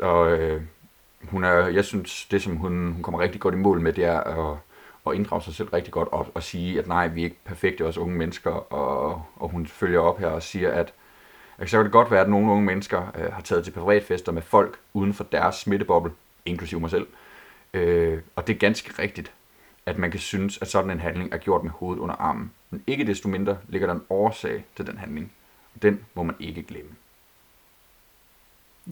Og 0.02 0.32
øh, 0.32 0.62
hun 1.24 1.44
er, 1.44 1.68
jeg 1.68 1.86
synes, 1.86 2.26
det 2.26 2.44
som 2.44 2.56
hun, 2.56 2.92
hun 2.92 3.04
kommer 3.04 3.20
rigtig 3.20 3.42
godt 3.42 3.54
i 3.54 3.58
mål 3.58 3.82
med, 3.82 3.94
det 3.94 4.06
er 4.06 4.20
at 4.20 4.58
at 5.08 5.16
inddrage 5.16 5.42
sig 5.42 5.56
selv 5.56 5.70
rigtig 5.70 5.94
godt 5.94 6.10
og, 6.12 6.28
og 6.34 6.44
sige, 6.44 6.80
at 6.80 6.88
nej, 6.88 7.08
vi 7.08 7.22
er 7.22 7.26
ikke 7.26 7.40
perfekte, 7.46 7.86
os 7.86 7.98
unge 7.98 8.18
mennesker, 8.18 8.52
og, 8.52 9.24
og 9.36 9.50
hun 9.50 9.68
følger 9.68 10.00
op 10.00 10.20
her 10.20 10.28
og 10.28 10.44
siger, 10.44 10.72
at 10.72 10.94
så 11.60 11.78
kan 11.78 11.84
det 11.84 11.92
godt 11.92 12.12
være, 12.12 12.22
at 12.22 12.30
nogle 12.30 12.52
unge 12.52 12.66
mennesker 12.66 13.12
øh, 13.16 13.34
har 13.34 13.42
taget 13.42 13.64
til 13.64 13.72
privatfester 13.72 14.32
med 14.32 14.42
folk 14.42 14.80
uden 14.94 15.14
for 15.14 15.24
deres 15.24 15.56
smitteboble, 15.56 16.12
inklusive 16.46 16.80
mig 16.80 16.90
selv. 16.90 17.08
Øh, 17.74 18.22
og 18.36 18.48
det 18.48 18.54
er 18.56 18.60
ganske 18.60 19.02
rigtigt, 19.02 19.32
at 19.86 19.98
man 19.98 20.12
kan 20.12 20.20
synes, 20.20 20.58
at 20.62 20.68
sådan 20.68 20.92
en 20.92 21.00
handling 21.00 21.34
er 21.34 21.38
gjort 21.38 21.64
med 21.64 21.72
hovedet 21.72 22.02
under 22.02 22.16
armen. 22.16 22.52
Men 22.70 22.84
ikke 22.88 23.08
desto 23.08 23.30
mindre 23.30 23.58
ligger 23.68 23.88
der 23.88 23.96
en 23.96 24.04
årsag 24.10 24.66
til 24.76 24.88
den 24.88 24.98
handling. 24.98 25.32
Og 25.76 25.82
den 25.82 26.06
må 26.14 26.24
man 26.24 26.36
ikke 26.40 26.64
glemme. 26.64 26.92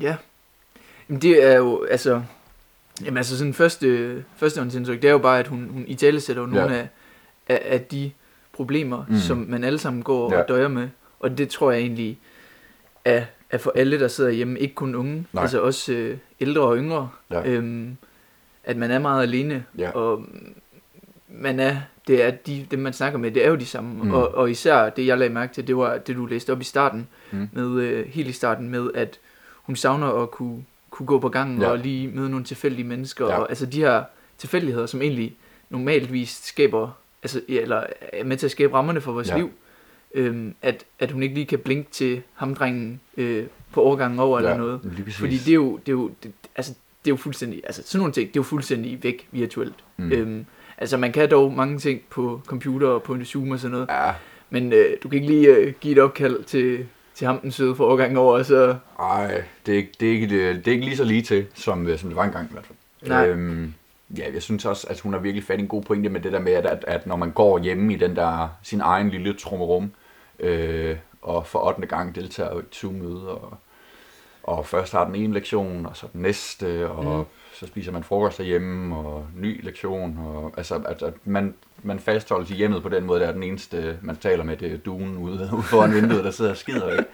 Ja. 0.02 0.18
Jamen 1.10 1.22
det 1.22 1.44
er 1.44 1.58
jo, 1.58 1.84
altså, 1.84 2.24
Jamen 3.02 3.18
altså 3.18 3.38
sådan 3.38 3.54
første, 3.54 4.24
første 4.36 4.62
indtryk, 4.62 5.02
det 5.02 5.08
er 5.08 5.12
jo 5.12 5.18
bare, 5.18 5.40
at 5.40 5.48
hun, 5.48 5.70
hun 5.72 5.86
i 5.88 5.96
tale 5.96 6.22
sætter 6.22 6.46
nogle 6.46 6.74
ja. 6.74 6.80
af, 6.80 6.88
af, 7.48 7.62
af 7.66 7.82
de 7.82 8.12
problemer, 8.54 9.06
mm. 9.10 9.18
som 9.18 9.38
man 9.38 9.64
alle 9.64 9.80
sammen 9.80 10.04
går 10.04 10.34
ja. 10.34 10.42
og 10.42 10.48
døjer 10.48 10.68
med. 10.68 10.90
Og 11.20 11.38
det 11.38 11.50
tror 11.50 11.72
jeg 11.72 11.82
egentlig 11.82 12.20
er, 13.06 13.26
er 13.50 13.58
for 13.58 13.72
alle, 13.76 14.00
der 14.00 14.08
sidder 14.08 14.32
hjemme, 14.32 14.60
ikke 14.60 14.76
kun 14.76 14.96
unge, 14.96 15.26
Nej. 15.34 15.42
altså 15.42 15.62
også 15.62 15.94
øh, 15.94 16.18
ældre 16.40 16.62
og 16.62 16.78
yngre, 16.78 17.10
ja. 17.32 17.50
øhm, 17.50 17.98
at 18.64 18.78
man 18.78 18.92
er 18.92 19.00
meget 19.00 19.24
alene, 19.24 19.66
ja. 19.78 19.90
og 19.92 20.26
man 21.28 21.60
er, 21.60 21.78
det 22.08 22.24
er 22.24 22.32
de, 22.32 22.68
dem 22.72 22.80
man 22.80 22.94
snakker 22.94 23.20
med, 23.20 23.32
det 23.32 23.46
er 23.46 23.50
jo 23.50 23.56
de 23.56 23.66
samme, 23.66 24.04
mm. 24.04 24.12
og, 24.12 24.36
og 24.36 24.52
især 24.52 24.90
det 24.90 25.08
jeg 25.08 25.18
lagde 25.18 25.34
mærke 25.34 25.54
til, 25.54 25.68
det 25.68 25.78
var 25.78 25.98
det 25.98 26.16
du 26.16 26.26
læste 26.26 26.52
op 26.52 26.62
i 26.62 26.64
starten, 26.64 27.08
mm. 27.32 27.50
med 27.52 27.82
øh, 27.82 28.08
helt 28.08 28.28
i 28.28 28.32
starten 28.32 28.70
med, 28.70 28.90
at 28.96 29.20
hun 29.64 29.76
savner 29.76 30.08
at 30.08 30.32
kunne 30.32 30.66
kunne 30.94 31.06
gå 31.06 31.20
på 31.20 31.30
gangen 31.30 31.62
ja. 31.62 31.68
og 31.68 31.80
lige 31.80 32.08
møde 32.08 32.30
nogle 32.30 32.46
tilfældige 32.46 32.88
mennesker. 32.88 33.26
Ja. 33.26 33.38
Og, 33.38 33.50
altså 33.50 33.66
de 33.66 33.80
her 33.80 34.04
tilfældigheder, 34.38 34.86
som 34.86 35.02
egentlig 35.02 35.36
normaltvis 35.70 36.30
skaber, 36.44 36.98
altså, 37.24 37.42
eller 37.48 37.84
er 38.14 38.24
med 38.24 38.38
til 38.38 38.48
at 38.48 38.52
skabe 38.52 38.74
rammerne 38.74 39.02
for 39.02 39.12
vores 39.12 39.30
ja. 39.30 39.38
liv. 39.38 39.52
Øhm, 40.14 40.56
at, 40.62 40.86
at 41.00 41.12
hun 41.12 41.24
ikke 41.24 41.36
lige 41.36 41.46
kan 41.46 41.60
blinke 41.60 41.92
til 41.92 42.22
hamdrengen 42.34 43.02
øh, 43.18 43.46
på 43.72 43.82
overgangen 43.82 44.20
over 44.20 44.40
ja, 44.40 44.46
eller 44.46 44.58
noget. 44.58 44.82
Fordi 45.10 45.38
det 45.38 45.48
er 45.48 45.54
jo, 45.54 45.78
det 45.78 45.90
er 45.90 45.94
jo, 45.94 46.12
det, 46.24 46.32
altså, 46.56 46.74
det 46.74 47.12
er 47.12 47.12
jo 47.12 47.16
fuldstændig, 47.16 47.62
altså 47.64 47.84
sådan 47.86 48.00
nogle 48.00 48.14
ting, 48.14 48.28
det 48.28 48.36
er 48.36 48.40
jo 48.40 48.44
fuldstændig 48.44 49.04
væk 49.04 49.28
virtuelt. 49.32 49.76
Mm. 49.98 50.12
Øhm, 50.12 50.46
altså 50.78 50.98
man 50.98 51.12
kan 51.12 51.32
dog 51.32 51.54
mange 51.54 51.80
ting 51.80 52.02
på 52.10 52.42
computer 52.46 52.88
og 52.88 53.04
på 53.04 53.14
en 53.14 53.26
Zoom 53.26 53.52
og 53.52 53.60
sådan 53.60 53.72
noget. 53.72 53.88
Ja. 53.90 54.12
Men 54.50 54.74
øh, 54.74 54.98
du 55.04 55.10
kan 55.10 55.22
ikke 55.22 55.34
lige 55.34 55.56
øh, 55.56 55.74
give 55.82 55.92
et 55.92 56.00
opkald 56.00 56.44
til 56.44 56.86
til 57.16 57.28
ham 57.28 57.40
den 57.40 57.52
søde 57.52 57.76
for 57.76 57.86
overgangen 57.86 58.18
over, 58.18 58.44
så... 58.44 58.76
Nej, 59.00 59.44
det, 59.66 59.80
er, 59.80 59.84
det, 60.00 60.08
er 60.08 60.12
ikke, 60.12 60.28
det, 60.28 60.68
er 60.68 60.72
ikke 60.72 60.86
lige 60.86 60.98
så 60.98 61.04
lige 61.04 61.22
til, 61.22 61.46
som, 61.54 61.88
øh, 61.88 62.00
som 62.00 62.10
det 62.10 62.16
var 62.16 62.24
engang 62.24 62.50
i 62.50 62.54
hvert 62.54 62.66
fald. 62.66 62.78
Nej. 63.10 63.28
Øhm, 63.28 63.74
ja, 64.18 64.34
jeg 64.34 64.42
synes 64.42 64.66
også, 64.66 64.88
at 64.90 65.00
hun 65.00 65.14
har 65.14 65.20
virkelig 65.20 65.44
fat 65.44 65.60
i 65.60 65.62
en 65.62 65.68
god 65.68 65.84
pointe 65.84 66.10
med 66.10 66.22
det 66.22 66.32
der 66.32 66.40
med, 66.40 66.52
at, 66.52 66.66
at, 66.66 66.86
at 66.88 67.08
når 67.08 67.16
man 67.16 67.32
går 67.32 67.60
hjemme 67.60 67.94
i 67.94 67.98
den 67.98 68.16
der, 68.16 68.58
sin 68.64 68.82
egen 68.82 69.10
lille 69.10 69.34
trummerum, 69.34 69.92
øh, 70.40 70.98
og 71.22 71.48
for 71.48 71.68
8. 71.68 71.88
gang 71.88 72.16
deltager 72.16 72.56
i 72.56 72.60
et 72.60 72.66
Zoom-møde, 72.76 73.28
og, 73.28 73.58
og 74.44 74.66
først 74.66 74.94
har 74.94 75.06
den 75.06 75.16
ene 75.16 75.34
lektion, 75.34 75.86
og 75.86 75.98
så 75.98 76.08
den 76.14 76.22
næste, 76.22 76.90
og 76.90 77.20
mm 77.20 77.26
så 77.54 77.68
spiser 77.68 77.92
man 77.92 78.04
frokost 78.04 78.38
derhjemme, 78.38 78.96
og 78.96 79.28
ny 79.36 79.64
lektion, 79.66 80.18
og 80.18 80.54
altså, 80.58 80.76
at, 80.76 81.02
at 81.02 81.14
man, 81.24 81.56
man 81.84 82.00
fastholdes 82.00 82.52
i 82.52 82.54
hjemmet 82.54 82.82
på 82.84 82.90
den 82.90 83.04
måde, 83.04 83.20
der 83.20 83.28
er 83.28 83.32
den 83.32 83.44
eneste, 83.44 84.00
man 84.02 84.16
taler 84.16 84.44
med, 84.44 84.58
det 84.58 84.74
er 84.74 84.78
duen 84.78 85.18
ude, 85.18 85.50
ude 85.58 85.64
foran 85.64 85.94
vinduet, 85.94 86.24
der 86.24 86.32
sidder 86.32 86.52
og 86.52 86.58
skider 86.58 86.92
ikke? 86.92 87.06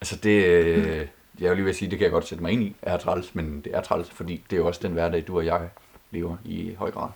Altså 0.00 0.16
det, 0.16 0.44
øh, 0.44 1.06
jeg 1.40 1.50
vil 1.50 1.56
lige 1.56 1.64
vil 1.64 1.74
sige, 1.74 1.90
det 1.90 1.98
kan 1.98 2.04
jeg 2.04 2.12
godt 2.12 2.26
sætte 2.26 2.42
mig 2.42 2.52
ind 2.52 2.62
i, 2.62 2.76
er 2.82 2.96
træls, 2.96 3.34
men 3.34 3.60
det 3.60 3.74
er 3.74 3.80
træls, 3.80 4.10
fordi 4.10 4.44
det 4.50 4.56
er 4.56 4.60
jo 4.60 4.66
også 4.66 4.80
den 4.82 4.92
hverdag, 4.92 5.24
du 5.26 5.36
og 5.36 5.46
jeg 5.46 5.68
lever 6.10 6.36
i 6.44 6.74
høj 6.78 6.90
grad. 6.90 7.08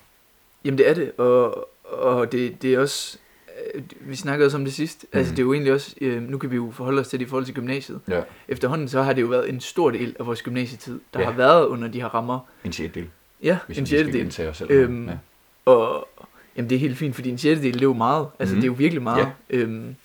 Jamen 0.65 0.77
det 0.77 0.89
er 0.89 0.93
det, 0.93 1.11
og, 1.17 1.67
og 1.83 2.31
det, 2.31 2.61
det 2.61 2.73
er 2.73 2.79
også, 2.79 3.17
vi 3.99 4.15
snakkede 4.15 4.47
også 4.47 4.57
om 4.57 4.63
det 4.65 4.73
sidst, 4.73 5.05
mm. 5.13 5.17
altså 5.19 5.31
det 5.31 5.39
er 5.39 5.43
jo 5.43 5.53
egentlig 5.53 5.73
også, 5.73 5.95
øh, 6.01 6.21
nu 6.29 6.37
kan 6.37 6.51
vi 6.51 6.55
jo 6.55 6.71
forholde 6.73 6.99
os 6.99 7.07
til 7.07 7.19
det 7.19 7.25
i 7.25 7.29
forhold 7.29 7.45
til 7.45 7.53
gymnasiet. 7.55 7.99
Ja. 8.07 8.21
Efterhånden 8.47 8.87
så 8.87 9.01
har 9.01 9.13
det 9.13 9.21
jo 9.21 9.27
været 9.27 9.49
en 9.49 9.59
stor 9.61 9.91
del 9.91 10.15
af 10.19 10.25
vores 10.25 10.41
gymnasietid, 10.41 10.99
der 11.13 11.19
ja. 11.19 11.25
har 11.25 11.31
været 11.33 11.65
under 11.65 11.87
de 11.87 12.01
her 12.01 12.07
rammer. 12.07 12.39
En 12.65 12.71
del. 12.71 13.07
Ja, 13.43 13.57
hvis 13.67 13.77
en 13.77 13.85
sjettedel. 13.85 14.47
Os 14.49 14.57
selv. 14.57 14.71
Øhm, 14.71 15.07
ja. 15.07 15.13
Og, 15.65 16.07
Jamen 16.57 16.69
det 16.69 16.75
er 16.75 16.79
helt 16.79 16.97
fint, 16.97 17.15
fordi 17.15 17.29
en 17.29 17.37
sjettedel, 17.37 17.73
det 17.73 17.79
er 17.81 17.83
jo 17.85 17.93
meget. 17.93 18.27
Altså 18.39 18.55
mm-hmm. 18.55 18.61
det 18.61 18.67
er 18.67 18.71
jo 18.71 18.77
virkelig 18.77 19.03
meget. 19.03 19.27
Ja. 19.49 19.57
Øhm, 19.57 19.95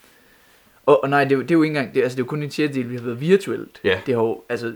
Og, 0.87 1.03
og 1.03 1.11
nej, 1.11 1.25
det 1.25 1.33
er, 1.33 1.37
jo, 1.37 1.43
det 1.43 1.51
er 1.51 1.55
jo 1.55 1.62
ikke 1.62 1.77
engang, 1.79 1.95
det, 1.95 2.03
altså 2.03 2.17
det 2.17 2.23
er 2.23 2.25
jo 2.25 2.29
kun 2.29 2.43
en 2.43 2.51
tredjedel, 2.51 2.91
vi 2.91 2.97
har 2.97 3.03
været 3.03 3.21
virtuelt. 3.21 3.81
Ja. 3.85 4.01
Det 4.07 4.14
har 4.14 4.23
jo, 4.23 4.43
altså, 4.49 4.75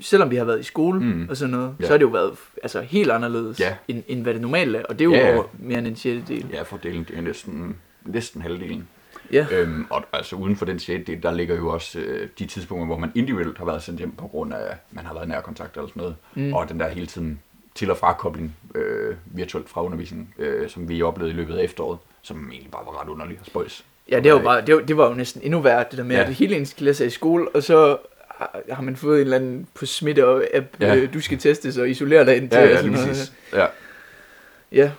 selvom 0.00 0.30
vi 0.30 0.36
har 0.36 0.44
været 0.44 0.60
i 0.60 0.62
skole 0.62 1.00
Mm. 1.00 1.06
mm. 1.06 1.26
og 1.30 1.36
sådan 1.36 1.50
noget, 1.50 1.74
Ja. 1.80 1.84
så 1.86 1.92
har 1.92 1.98
det 1.98 2.04
jo 2.04 2.08
været 2.10 2.32
altså, 2.62 2.80
helt 2.80 3.10
anderledes, 3.10 3.60
Ja. 3.60 3.74
end, 3.88 4.02
end 4.08 4.22
hvad 4.22 4.32
det 4.34 4.42
normalt 4.42 4.76
er. 4.76 4.82
Og 4.82 4.98
det 4.98 5.00
er 5.00 5.04
jo 5.04 5.12
Ja, 5.14 5.34
over 5.34 5.44
mere 5.58 5.78
end 5.78 5.86
en 5.86 5.94
tredjedel. 5.94 6.46
Ja, 6.52 6.62
fordelen 6.62 7.04
det 7.08 7.16
er 7.16 7.20
næsten, 7.20 7.76
næsten 8.06 8.42
halvdelen. 8.42 8.88
Ja. 9.32 9.46
Øhm, 9.52 9.86
og 9.90 10.02
altså 10.12 10.36
uden 10.36 10.56
for 10.56 10.64
den 10.64 10.78
sjettedel, 10.78 11.22
der 11.22 11.32
ligger 11.32 11.56
jo 11.56 11.68
også 11.68 11.98
øh, 11.98 12.28
de 12.38 12.46
tidspunkter, 12.46 12.86
hvor 12.86 12.98
man 12.98 13.12
individuelt 13.14 13.58
har 13.58 13.64
været 13.64 13.82
sendt 13.82 13.98
hjem 13.98 14.12
på 14.12 14.26
grund 14.26 14.54
af, 14.54 14.58
at 14.70 14.76
man 14.90 15.06
har 15.06 15.14
været 15.14 15.28
nærkontakt 15.28 15.76
eller 15.76 15.88
sådan 15.88 16.00
noget. 16.00 16.16
Mm. 16.34 16.52
Og 16.54 16.68
den 16.68 16.80
der 16.80 16.88
hele 16.88 17.06
tiden 17.06 17.40
til- 17.74 17.90
og 17.90 17.96
frakobling 17.96 18.56
øh, 18.74 19.14
virtuelt 19.26 19.68
fra 19.68 19.84
undervisning, 19.84 20.34
øh, 20.38 20.68
som 20.68 20.88
vi 20.88 21.02
oplevede 21.02 21.32
i 21.32 21.36
løbet 21.36 21.54
af 21.56 21.64
efteråret, 21.64 21.98
som 22.22 22.50
egentlig 22.50 22.70
bare 22.70 22.82
var 22.86 23.02
ret 23.02 23.08
underlig 23.08 23.36
og 23.40 23.46
spøjs. 23.46 23.84
Ja, 24.10 24.20
det 24.20 24.32
var, 24.32 24.42
bare, 24.42 24.60
det, 24.66 24.74
var, 24.74 24.80
det 24.80 24.96
var 24.96 25.08
jo 25.08 25.14
næsten 25.14 25.42
endnu 25.44 25.60
værre, 25.60 25.84
det 25.90 25.98
der 25.98 26.04
med, 26.04 26.16
Ja. 26.16 26.22
ja. 26.22 26.28
at 26.28 26.34
hele 26.34 26.56
ens 26.56 26.72
klasse 26.72 27.04
er 27.04 27.08
i 27.08 27.10
skole, 27.10 27.48
og 27.48 27.62
så 27.62 27.96
har- 28.28 28.60
har 28.72 28.82
man 28.82 28.96
fået 28.96 29.16
en 29.16 29.20
eller 29.24 29.36
anden 29.36 29.66
på 29.74 29.86
smitte 29.86 30.26
og 30.28 30.44
app, 30.54 30.66
Ja. 30.80 30.86
ja. 30.94 30.96
øh, 30.96 31.14
du 31.14 31.20
skal 31.20 31.38
testes 31.38 31.76
og 31.76 31.90
isolere 31.90 32.26
dig 32.26 32.36
indtil. 32.36 32.58
Ja, 32.58 32.64
ja, 32.64 32.76
sådan 32.76 32.90
lige 32.92 33.06
præcis. 33.06 33.32
Ja. 33.52 33.66
Ja, 34.72 34.90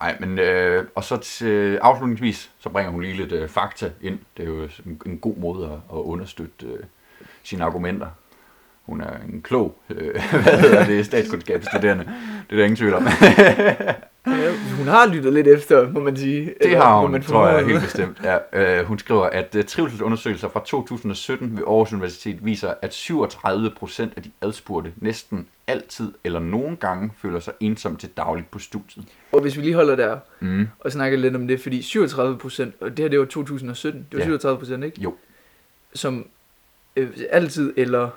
Nej, 0.00 0.16
men 0.20 0.38
øh, 0.38 0.86
og 0.94 1.04
så 1.04 1.16
til, 1.16 1.76
afslutningsvis, 1.76 2.50
så 2.58 2.68
bringer 2.68 2.92
hun 2.92 3.02
lige 3.02 3.16
lidt 3.16 3.32
øh, 3.32 3.48
fakta 3.48 3.90
ind. 4.00 4.18
Det 4.36 4.42
er 4.42 4.46
jo 4.46 4.68
en, 4.86 5.00
en 5.06 5.18
god 5.18 5.36
måde 5.36 5.64
at, 5.66 5.72
at 5.72 6.02
understøtte 6.02 6.66
øh, 6.66 6.78
sine 7.42 7.64
argumenter. 7.64 8.06
Hun 8.86 9.00
er 9.00 9.16
en 9.32 9.42
klog, 9.42 9.78
øh, 9.90 10.10
hvad 10.42 10.58
hedder 10.60 10.86
det, 10.86 11.06
statskundskabsstuderende. 11.06 12.04
Det 12.50 12.52
er 12.52 12.56
der 12.56 12.64
ingen 12.64 12.76
tvivl 12.76 12.94
om. 12.94 13.06
ja, 13.06 13.94
hun 14.78 14.86
har 14.86 15.06
lyttet 15.14 15.32
lidt 15.32 15.46
efter, 15.46 15.90
må 15.90 16.00
man 16.00 16.16
sige. 16.16 16.54
Det 16.62 16.76
har 16.76 17.00
hun, 17.00 17.10
man 17.12 17.22
tror 17.22 17.48
jeg 17.48 17.66
helt 17.66 17.82
bestemt. 17.82 18.20
Ja, 18.24 18.38
øh, 18.80 18.86
hun 18.86 18.98
skriver, 18.98 19.24
at 19.24 19.54
øh, 19.54 19.64
trivselsundersøgelser 19.64 20.48
fra 20.48 20.62
2017 20.66 21.56
ved 21.56 21.62
Aarhus 21.66 21.92
Universitet 21.92 22.44
viser, 22.44 22.74
at 22.82 22.94
37 22.94 23.70
procent 23.70 24.12
af 24.16 24.22
de 24.22 24.30
adspurgte 24.42 24.92
næsten 24.96 25.46
altid 25.66 26.12
eller 26.24 26.38
nogle 26.40 26.76
gange 26.76 27.12
føler 27.22 27.40
sig 27.40 27.52
ensom 27.60 27.96
til 27.96 28.08
dagligt 28.16 28.50
på 28.50 28.58
studiet. 28.58 29.04
Og 29.32 29.40
hvis 29.40 29.56
vi 29.56 29.62
lige 29.62 29.74
holder 29.74 29.96
der 29.96 30.16
Mm. 30.40 30.68
og 30.80 30.92
snakker 30.92 31.18
lidt 31.18 31.36
om 31.36 31.48
det, 31.48 31.60
fordi 31.60 31.82
37 31.82 32.38
procent, 32.38 32.74
og 32.80 32.90
det 32.90 32.98
her 32.98 33.08
det 33.08 33.18
var 33.18 33.24
2017, 33.24 34.00
det 34.00 34.06
var 34.12 34.18
Ja. 34.18 34.24
37 34.24 34.58
procent, 34.58 34.84
ikke? 34.84 35.00
Jo. 35.00 35.14
Som 35.94 36.26
øh, 36.96 37.08
altid 37.30 37.72
eller 37.76 38.08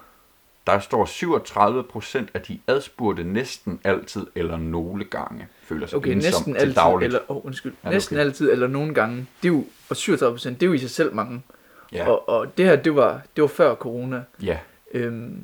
Der 0.67 0.79
står 0.79 1.05
37 1.05 1.83
procent 1.83 2.29
af 2.33 2.41
de 2.41 2.59
adspurgte 2.67 3.23
næsten 3.23 3.79
altid 3.83 4.27
eller 4.35 4.57
nogle 4.57 5.03
gange 5.03 5.47
føler 5.63 5.87
sig 5.87 5.97
okay, 5.97 6.11
ensom 6.11 6.27
næsten 6.29 6.53
til 6.53 6.59
altid, 6.59 6.75
dagligt. 6.75 7.07
eller, 7.07 7.19
oh, 7.31 7.45
undskyld, 7.45 7.73
Ja, 7.85 7.89
næsten 7.89 8.15
okay. 8.17 8.25
altid 8.25 8.51
eller 8.51 8.67
nogle 8.67 8.93
gange, 8.93 9.15
det 9.43 9.49
er 9.49 9.53
jo, 9.53 9.65
og 9.89 9.95
37 9.95 10.33
procent, 10.35 10.59
det 10.59 10.65
er 10.65 10.67
jo 10.67 10.73
i 10.73 10.77
sig 10.77 10.89
selv 10.89 11.13
mange. 11.15 11.41
Ja, 11.93 12.07
Og, 12.09 12.29
og 12.29 12.57
det 12.57 12.65
her, 12.65 12.75
det 12.75 12.95
var, 12.95 13.21
det 13.35 13.41
var 13.41 13.47
før 13.47 13.75
corona. 13.75 14.23
ja, 14.43 14.57
Øhm, 14.93 15.39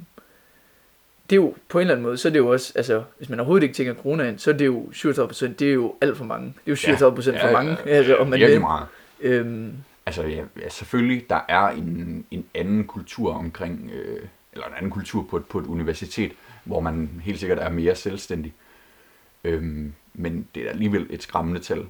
det 1.30 1.36
er 1.36 1.42
jo 1.42 1.54
på 1.70 1.78
en 1.78 1.82
eller 1.82 1.94
anden 1.94 2.04
måde, 2.06 2.18
så 2.18 2.28
er 2.28 2.32
det 2.32 2.40
jo 2.40 2.48
også, 2.48 2.74
altså, 2.76 3.04
hvis 3.18 3.30
man 3.30 3.40
overhovedet 3.40 3.64
ikke 3.64 3.76
tænker 3.76 3.94
corona 3.94 4.24
ind, 4.30 4.40
så 4.40 4.50
er 4.52 4.54
det 4.58 4.66
jo 4.66 4.90
37 4.92 5.28
procent, 5.28 5.60
det 5.60 5.70
er 5.70 5.74
jo 5.74 5.96
alt 6.02 6.18
for 6.18 6.26
mange. 6.26 6.48
Det 6.48 6.54
er 6.56 6.72
jo 6.72 6.76
37 6.76 7.16
procent 7.16 7.36
Ja, 7.38 7.44
for 7.44 7.48
ja, 7.48 7.54
mange, 7.54 7.78
ja, 7.86 7.92
altså, 7.98 8.16
om 8.16 8.28
man 8.28 8.40
virkelig 8.40 8.62
meget. 8.62 8.86
Øhm, 9.22 9.74
Altså 10.06 10.24
ja, 10.24 10.70
selvfølgelig, 10.70 11.26
der 11.30 11.40
er 11.50 11.68
en, 11.68 12.26
en 12.32 12.46
anden 12.56 12.84
kultur 12.88 13.34
omkring, 13.34 13.92
øh, 13.94 14.20
eller 14.54 14.68
en 14.68 14.74
anden 14.74 14.92
kultur 14.92 15.24
på 15.30 15.38
et, 15.38 15.46
på 15.46 15.60
et 15.60 15.66
universitet, 15.66 16.32
hvor 16.64 16.80
man 16.80 17.22
helt 17.24 17.40
sikkert 17.40 17.60
er 17.60 17.70
mere 17.70 17.96
selvstændig. 17.96 18.54
Øhm, 19.44 19.94
men 20.14 20.48
det 20.56 20.66
er 20.66 20.70
alligevel 20.70 21.08
et 21.10 21.24
skræmmende 21.24 21.60
tal. 21.62 21.88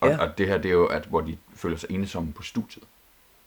Og, 0.00 0.08
Ja. 0.08 0.18
og 0.18 0.38
det 0.38 0.46
her, 0.46 0.58
det 0.58 0.68
er 0.68 0.72
jo, 0.72 0.86
at, 0.86 1.04
hvor 1.04 1.20
de 1.20 1.36
føler 1.54 1.76
sig 1.76 1.90
ensomme 1.90 2.32
på 2.32 2.42
studiet. 2.42 2.84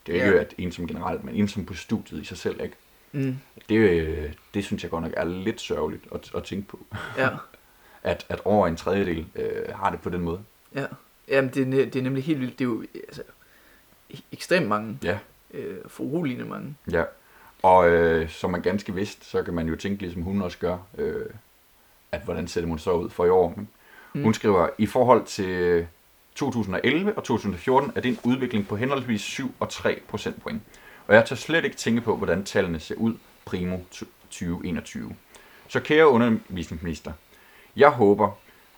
Det 0.08 0.16
er 0.16 0.20
jo 0.20 0.26
ikke, 0.26 0.36
Ja. 0.38 0.44
at 0.44 0.54
ensom 0.58 0.88
generelt, 0.88 1.24
men 1.24 1.36
ensom 1.36 1.66
på 1.66 1.74
studiet 1.74 2.22
i 2.22 2.26
sig 2.26 2.38
selv, 2.38 2.62
ikke? 2.62 2.76
mm, 3.12 3.38
Det, 3.70 3.76
øh, 3.76 4.34
det 4.54 4.66
synes 4.66 4.84
jeg 4.84 4.92
godt 4.92 5.04
nok 5.04 5.14
er 5.18 5.24
lidt 5.24 5.62
sørgeligt 5.62 6.04
at, 6.16 6.32
at 6.36 6.44
tænke 6.44 6.68
på. 6.68 6.80
ja, 7.18 7.30
At, 8.04 8.26
at 8.30 8.42
over 8.46 8.68
en 8.68 8.76
tredjedel 8.76 9.26
øh, 9.36 9.76
har 9.76 9.90
det 9.90 10.02
på 10.02 10.10
den 10.10 10.22
måde. 10.22 10.40
ja. 10.76 10.86
Jamen, 11.28 11.52
det, 11.54 11.62
er 11.62 11.86
det 11.86 11.96
er 11.96 12.02
nemlig 12.04 12.24
helt 12.24 12.40
vildt. 12.40 12.60
Det 12.60 12.66
er 12.66 12.70
jo 12.70 12.84
altså, 13.08 13.24
ekstremt 14.32 14.68
mange, 14.68 15.00
Ja. 15.04 15.20
øh, 15.54 15.78
foruroligende 15.88 16.46
mange. 16.46 16.76
Ja, 16.92 17.04
og 17.64 17.90
øh, 17.90 18.30
som 18.30 18.50
man 18.50 18.62
ganske 18.62 18.94
vidst, 18.94 19.26
så 19.26 19.44
kan 19.44 19.54
man 19.54 19.68
jo 19.68 19.76
tænke, 19.76 20.02
ligesom 20.02 20.22
hun 20.22 20.42
også 20.42 20.58
gør, 20.58 20.78
øh, 20.98 21.26
at 22.12 22.22
hvordan 22.22 22.48
ser 22.48 22.66
det 22.66 22.82
så 22.82 22.92
ud 22.92 23.10
for 23.10 23.26
i 23.26 23.30
år. 23.30 23.64
Mm. 24.14 24.24
Hun 24.24 24.34
skriver, 24.34 24.68
i 24.78 24.86
forhold 24.86 25.26
til 25.26 25.88
2011 26.36 27.18
og 27.18 27.24
2014 27.24 27.92
er 27.96 28.02
det 28.02 28.10
en 28.10 28.20
udvikling 28.24 28.68
på 28.68 28.76
henholdsvis 28.76 29.22
7 29.22 29.56
og 29.60 29.70
3 29.70 30.02
procentpoint. 30.08 30.62
Og 31.08 31.16
jeg 31.16 31.26
tør 31.26 31.36
slet 31.36 31.66
ikke 31.66 31.78
tænke 31.78 32.02
på, 32.02 32.16
hvordan 32.18 32.44
tallene 32.44 32.80
ser 32.80 32.96
ud 32.96 33.14
primo 33.46 33.78
2021. 33.78 35.16
Så 35.68 35.80
kære 35.80 36.08
undervisningsminister, 36.08 37.12
jeg 37.76 37.90
håber, 37.90 38.32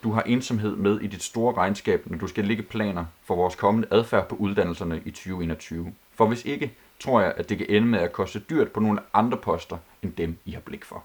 du 0.04 0.12
har 0.12 0.22
ensomhed 0.22 0.76
med 0.76 1.00
i 1.00 1.08
dit 1.08 1.24
store 1.24 1.54
regnskab, 1.54 2.10
når 2.10 2.18
du 2.18 2.28
skal 2.28 2.46
lægge 2.46 2.64
planer 2.64 3.06
for 3.24 3.36
vores 3.36 3.56
kommende 3.56 3.88
adfærd 3.92 4.28
på 4.28 4.36
uddannelserne 4.36 5.02
i 5.06 5.12
2021. 5.12 5.94
For 6.16 6.26
hvis 6.26 6.46
ikke, 6.46 6.74
tror 7.04 7.22
jeg, 7.22 7.34
at 7.38 7.50
det 7.50 7.58
kan 7.58 7.68
ende 7.70 7.88
med 7.88 8.00
at 8.00 8.12
koste 8.14 8.40
dyrt 8.50 8.72
på 8.72 8.80
nogle 8.80 9.00
andre 9.14 9.38
poster, 9.38 9.78
end 10.02 10.14
dem, 10.14 10.38
I 10.46 10.52
har 10.52 10.60
blik 10.62 10.86
for. 10.86 11.04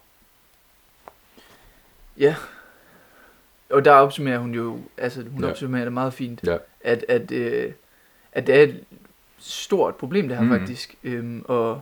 Ja. 2.19 2.37
Og 3.71 3.85
der 3.85 3.93
opsummerer 3.93 4.39
hun 4.39 4.55
jo, 4.55 4.81
altså 4.97 5.23
hun 5.31 5.45
Ja. 5.45 5.51
opsummerer 5.51 5.85
det 5.85 5.93
meget 5.93 6.15
fint, 6.15 6.41
Ja. 6.47 6.57
at, 6.81 7.05
at, 7.09 7.31
øh, 7.33 7.73
at 8.33 8.47
det 8.47 8.55
er 8.55 8.63
et 8.63 8.85
stort 9.39 9.95
problem, 9.97 10.29
det 10.29 10.37
her 10.37 10.45
mm. 10.45 10.51
faktisk. 10.51 10.95
Øhm, 11.05 11.45
og 11.49 11.81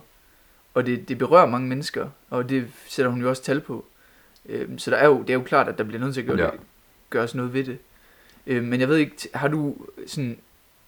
og 0.73 0.85
det, 0.85 1.09
det 1.09 1.17
berører 1.17 1.45
mange 1.45 1.67
mennesker, 1.67 2.09
og 2.29 2.49
det 2.49 2.67
sætter 2.87 3.11
hun 3.11 3.21
jo 3.21 3.29
også 3.29 3.43
tal 3.43 3.61
på. 3.61 3.85
Øhm, 4.45 4.77
så 4.77 4.91
der 4.91 4.97
er 4.97 5.05
jo, 5.05 5.21
det 5.21 5.29
er 5.29 5.33
jo 5.33 5.41
klart, 5.43 5.67
at 5.67 5.77
der 5.77 5.83
bliver 5.83 5.99
nødt 5.99 6.13
til 6.13 6.21
at 6.21 6.27
gøre, 6.27 6.37
Ja. 6.37 6.45
ja. 6.45 6.51
det, 6.51 6.59
gøres 7.09 7.35
noget 7.35 7.53
ved 7.53 7.63
det. 7.63 7.77
Øhm, 8.47 8.65
men 8.65 8.79
jeg 8.79 8.89
ved 8.89 8.97
ikke, 8.97 9.15
har 9.33 9.47
du 9.47 9.75
sådan, 10.07 10.37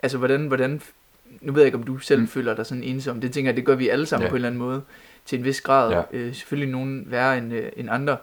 altså 0.03 0.17
hvordan, 0.17 0.47
hvordan 0.47 0.81
nu 1.41 1.53
ved 1.53 1.61
jeg 1.61 1.65
ikke, 1.67 1.77
om 1.77 1.83
du 1.83 1.97
selv 1.97 2.19
Mm. 2.19 2.23
mm. 2.23 2.27
føler 2.27 2.55
dig 2.55 2.65
sådan 2.65 2.83
ensom. 2.83 3.21
Det 3.21 3.31
tænker 3.31 3.51
jeg, 3.51 3.57
det 3.57 3.65
gør 3.65 3.75
vi 3.75 3.89
alle 3.89 4.05
sammen 4.05 4.25
Ja. 4.25 4.29
på 4.29 4.35
en 4.35 4.37
eller 4.37 4.47
anden 4.47 4.59
måde, 4.59 4.81
til 5.25 5.39
en 5.39 5.45
vis 5.45 5.61
grad. 5.61 5.91
Ja. 5.91 6.01
Øh, 6.11 6.33
selvfølgelig 6.35 6.71
nogen 6.71 7.03
værre 7.07 7.37
end, 7.37 7.53
øh, 7.53 7.69
end 7.77 7.89
andre. 7.91 8.17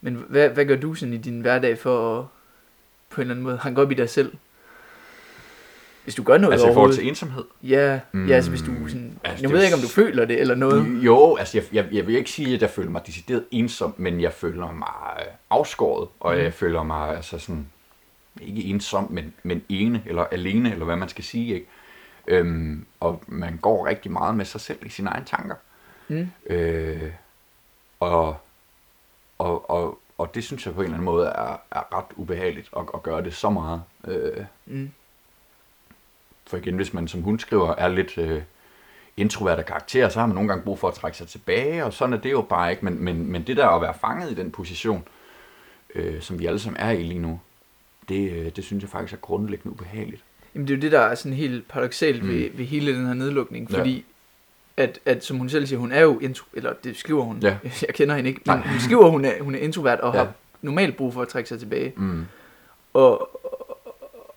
Men 0.00 0.24
hvad, 0.28 0.48
hvad 0.48 0.64
gør 0.64 0.76
du 0.76 0.94
sådan 0.94 1.14
i 1.14 1.16
din 1.16 1.40
hverdag 1.40 1.78
for 1.78 2.18
at 2.18 2.24
på 3.10 3.20
en 3.20 3.22
eller 3.22 3.34
anden 3.34 3.44
måde 3.44 3.58
hanke 3.58 3.82
op 3.82 3.90
i 3.90 3.94
dig 3.94 4.08
selv? 4.08 4.32
Hvis 6.04 6.14
du 6.14 6.22
gør 6.22 6.38
noget 6.38 6.52
Altså 6.52 6.70
i 6.70 6.74
forhold 6.74 6.92
til 6.94 7.08
ensomhed? 7.08 7.44
Ja, 7.62 8.00
Mm. 8.12 8.28
ja, 8.28 8.34
altså 8.34 8.50
hvis 8.50 8.62
du 8.62 8.72
sådan... 8.88 9.18
Altså, 9.24 9.42
nu 9.44 9.50
ved 9.50 9.58
jeg 9.58 9.66
ikke, 9.66 9.76
om 9.76 9.80
du 9.82 9.88
føler 9.88 10.24
det 10.24 10.40
eller 10.40 10.54
noget. 10.54 10.86
Jo, 11.02 11.36
altså 11.36 11.58
jeg, 11.58 11.64
jeg, 11.72 11.86
jeg 11.92 12.06
vil 12.06 12.14
ikke 12.16 12.30
sige, 12.30 12.54
at 12.54 12.62
jeg 12.62 12.70
føler 12.70 12.90
mig 12.90 13.02
decideret 13.06 13.44
ensom, 13.50 13.94
men 13.96 14.20
jeg 14.20 14.32
føler 14.32 14.72
mig 14.72 14.88
øh, 15.20 15.24
afskåret, 15.50 16.08
og 16.20 16.32
Mhm. 16.34 16.42
jeg 16.42 16.54
føler 16.54 16.82
mig 16.82 17.16
altså 17.16 17.38
sådan, 17.38 17.66
ikke 18.42 18.64
ensom, 18.64 19.06
men, 19.12 19.34
men 19.42 19.62
ene 19.68 20.02
eller 20.06 20.22
alene, 20.24 20.72
eller 20.72 20.84
hvad 20.84 20.96
man 20.96 21.08
skal 21.08 21.24
sige, 21.24 21.54
ikke? 21.54 21.66
Øhm, 22.30 22.86
og 23.00 23.22
man 23.26 23.56
går 23.56 23.86
rigtig 23.86 24.12
meget 24.12 24.34
med 24.34 24.44
sig 24.44 24.60
selv 24.60 24.86
i 24.86 24.88
sine 24.88 25.10
egne 25.10 25.26
tanker. 25.26 25.54
Mm. 26.08 26.30
Øh, 26.46 27.12
og, 28.00 28.36
og, 29.38 29.70
og, 29.70 29.98
og 30.18 30.34
det 30.34 30.44
synes 30.44 30.66
jeg 30.66 30.74
på 30.74 30.80
en 30.80 30.84
eller 30.84 30.94
anden 30.94 31.04
måde 31.04 31.26
er, 31.26 31.60
er 31.70 31.96
ret 31.96 32.04
ubehageligt 32.16 32.70
at, 32.76 32.82
at 32.94 33.02
gøre 33.02 33.24
det 33.24 33.34
så 33.34 33.50
meget. 33.50 33.82
Øh, 34.08 34.44
Mm. 34.66 34.90
for 36.46 36.56
igen, 36.56 36.76
hvis 36.76 36.94
man 36.94 37.08
som 37.08 37.22
hun 37.22 37.38
skriver 37.38 37.74
er 37.74 37.88
lidt 37.88 38.18
øh, 38.18 38.42
introvert 39.16 39.58
af 39.58 39.66
karakter, 39.66 40.08
så 40.08 40.20
har 40.20 40.26
man 40.26 40.34
nogle 40.34 40.48
gange 40.48 40.64
brug 40.64 40.78
for 40.78 40.88
at 40.88 40.94
trække 40.94 41.16
sig 41.18 41.28
tilbage, 41.28 41.84
og 41.84 41.92
sådan 41.92 42.12
er 42.12 42.18
det 42.18 42.30
jo 42.32 42.42
bare 42.42 42.70
ikke. 42.70 42.84
Men, 42.84 43.04
men, 43.04 43.32
men 43.32 43.46
det 43.46 43.56
der 43.56 43.66
at 43.68 43.82
være 43.82 43.94
fanget 43.94 44.30
i 44.30 44.34
den 44.34 44.50
position, 44.50 45.08
øh, 45.94 46.20
som 46.20 46.38
vi 46.38 46.46
alle 46.46 46.58
sammen 46.58 46.80
er 46.80 46.90
i 46.90 47.02
lige 47.02 47.18
nu, 47.20 47.40
det, 48.08 48.30
øh, 48.32 48.56
det 48.56 48.64
synes 48.64 48.82
jeg 48.82 48.90
faktisk 48.90 49.12
er 49.12 49.20
grundlæggende 49.20 49.72
ubehageligt. 49.72 50.24
Jamen 50.54 50.68
det 50.68 50.74
er 50.74 50.76
jo 50.78 50.82
det, 50.82 50.92
der 50.92 51.00
er 51.00 51.14
sådan 51.14 51.32
helt 51.32 51.68
paradoxalt 51.68 52.22
Mm. 52.22 52.28
ved, 52.28 52.48
ved 52.54 52.64
hele 52.64 52.94
den 52.94 53.06
her 53.06 53.14
nedlukning, 53.14 53.70
Ja. 53.72 53.78
fordi 53.78 54.04
at, 54.76 54.98
at 55.06 55.24
som 55.24 55.36
hun 55.38 55.48
selv 55.48 55.66
siger, 55.66 55.78
hun 55.78 55.92
er 55.92 56.00
jo 56.00 56.18
intro, 56.18 56.46
eller 56.54 56.72
det 56.84 56.96
skriver 56.96 57.22
hun, 57.22 57.38
Ja. 57.42 57.56
jeg 57.86 57.94
kender 57.94 58.14
hende 58.16 58.30
ikke, 58.30 58.40
men 58.46 58.56
Nej. 58.56 58.66
hun 58.68 58.80
skriver, 58.80 59.08
hun 59.10 59.24
er, 59.24 59.42
hun 59.42 59.54
er 59.54 59.58
introvert 59.58 60.00
og 60.00 60.14
Ja. 60.14 60.18
ja. 60.20 60.24
har 60.24 60.32
normalt 60.62 60.96
brug 60.96 61.14
for 61.14 61.22
at 61.22 61.28
trække 61.28 61.48
sig 61.48 61.58
tilbage. 61.58 61.92
Mm. 61.96 62.24
Og, 62.94 63.40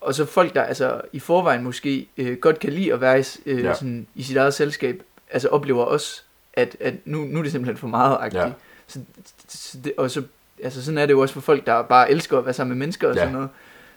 og, 0.00 0.14
så 0.14 0.24
folk, 0.24 0.54
der 0.54 0.62
altså 0.62 1.00
i 1.12 1.18
forvejen 1.18 1.62
måske 1.64 2.08
øh, 2.16 2.36
godt 2.36 2.58
kan 2.58 2.72
lide 2.72 2.92
at 2.92 3.00
være 3.00 3.20
i, 3.20 3.24
øh, 3.46 3.58
Ja. 3.62 3.68
ja. 3.68 3.74
sådan, 3.74 4.06
i 4.14 4.22
sit 4.22 4.36
eget 4.36 4.54
selskab, 4.54 5.02
altså 5.30 5.48
oplever 5.48 5.84
også, 5.84 6.22
at, 6.52 6.76
at 6.80 6.94
nu, 7.04 7.18
nu 7.24 7.38
er 7.38 7.42
det 7.42 7.52
simpelthen 7.52 7.76
for 7.76 7.88
meget 7.88 8.16
agtigt. 8.20 8.42
Ja. 8.42 8.52
Så, 8.86 9.00
så 9.48 9.78
det, 9.84 9.92
og 9.96 10.10
så, 10.10 10.22
altså 10.62 10.84
sådan 10.84 10.98
er 10.98 11.06
det 11.06 11.12
jo 11.12 11.20
også 11.20 11.34
for 11.34 11.40
folk, 11.40 11.66
der 11.66 11.82
bare 11.82 12.10
elsker 12.10 12.38
at 12.38 12.44
være 12.44 12.54
sammen 12.54 12.78
med 12.78 12.86
mennesker 12.86 13.08
og 13.08 13.14
Ja. 13.14 13.20
sådan 13.20 13.32
noget. 13.32 13.48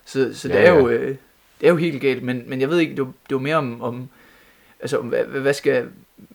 Så, 0.06 0.30
så 0.34 0.48
det, 0.48 0.54
Ja, 0.56 0.60
er 0.60 0.74
ja. 0.74 0.80
jo, 0.80 0.88
øh, 0.90 1.16
det 1.62 1.68
er 1.68 1.72
jo 1.72 1.78
helt 1.78 2.02
galt, 2.02 2.24
men, 2.24 2.44
men 2.48 2.62
jeg 2.62 2.70
ved 2.70 2.80
ikke, 2.80 2.96
det 2.96 3.06
var, 3.06 3.12
det 3.30 3.36
var 3.36 3.42
mere 3.42 3.56
om, 3.56 3.82
om 3.82 4.10
altså 4.80 4.98
om, 5.00 5.08
hvad, 5.08 5.24
hvad 5.26 5.54
skal, 5.54 5.88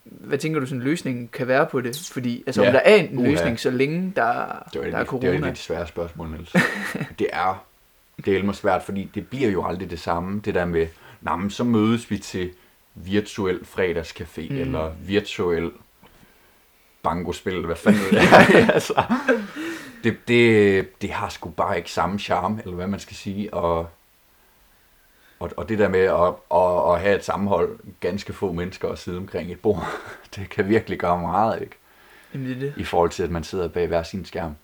hvad 0.04 0.38
tænker 0.38 0.60
du 0.60 0.66
sådan 0.66 0.82
løsningen 0.82 1.28
kan 1.32 1.48
være 1.48 1.66
på 1.66 1.80
det? 1.80 2.08
Fordi 2.12 2.42
altså 2.46 2.62
Ja. 2.62 2.68
om 2.68 2.72
der 2.72 2.80
er 2.80 2.94
en 2.96 3.24
løsning, 3.24 3.60
så 3.60 3.70
længe 3.70 4.12
der, 4.16 4.22
Det 4.22 4.24
var 4.24 4.46
der 4.46 4.78
er 4.80 4.82
det, 4.82 4.92
det, 4.92 4.94
er 4.94 5.04
corona. 5.04 5.48
det 5.48 5.58
svære 5.58 5.86
spørgsmål, 5.86 6.28
Niels. 6.30 6.52
det 7.18 7.26
er 7.32 7.64
det 8.24 8.36
er 8.36 8.52
svært, 8.52 8.82
fordi 8.82 9.10
det 9.14 9.28
bliver 9.28 9.50
jo 9.50 9.66
aldrig 9.66 9.90
det 9.90 10.00
samme, 10.00 10.40
det 10.44 10.54
der 10.54 10.64
med, 10.64 10.86
nah, 11.20 11.38
men 11.40 11.50
så 11.50 11.64
mødes 11.64 12.10
vi 12.10 12.18
til 12.18 12.50
virtuel 12.94 13.60
fredagscafé, 13.76 14.40
Mm. 14.52 14.56
eller 14.60 14.90
virtuel 15.06 15.70
bangospil, 17.02 17.52
eller 17.52 17.66
hvad 17.66 17.76
fanden 17.76 18.00
det 18.10 18.18
er. 18.32 18.72
altså, 18.72 19.02
det, 20.04 20.16
det, 20.28 21.02
det 21.02 21.10
har 21.10 21.28
sgu 21.28 21.50
bare 21.50 21.76
ikke 21.76 21.90
samme 21.90 22.18
charme, 22.18 22.60
eller 22.64 22.76
hvad 22.76 22.86
man 22.86 23.00
skal 23.00 23.16
sige, 23.16 23.54
og, 23.54 23.88
og, 25.42 25.50
og 25.56 25.68
det 25.68 25.78
der 25.78 25.88
med 25.88 26.00
at, 26.00 26.34
at, 26.54 26.92
at 26.94 27.00
have 27.00 27.16
et 27.16 27.24
sammenhold, 27.24 27.78
ganske 28.00 28.32
få 28.32 28.52
mennesker 28.52 28.88
og 28.88 28.98
sidde 28.98 29.18
omkring 29.18 29.52
et 29.52 29.60
bord, 29.60 29.84
det 30.36 30.50
kan 30.50 30.68
virkelig 30.68 30.98
gøre 30.98 31.20
meget, 31.20 31.60
ikke? 31.62 31.74
Jamen, 32.34 32.48
det 32.48 32.56
er 32.56 32.60
det. 32.60 32.74
I 32.76 32.84
forhold 32.84 33.10
til, 33.10 33.22
at 33.22 33.30
man 33.30 33.44
sidder 33.44 33.68
bag 33.68 33.86
hver 33.86 34.02
sin 34.02 34.24
skærm. 34.24 34.54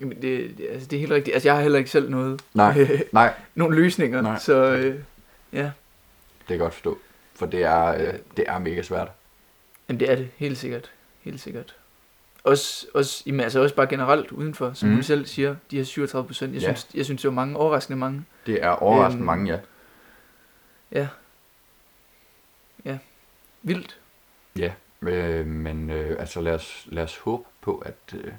Jamen, 0.00 0.22
det, 0.22 0.58
det, 0.58 0.66
altså, 0.70 0.88
det 0.88 0.96
er 0.96 1.00
helt 1.00 1.12
rigtigt. 1.12 1.34
Altså, 1.34 1.48
jeg 1.48 1.54
har 1.56 1.62
heller 1.62 1.78
ikke 1.78 1.90
selv 1.90 2.10
noget, 2.10 2.42
Nej, 2.54 2.88
nej, 3.12 3.32
nogle 3.54 3.76
løsninger, 3.76 4.20
Nej. 4.22 4.38
så 4.38 4.54
øh, 4.54 4.94
ja. 5.52 5.62
det 5.62 6.46
kan 6.46 6.50
jeg 6.54 6.58
godt 6.58 6.74
forstå. 6.74 6.98
For 7.34 7.46
det 7.46 7.62
er, 7.62 7.86
øh, 7.86 8.14
det 8.36 8.44
er 8.48 8.58
mega 8.58 8.82
svært. 8.82 9.08
Jamen, 9.88 10.00
det 10.00 10.10
er 10.10 10.16
det, 10.16 10.28
helt 10.36 10.58
sikkert. 10.58 10.90
Helt 11.22 11.40
sikkert. 11.40 11.74
Også, 12.44 12.86
også, 12.94 13.22
jamen, 13.26 13.40
altså 13.40 13.60
også 13.62 13.74
bare 13.74 13.86
generelt 13.86 14.32
udenfor, 14.32 14.70
som 14.74 14.88
mm. 14.88 14.96
Du 14.96 15.02
selv 15.02 15.26
siger, 15.26 15.56
de 15.70 15.76
her 15.76 15.84
37 15.84 16.26
procent. 16.26 16.54
Jeg, 16.54 16.62
Ja. 16.62 16.74
synes, 16.74 16.86
jeg 16.94 17.04
synes, 17.04 17.20
det 17.22 17.28
var 17.28 17.34
mange, 17.34 17.56
overraskende 17.56 17.96
mange. 17.98 18.24
Det 18.46 18.62
er 18.64 18.68
overraskende 18.70 19.20
Øhm, 19.20 19.26
mange, 19.26 19.52
ja. 19.52 19.58
Ja. 20.92 21.08
Ja. 22.84 22.98
Vildt. 23.62 24.00
Ja, 24.58 24.72
øh, 25.02 25.46
men 25.46 25.90
øh, 25.90 26.16
altså 26.20 26.40
lad 26.40 26.54
os, 26.54 26.86
lad 26.90 27.02
os 27.02 27.18
håbe 27.18 27.44
på, 27.60 27.78
at, 27.78 28.14
øh, 28.14 28.32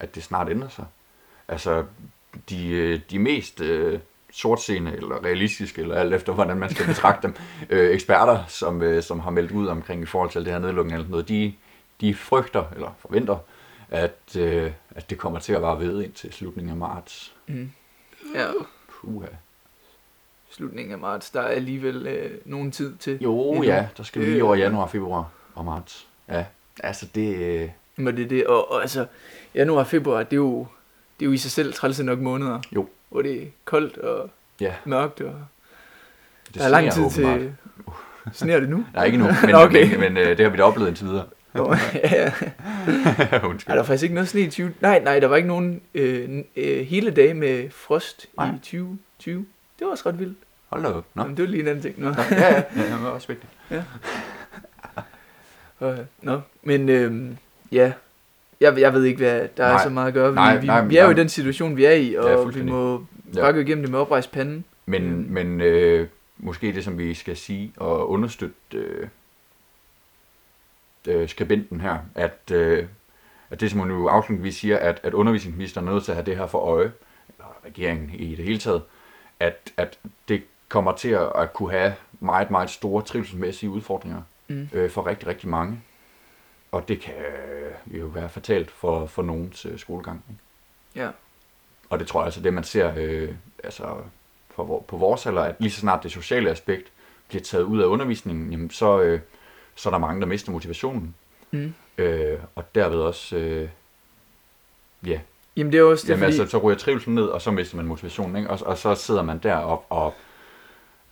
at 0.00 0.14
det 0.14 0.22
snart 0.22 0.50
ændrer 0.50 0.68
sig. 0.68 0.86
Altså, 1.48 1.84
de, 2.50 2.68
øh, 2.68 3.00
de 3.10 3.18
mest 3.18 3.60
øh, 3.60 4.00
sortseende, 4.32 4.96
eller 4.96 5.24
realistiske, 5.24 5.82
eller 5.82 5.94
alt 5.94 6.14
efter, 6.14 6.32
hvordan 6.32 6.56
man 6.56 6.70
skal 6.70 6.86
betragte 6.94 7.26
dem, 7.26 7.34
øh, 7.70 7.90
eksperter, 7.90 8.44
som, 8.46 8.82
øh, 8.82 9.02
som 9.02 9.20
har 9.20 9.30
meldt 9.30 9.50
ud 9.50 9.66
omkring 9.66 10.02
i 10.02 10.06
forhold 10.06 10.30
til 10.30 10.44
det 10.44 10.52
her 10.52 10.58
nedlukning 10.58 10.94
eller 10.98 11.10
noget, 11.10 11.28
de, 11.28 11.54
de 12.00 12.14
frygter, 12.14 12.64
eller 12.74 12.94
forventer, 12.98 13.38
at, 13.90 14.36
øh, 14.38 14.72
at 14.90 15.10
det 15.10 15.18
kommer 15.18 15.38
til 15.38 15.52
at 15.52 15.62
vare 15.62 15.80
ved 15.80 16.02
indtil 16.02 16.32
slutningen 16.32 16.70
af 16.70 16.76
marts. 16.76 17.34
Mm. 17.46 17.72
Ja, 18.34 18.50
Puha. 18.88 19.26
Slutningen 20.50 20.92
af 20.92 20.98
marts, 20.98 21.30
der 21.30 21.40
er 21.40 21.48
alligevel 21.48 22.06
øh, 22.06 22.30
nogen 22.44 22.70
tid 22.70 22.96
til. 22.96 23.18
Jo, 23.22 23.40
endnu. 23.50 23.62
ja, 23.64 23.86
der 23.96 24.02
skal 24.02 24.22
vi 24.22 24.26
lige 24.26 24.38
Øh. 24.38 24.44
over 24.46 24.54
januar, 24.56 24.86
februar 24.86 25.30
og 25.54 25.64
marts. 25.64 26.06
Ja, 26.28 26.44
altså 26.82 27.06
det... 27.14 27.36
Øh, 27.36 27.68
Men 27.96 28.16
det 28.16 28.24
er 28.24 28.28
det, 28.28 28.46
og, 28.46 28.72
og 28.72 28.80
altså, 28.80 29.06
januar 29.54 29.78
og 29.80 29.86
februar, 29.86 30.22
det 30.22 30.32
er 30.32 30.36
jo, 30.36 30.66
det 31.20 31.24
er 31.24 31.28
jo 31.28 31.32
i 31.32 31.36
sig 31.36 31.50
selv 31.50 31.72
trælse 31.72 32.04
nok 32.04 32.18
måneder. 32.18 32.60
Jo. 32.72 32.88
Hvor 33.08 33.22
det 33.22 33.42
er 33.42 33.46
koldt 33.64 33.98
og 33.98 34.30
ja, 34.60 34.72
mørkt, 34.84 35.20
og 35.20 35.34
det 36.46 36.54
der 36.54 36.64
er 36.64 36.68
lang 36.68 36.92
tid 36.92 37.02
åbenbart. 37.04 37.40
til... 37.40 37.52
Sneer 38.32 38.60
det 38.60 38.68
nu? 38.68 38.84
Nej, 38.94 39.04
ikke 39.04 39.18
nu, 39.18 39.24
men, 39.46 39.54
okay. 39.54 39.90
men, 39.90 40.00
men 40.00 40.16
øh, 40.16 40.28
det 40.28 40.40
har 40.40 40.48
vi 40.50 40.56
da 40.56 40.62
oplevet 40.62 40.88
indtil 40.88 41.06
videre. 41.06 41.26
Nå, 41.54 41.74
ja. 41.94 42.32
Undskyld. 43.48 43.72
Er 43.72 43.76
der 43.76 43.82
faktisk 43.82 44.02
ikke 44.02 44.14
noget 44.14 44.28
sne 44.28 44.40
i 44.40 44.50
20? 44.50 44.72
Nej, 44.80 45.00
nej, 45.04 45.20
der 45.20 45.26
var 45.26 45.36
ikke 45.36 45.48
nogen 45.48 45.80
øh, 45.94 46.42
øh, 46.56 46.86
hele 46.86 47.10
dage 47.10 47.34
med 47.34 47.70
frost 47.70 48.26
Nej. 48.36 48.48
i 48.48 48.52
2020. 48.58 49.46
Det 49.78 49.84
var 49.84 49.90
også 49.90 50.08
ret 50.08 50.18
vildt. 50.18 50.38
Hold 50.68 50.82
da 50.82 50.88
op. 50.88 51.04
Nå. 51.14 51.24
Men 51.24 51.36
det 51.36 51.42
var 51.44 51.50
lige 51.50 51.60
en 51.62 51.68
anden 51.68 51.82
ting. 51.82 52.00
Nå. 52.00 52.08
Nå, 52.08 52.14
ja, 52.30 52.36
ja, 52.54 52.54
ja, 52.76 52.82
det 52.94 53.02
var 53.02 53.08
også 53.08 53.28
vigtigt. 53.28 53.52
Øh, 55.80 55.98
Nå, 56.22 56.40
men 56.62 56.88
øh, 56.88 57.30
ja, 57.72 57.92
jeg, 58.60 58.78
jeg 58.80 58.92
ved 58.94 59.04
ikke, 59.04 59.18
hvad 59.18 59.48
der 59.56 59.64
er 59.64 59.72
Nej. 59.72 59.82
så 59.82 59.90
meget 59.90 60.08
at 60.08 60.14
gøre. 60.14 60.30
Vi, 60.30 60.34
Nej, 60.34 60.56
vi, 60.56 60.66
nej, 60.66 60.84
vi 60.84 60.96
er 60.96 61.04
jo 61.04 61.10
i 61.10 61.14
den 61.14 61.28
situation, 61.28 61.76
vi 61.76 61.84
er 61.84 61.90
i, 61.92 62.10
Ja, 62.12 62.20
og 62.20 62.30
vi 62.30 62.42
fuldstændig. 62.44 62.74
må 62.74 63.04
Ja. 63.34 63.40
bare 63.40 63.52
gå 63.52 63.58
igennem 63.58 63.82
det 63.84 63.90
med 63.90 63.98
oprejst 63.98 64.32
pande. 64.32 64.62
Men, 64.86 65.10
Mm. 65.16 65.26
men 65.28 65.60
øh, 65.60 66.08
måske 66.38 66.72
det, 66.72 66.84
som 66.84 66.98
vi 66.98 67.14
skal 67.14 67.36
sige 67.36 67.72
og 67.76 68.10
understøtte 68.10 68.54
øh, 68.74 69.08
øh, 71.06 71.28
skribenten 71.28 71.80
her, 71.80 71.98
at, 72.14 72.50
øh, 72.52 72.86
at 73.50 73.60
det, 73.60 73.70
som 73.70 73.80
hun 73.80 73.90
jo 73.90 74.06
afslutningsvis 74.08 74.56
siger, 74.56 74.78
at, 74.78 75.00
at 75.02 75.14
undervisningsministeren 75.14 75.88
er 75.88 75.92
nødt 75.92 76.04
til 76.04 76.12
at 76.12 76.16
have 76.16 76.26
det 76.26 76.36
her 76.36 76.46
for 76.46 76.58
øje, 76.58 76.92
eller 77.28 77.56
regeringen 77.64 78.10
i 78.14 78.34
det 78.34 78.44
hele 78.44 78.58
taget, 78.58 78.82
at, 79.40 79.72
at 79.76 79.98
det 80.28 80.42
kommer 80.68 80.92
til 80.92 81.08
at, 81.08 81.32
at 81.34 81.52
kunne 81.52 81.70
have 81.70 81.94
meget, 82.20 82.50
meget 82.50 82.70
store 82.70 83.02
trivselsmæssige 83.02 83.70
udfordringer 83.70 84.22
Mm. 84.50 84.68
øh, 84.72 84.90
for 84.90 85.06
rigtig, 85.06 85.28
rigtig 85.28 85.48
mange. 85.48 85.82
Og 86.72 86.88
det 86.88 87.00
kan 87.00 87.14
øh, 87.14 87.98
jo 88.00 88.06
være 88.06 88.28
fatalt 88.28 88.70
for, 88.70 89.06
for 89.06 89.22
nogens 89.22 89.66
øh, 89.66 89.78
skolegang. 89.78 90.24
Ikke? 90.30 90.40
Ja. 91.04 91.10
Og 91.90 91.98
det 91.98 92.06
tror 92.06 92.20
jeg 92.20 92.24
altså, 92.24 92.40
det 92.40 92.54
man 92.54 92.64
ser 92.64 92.92
øh, 92.96 93.34
altså 93.64 93.96
vor- 94.56 94.80
på 94.88 94.96
vores 94.96 95.26
alder, 95.26 95.42
at 95.42 95.56
lige 95.58 95.70
så 95.70 95.80
snart 95.80 96.02
det 96.02 96.12
sociale 96.12 96.50
aspekt 96.50 96.92
bliver 97.28 97.42
taget 97.42 97.64
ud 97.64 97.80
af 97.80 97.86
undervisningen, 97.86 98.50
jamen 98.50 98.70
så, 98.70 99.00
øh, 99.00 99.20
så 99.74 99.88
er 99.88 99.90
der 99.90 99.98
mange, 99.98 100.20
der 100.20 100.26
mister 100.26 100.52
motivationen. 100.52 101.14
Mm. 101.50 101.74
Øh, 101.98 102.38
og 102.54 102.74
derved 102.74 102.98
også, 103.00 103.36
øh, 103.36 103.68
ja, 105.06 105.20
Jamen 105.58 105.72
det 105.72 105.78
er 105.80 105.84
også 105.84 106.02
det, 106.02 106.08
jamen, 106.10 106.24
fordi... 106.24 106.40
altså, 106.40 106.50
så 106.50 106.58
ryger 106.58 106.78
trivselen 106.78 107.14
ned, 107.14 107.24
og 107.24 107.42
så 107.42 107.50
mister 107.50 107.76
man 107.76 107.86
motivationen, 107.86 108.36
ikke? 108.36 108.50
Og, 108.50 108.58
og 108.66 108.78
så 108.78 108.94
sidder 108.94 109.22
man 109.22 109.38
derop 109.38 109.86
og, 109.90 110.14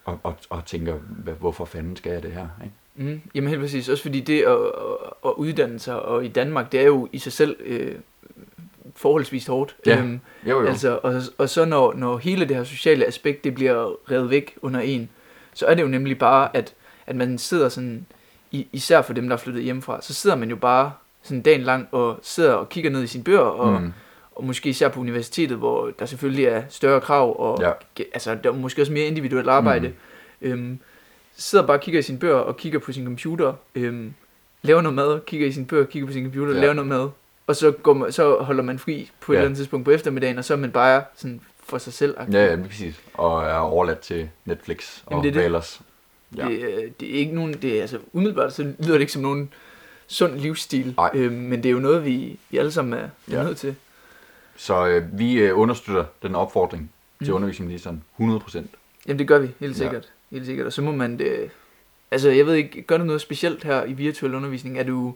og, 0.05 0.19
og, 0.23 0.35
og 0.51 0.65
tænker, 0.67 0.95
"Hvad- 0.95 1.35
hvorfor 1.35 1.65
fanden 1.65 1.97
skal 1.97 2.13
jeg 2.13 2.23
det 2.23 2.33
her? 2.33 2.47
Ikke? 2.65 3.11
Mm, 3.13 3.21
jamen 3.35 3.49
helt 3.51 3.61
præcis. 3.61 3.89
Også 3.89 4.03
fordi 4.03 4.21
det 4.21 4.43
at, 4.43 4.57
at, 5.27 5.33
uddanne 5.37 5.79
sig, 5.79 6.03
og 6.03 6.25
i 6.25 6.29
Danmark, 6.29 6.73
det 6.73 6.81
er 6.81 6.85
jo 6.85 7.09
i 7.13 7.19
sig 7.19 7.33
selv 7.33 7.57
øh, 7.61 7.95
forholdsvis 8.95 9.47
hårdt. 9.47 9.77
Ja. 9.87 9.99
Øhm, 9.99 10.21
Jo, 10.47 10.61
jo. 10.61 10.67
altså, 10.67 10.99
og, 11.03 11.23
og 11.39 11.49
så 11.49 11.65
når, 11.65 11.93
når 11.95 12.19
hele 12.19 12.49
det 12.49 12.57
her 12.57 12.65
sociale 12.65 13.07
aspekt, 13.07 13.45
det 13.45 13.55
bliver 13.55 13.93
revet 14.11 14.31
væk 14.31 14.55
under 14.63 14.81
en, 14.81 15.09
så 15.55 15.67
er 15.67 15.75
det 15.75 15.83
jo 15.83 15.89
nemlig 15.89 16.19
bare, 16.19 16.57
at, 16.57 16.75
at 17.07 17.17
man 17.17 17.39
sidder 17.39 17.69
sådan, 17.69 18.07
især 18.53 19.03
for 19.03 19.13
dem, 19.13 19.29
der 19.29 19.37
er 19.37 19.41
flyttet 19.41 19.63
hjemmefra, 19.63 20.03
så 20.03 20.15
sidder 20.15 20.37
man 20.37 20.51
jo 20.51 20.57
bare 20.57 20.93
sådan 21.23 21.43
dagen 21.43 21.61
lang 21.61 21.89
og 21.93 22.19
sidder 22.23 22.53
og 22.53 22.69
kigger 22.69 22.91
ned 22.91 23.03
i 23.03 23.07
sine 23.07 23.25
bøger, 23.25 23.39
og, 23.41 23.81
mm. 23.83 23.93
Og 24.37 24.45
måske 24.45 24.69
især 24.69 24.89
på 24.89 25.01
universitetet, 25.01 25.57
hvor 25.59 25.91
der 25.99 26.07
selvfølgelig 26.07 26.45
er 26.45 26.63
større 26.69 27.01
krav, 27.01 27.41
og 27.41 27.59
Ja. 27.63 27.73
altså, 28.15 28.37
der 28.45 28.51
er 28.51 28.55
måske 28.55 28.83
også 28.83 28.93
mere 28.93 29.05
individuelt 29.07 29.49
arbejde. 29.49 29.89
Mm. 29.89 30.49
Øhm, 30.49 30.79
sidder 31.37 31.67
bare 31.67 31.77
og 31.77 31.81
kigger 31.81 31.99
i 31.99 32.03
sine 32.03 32.19
bøger, 32.19 32.35
og 32.37 32.57
kigger 32.57 32.79
på 32.79 32.93
sin 32.93 33.05
computer, 33.05 33.53
øhm, 33.75 34.15
laver 34.63 34.81
noget 34.81 34.95
mad, 34.95 35.21
kigger 35.27 35.47
i 35.47 35.53
sine 35.53 35.67
bøger, 35.67 35.85
kigger 35.87 36.07
på 36.07 36.13
sin 36.13 36.25
computer, 36.25 36.49
Ja. 36.53 36.55
ja. 36.55 36.61
laver 36.61 36.75
noget 36.75 36.89
mad, 36.89 37.09
og 37.47 37.57
så, 37.57 37.71
går 37.71 37.93
man, 37.95 38.13
så 38.13 38.37
holder 38.41 38.63
man 38.63 38.79
fri 38.79 39.11
på 39.21 39.33
et 39.33 39.37
Ja. 39.37 39.41
eller 39.41 39.47
andet 39.47 39.57
tidspunkt 39.59 39.85
på 39.85 39.91
eftermiddagen, 39.91 40.39
og 40.39 40.45
så 40.45 40.55
er 40.55 40.59
man 40.59 40.71
bare 40.71 41.05
sådan 41.17 41.41
for 41.65 41.79
sig 41.79 41.93
selv. 41.93 42.17
Ja, 42.33 42.45
ja, 42.45 42.55
lige 42.55 42.69
præcis. 42.69 43.01
Og 43.15 43.45
er 43.45 43.55
overladt 43.55 43.99
til 44.01 44.29
Netflix 44.45 45.03
og 45.07 45.11
Jamen, 45.13 45.23
det 45.25 45.29
er 45.29 45.33
det. 45.35 45.45
ellers. 45.45 45.81
Ja. 46.37 46.45
Det, 46.49 46.61
øh, 46.61 46.91
det 47.01 47.11
er 47.15 47.19
ikke 47.19 47.35
nogen, 47.35 47.53
det 47.55 47.77
er 47.77 47.81
altså 47.81 47.99
umiddelbart, 48.13 48.53
så 48.53 48.63
lyder 48.63 48.93
det 48.93 49.01
ikke 49.01 49.13
som 49.13 49.23
nogen 49.23 49.53
sund 50.07 50.33
livsstil, 50.35 50.95
øhm, 51.15 51.35
men 51.35 51.63
det 51.63 51.67
er 51.69 51.73
jo 51.73 51.79
noget, 51.79 52.05
vi, 52.05 52.39
vi 52.51 52.59
alle 52.59 52.73
sammen 52.73 52.93
er, 52.93 52.99
er 53.03 53.09
Ja. 53.31 53.43
nødt 53.43 53.59
til. 53.59 53.75
Så 54.57 54.87
øh, 54.87 55.19
vi 55.19 55.39
øh, 55.41 55.59
understøtter 55.59 56.05
den 56.23 56.35
opfordring 56.35 56.91
til 57.23 57.31
Mm. 57.31 57.35
undervisningsministeren 57.37 58.05
100%. 58.21 58.59
Jamen 59.07 59.19
det 59.19 59.29
gør 59.29 59.39
vi, 59.39 59.47
helt 59.61 59.73
Ja. 59.73 59.77
sikkert. 59.79 60.13
Helt 60.31 60.47
sikkert. 60.47 60.67
Og 60.67 60.73
så 60.73 60.83
må 60.83 60.93
man 60.93 61.19
det... 61.19 61.51
Altså, 62.11 62.31
jeg 62.31 62.47
ved 62.47 62.55
ikke, 62.55 62.83
gør 62.83 62.99
du 62.99 63.05
noget 63.05 63.21
specielt 63.21 63.65
her 63.65 63.85
i 63.85 63.93
virtuel 63.93 64.35
undervisning? 64.35 64.79
Er 64.79 64.85
du... 64.85 65.15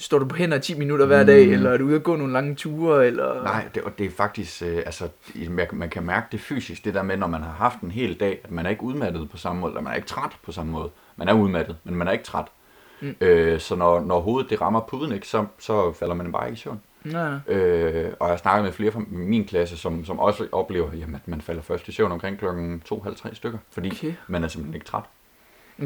Står 0.00 0.18
du 0.18 0.24
på 0.24 0.36
hænder 0.36 0.58
10 0.58 0.74
minutter 0.78 1.06
hver 1.06 1.24
dag, 1.24 1.46
Mm. 1.46 1.52
eller 1.52 1.70
er 1.70 1.76
du 1.76 1.84
ude 1.84 1.94
at 1.96 2.02
gå 2.02 2.16
nogle 2.16 2.32
lange 2.32 2.54
ture, 2.54 3.06
eller... 3.06 3.42
Nej, 3.42 3.68
det, 3.74 3.82
og 3.82 3.98
det 3.98 4.06
er 4.06 4.10
faktisk, 4.10 4.62
øh, 4.62 4.76
altså, 4.76 5.08
man 5.72 5.90
kan 5.90 6.02
mærke 6.02 6.26
det 6.32 6.40
fysisk, 6.40 6.84
det 6.84 6.94
der 6.94 7.02
med, 7.02 7.16
når 7.16 7.26
man 7.26 7.42
har 7.42 7.50
haft 7.52 7.80
en 7.80 7.90
hel 7.90 8.20
dag, 8.20 8.40
at 8.44 8.50
man 8.50 8.66
er 8.66 8.70
ikke 8.70 8.82
udmattet 8.82 9.30
på 9.30 9.36
samme 9.36 9.60
måde, 9.60 9.70
eller 9.70 9.80
man 9.82 9.92
er 9.92 9.96
ikke 9.96 10.08
træt 10.08 10.30
på 10.42 10.52
samme 10.52 10.72
måde. 10.72 10.90
Man 11.16 11.28
er 11.28 11.32
udmattet, 11.32 11.76
men 11.84 11.94
man 11.94 12.08
er 12.08 12.12
ikke 12.12 12.24
træt. 12.24 12.44
Mm. 13.00 13.14
Øh, 13.20 13.60
så 13.60 13.74
når, 13.74 14.00
når 14.00 14.20
hovedet 14.20 14.50
det 14.50 14.60
rammer 14.60 14.80
puden, 14.80 15.12
ikke, 15.12 15.28
så, 15.28 15.46
så 15.58 15.92
falder 15.92 16.14
man 16.14 16.32
bare 16.32 16.46
ikke 16.48 16.56
i 16.56 16.58
søvn. 16.60 16.80
Nej. 17.04 17.38
Øh, 17.48 18.12
og 18.20 18.26
jeg 18.26 18.32
har 18.32 18.36
snakket 18.36 18.64
med 18.64 18.72
flere 18.72 18.92
fra 18.92 19.00
min 19.08 19.44
klasse, 19.44 19.76
som, 19.76 20.04
som 20.04 20.18
også 20.18 20.46
oplever, 20.52 20.92
jamen, 20.94 21.14
at 21.14 21.28
man 21.28 21.40
falder 21.40 21.62
først 21.62 21.88
i 21.88 21.92
søvn 21.92 22.12
omkring 22.12 22.38
klokken 22.38 22.82
2-3 22.92 23.34
stykker, 23.34 23.58
fordi 23.70 23.90
Okay. 23.90 24.14
man 24.26 24.44
er 24.44 24.48
simpelthen 24.48 24.74
ikke 24.74 24.86
træt. 24.86 25.02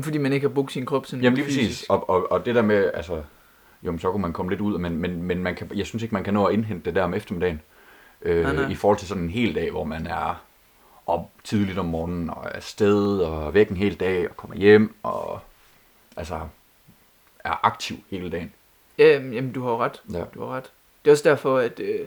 Fordi 0.03 0.19
man 0.19 0.33
ikke 0.33 0.47
har 0.49 0.55
brugt 0.55 0.73
sin 0.73 0.87
krop 0.87 1.07
sådan 1.07 1.23
Jamen 1.23 1.37
lige 1.37 1.47
fysisk. 1.47 1.69
præcis. 1.69 1.87
Og, 1.91 2.11
og, 2.11 2.33
og 2.33 2.47
det 2.47 2.55
der 2.55 2.63
med, 2.63 2.91
altså, 2.95 3.23
jo, 3.83 3.99
så 3.99 4.11
kunne 4.11 4.23
man 4.23 4.33
komme 4.33 4.51
lidt 4.53 4.61
ud, 4.61 4.79
men, 4.79 4.97
men, 4.97 5.23
men 5.23 5.43
man 5.43 5.55
kan, 5.55 5.71
jeg 5.75 5.87
synes 5.87 6.03
ikke, 6.03 6.15
man 6.15 6.25
kan 6.25 6.35
nå 6.35 6.45
at 6.45 6.55
indhente 6.55 6.85
det 6.85 6.95
der 6.95 7.03
om 7.03 7.15
eftermiddagen. 7.15 7.61
Øh, 8.23 8.43
Nej, 8.45 8.55
nej. 8.55 8.69
I 8.71 8.75
forhold 8.75 8.99
til 8.99 9.09
sådan 9.09 9.23
en 9.23 9.31
hel 9.31 9.55
dag, 9.55 9.71
hvor 9.71 9.85
man 9.85 10.07
er 10.07 10.43
op 11.07 11.31
tidligt 11.45 11.79
om 11.79 11.87
morgenen, 11.87 12.31
og 12.31 12.45
er 12.45 12.49
afsted, 12.49 13.19
og 13.19 13.55
væk 13.55 13.69
en 13.69 13.77
hel 13.77 13.95
dag, 13.95 14.31
og 14.31 14.37
kommer 14.37 14.57
hjem, 14.57 14.95
og 15.03 15.41
altså 16.17 16.41
er 17.45 17.67
aktiv 17.67 17.97
hele 18.11 18.31
dagen. 18.31 18.53
Ja, 18.99 19.07
jamen, 19.13 19.33
jamen, 19.33 19.53
du 19.53 19.63
har 19.65 19.77
ret. 19.77 20.03
Ja. 20.13 20.25
Du 20.35 20.41
har 20.45 20.57
ret. 20.57 20.71
Det 21.05 21.11
er 21.11 21.13
også 21.13 21.29
derfor, 21.29 21.59
at 21.59 21.81
øh, 21.81 22.01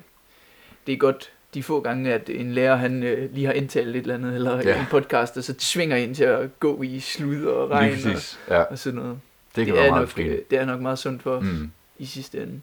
det 0.88 0.94
er 0.94 0.98
godt 0.98 1.32
de 1.54 1.64
få 1.64 1.82
gange, 1.82 2.14
at 2.14 2.30
en 2.30 2.52
lærer 2.54 2.76
han 2.76 3.04
øh, 3.04 3.34
lige 3.34 3.46
har 3.46 3.54
indtalt 3.54 3.90
et 3.90 3.96
eller 4.02 4.14
andet, 4.16 4.36
eller 4.36 4.62
Ja. 4.62 4.80
en 4.80 4.86
podcast, 4.90 5.38
og 5.38 5.44
så 5.44 5.54
tvinger 5.54 5.96
en 5.98 6.14
til 6.14 6.24
at 6.24 6.60
gå 6.60 6.82
i 6.82 7.00
slud 7.00 7.46
og 7.46 7.70
regn 7.72 7.94
og. 8.06 8.22
Ja, 8.56 8.62
og 8.62 8.80
sådan 8.80 9.00
noget. 9.00 9.20
det 9.56 9.66
kan 9.66 9.76
det, 9.76 9.86
er 9.86 9.90
nok, 9.90 10.08
fint. 10.10 10.28
øh, 10.30 10.40
det 10.50 10.60
er 10.60 10.66
nok 10.66 10.82
meget 10.82 11.00
sundt 11.00 11.24
for 11.24 11.36
os 11.36 11.44
mm. 11.44 11.50
Mm. 11.50 11.72
i 11.98 12.06
sidste 12.06 12.44
ende. 12.44 12.62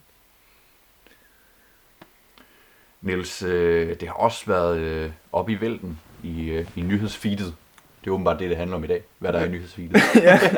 Niels, 3.01 3.43
øh, 3.43 3.89
det 4.01 4.09
har 4.09 4.15
også 4.15 4.47
været 4.47 4.79
øh, 4.79 5.11
op 5.33 5.51
i 5.51 5.61
vælten 5.61 5.99
i, 6.23 6.51
øh, 6.51 6.67
i 6.77 6.81
nyhedsfeedet 6.81 7.55
Det 8.05 8.07
er 8.11 8.15
åbenbart 8.15 8.39
det, 8.41 8.49
det 8.51 8.57
handler 8.57 8.77
om 8.77 8.85
i 8.85 8.87
dag, 8.87 9.03
hvad 9.19 9.33
der 9.33 9.39
er 9.39 9.45
i 9.45 9.49
nyhedsfeedet. 9.49 9.97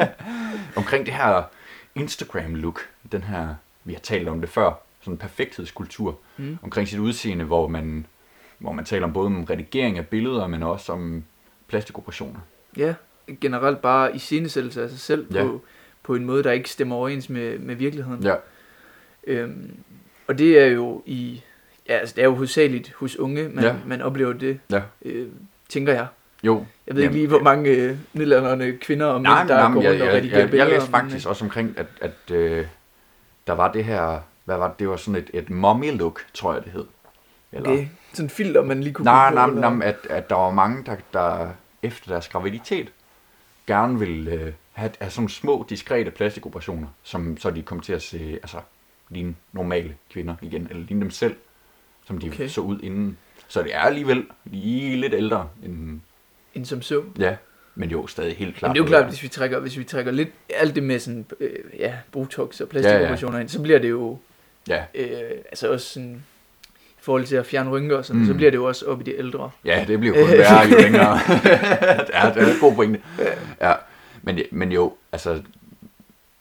Omkring 0.77 1.07
det 1.07 1.15
her 1.15 1.43
Instagram-look, 1.95 2.81
den 3.13 3.23
her, 3.23 3.55
vi 3.85 3.93
har 3.93 4.01
talt 4.01 4.29
om 4.29 4.41
det 4.41 4.51
før, 4.51 4.73
sådan 5.05 5.15
en 5.15 5.19
perfekthedskultur, 5.19 6.19
Mm. 6.37 6.59
omkring 6.63 6.89
sit 6.89 6.99
udseende, 6.99 7.45
hvor 7.45 7.69
man, 7.69 8.07
hvor 8.59 8.73
man 8.73 8.85
taler 8.85 9.07
om 9.07 9.13
både 9.13 9.27
om 9.27 9.45
redigering 9.45 9.99
af 9.99 10.07
billeder, 10.09 10.47
men 10.47 10.63
også 10.63 10.93
om 10.93 11.25
plastikoperationer. 11.69 12.41
Ja, 12.77 12.95
generelt 13.41 13.81
bare 13.83 14.15
i 14.17 14.19
scenesættelse 14.19 14.83
af 14.83 14.91
sig 14.91 14.99
selv 14.99 15.27
Ja. 15.35 15.43
på, 15.43 15.63
på 16.03 16.15
en 16.15 16.25
måde, 16.25 16.43
der 16.43 16.53
ikke 16.53 16.71
stemmer 16.71 16.97
overens 16.97 17.29
med, 17.29 17.59
med 17.59 17.75
virkeligheden. 17.75 18.23
Ja, 18.23 18.35
Øhm, 19.27 19.77
og 20.27 20.39
det 20.39 20.59
er 20.63 20.67
jo 20.67 21.03
i, 21.07 21.43
ja, 21.89 21.95
altså 21.95 22.15
det 22.17 22.23
er 22.23 22.27
jo 22.27 22.35
hovedsageligt 22.35 22.93
hos 22.93 23.17
unge, 23.19 23.49
man, 23.49 23.65
Ja. 23.65 23.75
man 23.87 24.03
oplever 24.03 24.33
det, 24.33 24.61
ja. 24.71 24.83
øh, 25.05 25.29
tænker 25.69 25.93
jeg. 25.93 26.07
Jo. 26.43 26.65
Jeg 26.87 26.95
ved 26.97 27.03
ikke 27.03 27.15
lige, 27.15 27.29
hvor 27.29 27.41
mange 27.41 27.71
øh, 27.71 27.97
middelalderne 28.13 28.73
kvinder 28.73 29.07
og 29.07 29.15
mænd, 29.21 29.23
Nej, 29.23 29.45
der 29.47 29.55
nej, 29.55 29.63
går 29.63 29.69
men 29.75 29.83
jeg, 29.83 29.91
rundt 29.91 30.03
og 30.03 30.09
jeg, 30.09 30.15
redigerer 30.17 30.39
jeg, 30.39 30.43
jeg 30.45 30.51
billeder. 30.51 30.71
læste 30.71 30.91
men, 30.93 31.01
faktisk 31.01 31.29
også 31.29 31.45
omkring, 31.45 31.75
at, 31.79 31.87
at 32.01 32.31
øh, 32.35 32.67
der 33.47 33.53
var 33.53 33.73
det 33.73 33.85
her, 33.85 34.21
hvad 34.45 34.57
var 34.57 34.69
det, 34.69 34.79
det 34.79 34.89
var 34.89 34.97
sådan 34.97 35.21
et, 35.23 35.31
et 35.35 35.51
mommy-look, 35.51 36.21
tror 36.35 36.55
jeg 36.55 36.65
det 36.65 36.73
hed. 36.73 36.85
Eller, 37.53 37.71
Okay, 37.71 37.87
sådan 38.13 38.25
en 38.27 38.31
filter, 38.31 38.63
man 38.65 38.81
lige 38.83 38.95
kunne 38.95 39.05
nej, 39.05 39.35
nej, 39.35 39.47
eller- 39.47 39.71
nej, 39.71 39.87
at, 39.89 39.97
at 40.11 40.31
der 40.31 40.37
var 40.37 40.51
mange, 40.51 40.85
der, 40.87 40.97
der 41.13 41.49
efter 41.83 42.09
deres 42.13 42.29
graviditet 42.29 42.93
gerne 43.67 43.99
ville 43.99 44.31
øh, 44.33 44.53
have, 44.73 44.91
have 45.01 45.11
sådan 45.11 45.29
små, 45.29 45.67
diskrete 45.69 46.11
plastikoperationer, 46.11 46.89
som 47.03 47.37
så 47.37 47.51
de 47.51 47.63
kom 47.63 47.81
til 47.81 47.93
at 47.93 48.03
se, 48.03 48.39
altså, 48.43 48.57
ligne 49.09 49.35
normale 49.53 49.95
kvinder 50.13 50.35
igen, 50.43 50.67
eller 50.71 50.87
ligne 50.87 51.01
dem 51.01 51.11
selv, 51.11 51.35
som 52.07 52.19
de 52.19 52.29
Okay. 52.29 52.49
så 52.49 52.61
ud 52.61 52.81
inden. 52.83 53.17
Så 53.49 53.63
det 53.63 53.75
er 53.75 53.81
alligevel 53.81 54.27
lige 54.45 54.97
lidt 54.97 55.15
ældre 55.15 55.49
end, 55.65 56.01
En 56.55 56.65
som 56.65 56.83
så. 56.83 57.03
ja, 57.19 57.37
men 57.75 57.91
jo, 57.91 58.07
stadig 58.07 58.37
helt 58.37 58.57
klart. 58.57 58.69
Men 58.71 58.75
det 58.75 58.81
er 58.81 58.85
jo 58.85 58.89
klart, 58.89 59.09
hvis 59.09 59.23
vi 59.23 59.29
trækker, 59.29 59.59
hvis 59.61 59.79
vi 59.79 59.85
trækker 59.85 60.13
lidt 60.13 60.29
alt 60.51 60.75
det 60.75 60.83
med 60.83 60.99
sådan, 60.99 61.27
øh, 61.41 61.51
ja, 61.79 61.95
botox 62.13 62.61
og 62.61 62.69
plastikoperationer 62.69 63.39
ind, 63.39 63.49
så 63.49 63.63
bliver 63.63 63.79
det 63.79 63.91
jo 63.91 64.19
Ja, 64.69 64.83
øh, 64.95 65.09
altså 65.49 65.73
også 65.73 65.87
sådan, 65.89 66.23
i 66.91 67.01
forhold 67.01 67.25
til 67.25 67.37
at 67.37 67.47
fjerne 67.47 67.71
rynker 67.71 68.03
sådan, 68.03 68.21
Mm. 68.21 68.27
så 68.29 68.35
bliver 68.35 68.51
det 68.51 68.59
jo 68.59 68.65
også 68.65 68.87
op 68.87 69.01
i 69.01 69.05
de 69.05 69.19
ældre. 69.19 69.51
Ja, 69.65 69.85
det 69.89 70.01
bliver 70.01 70.19
jo 70.21 70.27
kun 70.27 70.33
værre 70.39 70.69
jo 70.69 70.77
længere. 70.79 71.19
ja, 72.15 72.33
det 72.35 72.43
er 72.43 72.47
en 72.55 72.61
god 72.61 72.75
pointe. 72.75 73.01
Ja, 73.61 73.73
men, 74.23 74.39
men 74.51 74.73
jo, 74.73 74.93
altså, 75.13 75.43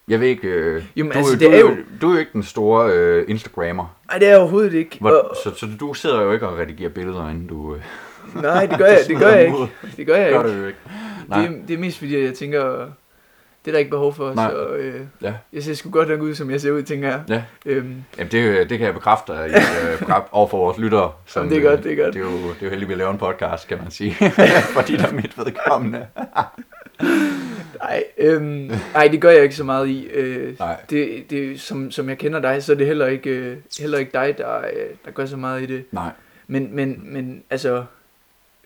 jeg 0.08 0.20
ved 0.20 0.28
ikke, 0.28 0.48
øh, 0.48 0.84
Jo, 0.96 1.04
men 1.04 1.12
du, 1.12 1.18
altså, 1.18 1.34
du, 1.34 1.40
det 1.40 1.56
er 1.56 1.60
jo- 1.60 1.78
du 2.02 2.10
er 2.10 2.14
jo 2.14 2.20
ikke 2.20 2.32
den 2.34 2.44
store 2.44 2.92
øh, 2.94 3.26
Instagrammer, 3.28 3.98
Nej, 4.10 4.18
det 4.20 4.26
er 4.28 4.32
jeg 4.32 4.40
overhovedet 4.40 4.74
ikke. 4.74 4.98
Hvor, 5.00 5.10
Og, 5.10 5.36
så, 5.44 5.56
så 5.56 5.68
du 5.80 5.94
sidder 5.94 6.22
jo 6.22 6.32
ikke 6.32 6.48
og 6.48 6.58
redigerer 6.58 6.90
billeder, 6.90 7.30
inden 7.30 7.48
du... 7.48 7.76
Øh, 7.76 7.82
nej, 8.42 8.66
det 8.66 8.78
gør 8.78 8.86
jeg, 8.86 9.00
det 9.08 9.18
gør 9.18 9.30
jeg 9.30 9.46
ikke. 9.46 9.58
Det 9.98 10.06
gør 10.08 10.16
jeg 10.16 10.32
Gør 10.32 10.40
ikke. 10.44 10.54
det 10.56 10.62
jo 10.62 10.68
ikke. 10.68 10.80
Nej. 11.28 11.48
Det, 11.48 11.62
det 11.68 11.74
er 11.74 11.78
mest 11.78 11.98
fordi, 11.98 12.24
jeg 12.26 12.34
tænker, 12.34 12.88
det 13.66 13.72
er 13.72 13.72
der 13.72 13.80
ikke 13.80 13.92
behov 13.92 14.14
for, 14.14 14.34
Nej. 14.34 14.52
så 14.52 14.68
øh, 14.68 15.02
Ja. 15.22 15.34
jeg 15.54 15.64
ser 15.64 15.74
sgu 15.74 15.90
godt 15.90 16.10
nok 16.10 16.22
ud, 16.22 16.36
som 16.36 16.52
jeg 16.52 16.62
ser 16.62 16.72
ud, 16.72 16.84
tænker 16.84 17.08
jeg. 17.10 17.22
Ja. 17.30 17.44
Øhm, 17.66 18.04
Jamen, 18.18 18.32
det, 18.32 18.70
det 18.70 18.78
kan 18.78 18.86
jeg 18.86 18.94
bekræfte 18.94 19.34
dig 19.34 19.50
øh, 19.56 20.12
over 20.32 20.48
for 20.48 20.58
vores 20.58 20.78
lyttere. 20.78 21.12
Jamen, 21.36 21.52
det 21.52 21.58
er 21.58 21.70
godt, 21.70 21.84
det 21.84 21.92
er 22.00 22.04
godt. 22.04 22.14
Det 22.14 22.20
er 22.20 22.26
jo, 22.26 22.32
det 22.38 22.56
er 22.62 22.66
jo 22.66 22.70
heldigt, 22.70 22.82
at 22.84 22.90
vi 22.90 22.94
laver 23.02 23.12
en 23.12 23.18
podcast, 23.18 23.68
kan 23.68 23.78
man 23.78 23.92
sige. 23.92 24.14
Fordi 24.78 24.98
der 24.98 25.08
er 25.08 25.14
mit 25.14 25.38
vedkommende. 25.38 26.06
nej, 27.84 28.04
øhm, 28.18 28.72
nej, 28.94 29.08
det 29.08 29.22
gør 29.22 29.30
jeg 29.30 29.44
ikke 29.44 29.56
så 29.56 29.64
meget 29.64 29.88
i. 29.88 30.08
Øh, 30.08 30.60
Nej. 30.60 30.76
det, 30.90 31.24
det, 31.30 31.62
som, 31.62 31.92
som 31.92 32.10
jeg 32.10 32.18
kender 32.18 32.40
dig, 32.40 32.64
så 32.64 32.72
er 32.72 32.76
det 32.76 32.88
heller 32.88 33.08
ikke, 33.08 33.30
øh, 33.30 33.58
heller 33.80 33.98
ikke 33.98 34.12
dig, 34.14 34.36
der, 34.38 34.58
øh, 34.58 34.66
der 35.06 35.12
gør 35.12 35.26
så 35.26 35.38
meget 35.38 35.62
i 35.62 35.66
det. 35.66 35.84
Nej. 35.92 36.10
Men, 36.48 36.76
men, 36.76 37.02
men 37.04 37.44
altså, 37.50 37.84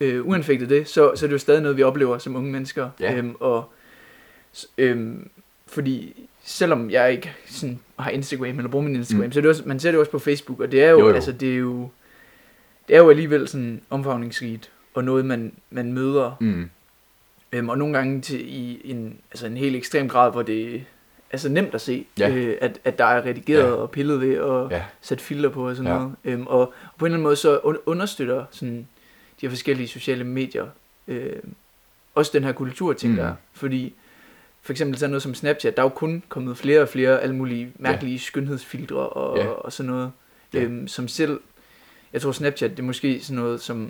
øh, 0.02 0.28
uanfægtet 0.28 0.70
det, 0.70 0.88
så, 0.88 1.12
så 1.16 1.26
er 1.26 1.28
det 1.28 1.34
jo 1.34 1.38
stadig 1.38 1.62
noget, 1.62 1.78
vi 1.78 1.84
oplever 1.84 2.18
som 2.18 2.36
unge 2.36 2.52
mennesker. 2.52 2.90
Ja. 3.00 3.16
Øhm, 3.16 3.36
og, 3.40 3.72
øhm, 4.78 5.30
fordi 5.68 6.28
selvom 6.44 6.90
jeg 6.90 7.12
ikke 7.12 7.34
sådan, 7.46 7.80
har 8.00 8.10
Instagram 8.10 8.58
eller 8.58 8.68
bruger 8.70 8.86
min 8.86 8.96
Instagram, 8.96 9.26
Mm. 9.26 9.32
så 9.32 9.40
er 9.40 9.42
det 9.42 9.50
også, 9.50 9.64
man 9.66 9.80
ser 9.80 9.92
det 9.92 10.00
også 10.00 10.12
på 10.12 10.20
Facebook, 10.20 10.60
og 10.60 10.72
det 10.72 10.84
er 10.84 10.90
jo, 10.90 11.00
Jo, 11.00 11.08
jo. 11.10 11.16
altså 11.16 11.32
det 11.32 11.54
er 11.54 11.58
jo, 11.58 11.90
det 12.88 12.96
er 12.96 13.00
jo 13.00 13.10
alligevel 13.10 13.48
sådan 13.48 13.82
omfavningsrigt, 13.90 14.72
og 14.94 15.04
noget 15.04 15.26
man, 15.26 15.52
man 15.70 15.94
møder, 15.94 16.36
Mm. 16.40 16.70
øhm, 17.52 17.70
og 17.70 17.78
nogle 17.78 17.98
gange 17.98 18.22
til, 18.22 18.40
i 18.56 18.82
en, 18.92 19.18
altså 19.32 19.46
en 19.48 19.58
helt 19.58 19.76
ekstrem 19.76 20.10
grad, 20.10 20.32
hvor 20.32 20.42
det 20.42 20.84
altså 21.32 21.50
nemt 21.50 21.74
at 21.76 21.82
se, 21.82 22.06
Ja. 22.20 22.30
øh, 22.36 22.58
at, 22.62 22.80
at 22.84 22.98
der 22.98 23.06
er 23.06 23.26
redigeret 23.26 23.64
Ja. 23.64 23.72
og 23.72 23.92
pillet 23.92 24.22
ved, 24.22 24.40
og 24.40 24.72
Ja. 24.72 24.84
sætte 25.02 25.24
filter 25.24 25.50
på 25.50 25.70
og 25.70 25.76
sådan 25.76 25.92
Ja. 25.92 25.98
noget. 25.98 26.16
Øhm, 26.26 26.48
og, 26.48 26.60
og 26.60 26.74
på 26.98 27.06
en 27.06 27.08
eller 27.08 27.16
anden 27.16 27.24
måde 27.24 27.36
så 27.36 27.58
un- 27.58 27.82
understøtter 27.86 28.46
sådan 28.52 28.78
de 29.42 29.46
her 29.46 29.50
forskellige 29.50 29.88
sociale 29.88 30.24
medier 30.24 30.68
øh, 31.08 31.34
også 32.16 32.32
den 32.34 32.44
her 32.44 32.52
kultur, 32.52 32.94
tænker 32.94 33.22
Mm. 33.24 33.28
jeg. 33.28 33.36
Fordi 33.54 33.94
for 34.68 34.74
eksempel 34.74 34.98
sådan 34.98 35.10
noget 35.12 35.24
som 35.24 35.34
Snapchat, 35.34 35.78
der 35.78 35.84
er 35.84 35.86
jo 35.86 35.90
kun 35.90 36.24
kommet 36.30 36.58
flere 36.58 36.82
og 36.82 36.90
flere 36.90 37.22
alle 37.22 37.36
mulige 37.36 37.72
mærkelige 37.80 38.14
ja. 38.14 38.20
skønhedsfiltre 38.20 38.96
og, 38.98 39.38
Ja. 39.38 39.48
og 39.48 39.74
sådan 39.74 39.92
noget. 39.92 40.12
Ja. 40.54 40.62
Øhm, 40.62 40.88
som 40.88 41.08
selv, 41.08 41.40
jeg 42.14 42.22
tror 42.22 42.32
Snapchat, 42.32 42.72
det 42.72 42.80
er 42.80 42.84
måske 42.84 43.20
sådan 43.24 43.42
noget, 43.44 43.62
som 43.62 43.90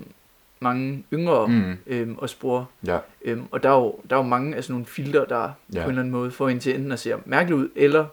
mange 0.59 1.03
yngre 1.13 1.47
mm. 1.47 1.77
Øhm, 1.87 2.15
også 2.17 2.39
bruger. 2.39 2.65
Ja. 2.87 2.97
Øhm, 3.21 3.43
og 3.51 3.63
der 3.63 3.69
er, 3.69 3.73
jo, 3.75 3.95
der 4.09 4.15
er 4.15 4.19
jo 4.19 4.27
mange 4.27 4.55
af 4.55 4.63
sådan 4.63 4.73
nogle 4.73 4.85
filtre, 4.85 5.25
der 5.29 5.41
ja. 5.73 5.79
På 5.79 5.83
en 5.83 5.89
eller 5.89 6.01
anden 6.01 6.11
måde 6.11 6.31
får 6.31 6.49
en 6.49 6.59
til 6.59 6.75
enten 6.75 6.91
at 6.91 6.99
se 6.99 7.13
mærkeligt 7.25 7.59
ud, 7.61 7.69
eller 7.75 8.05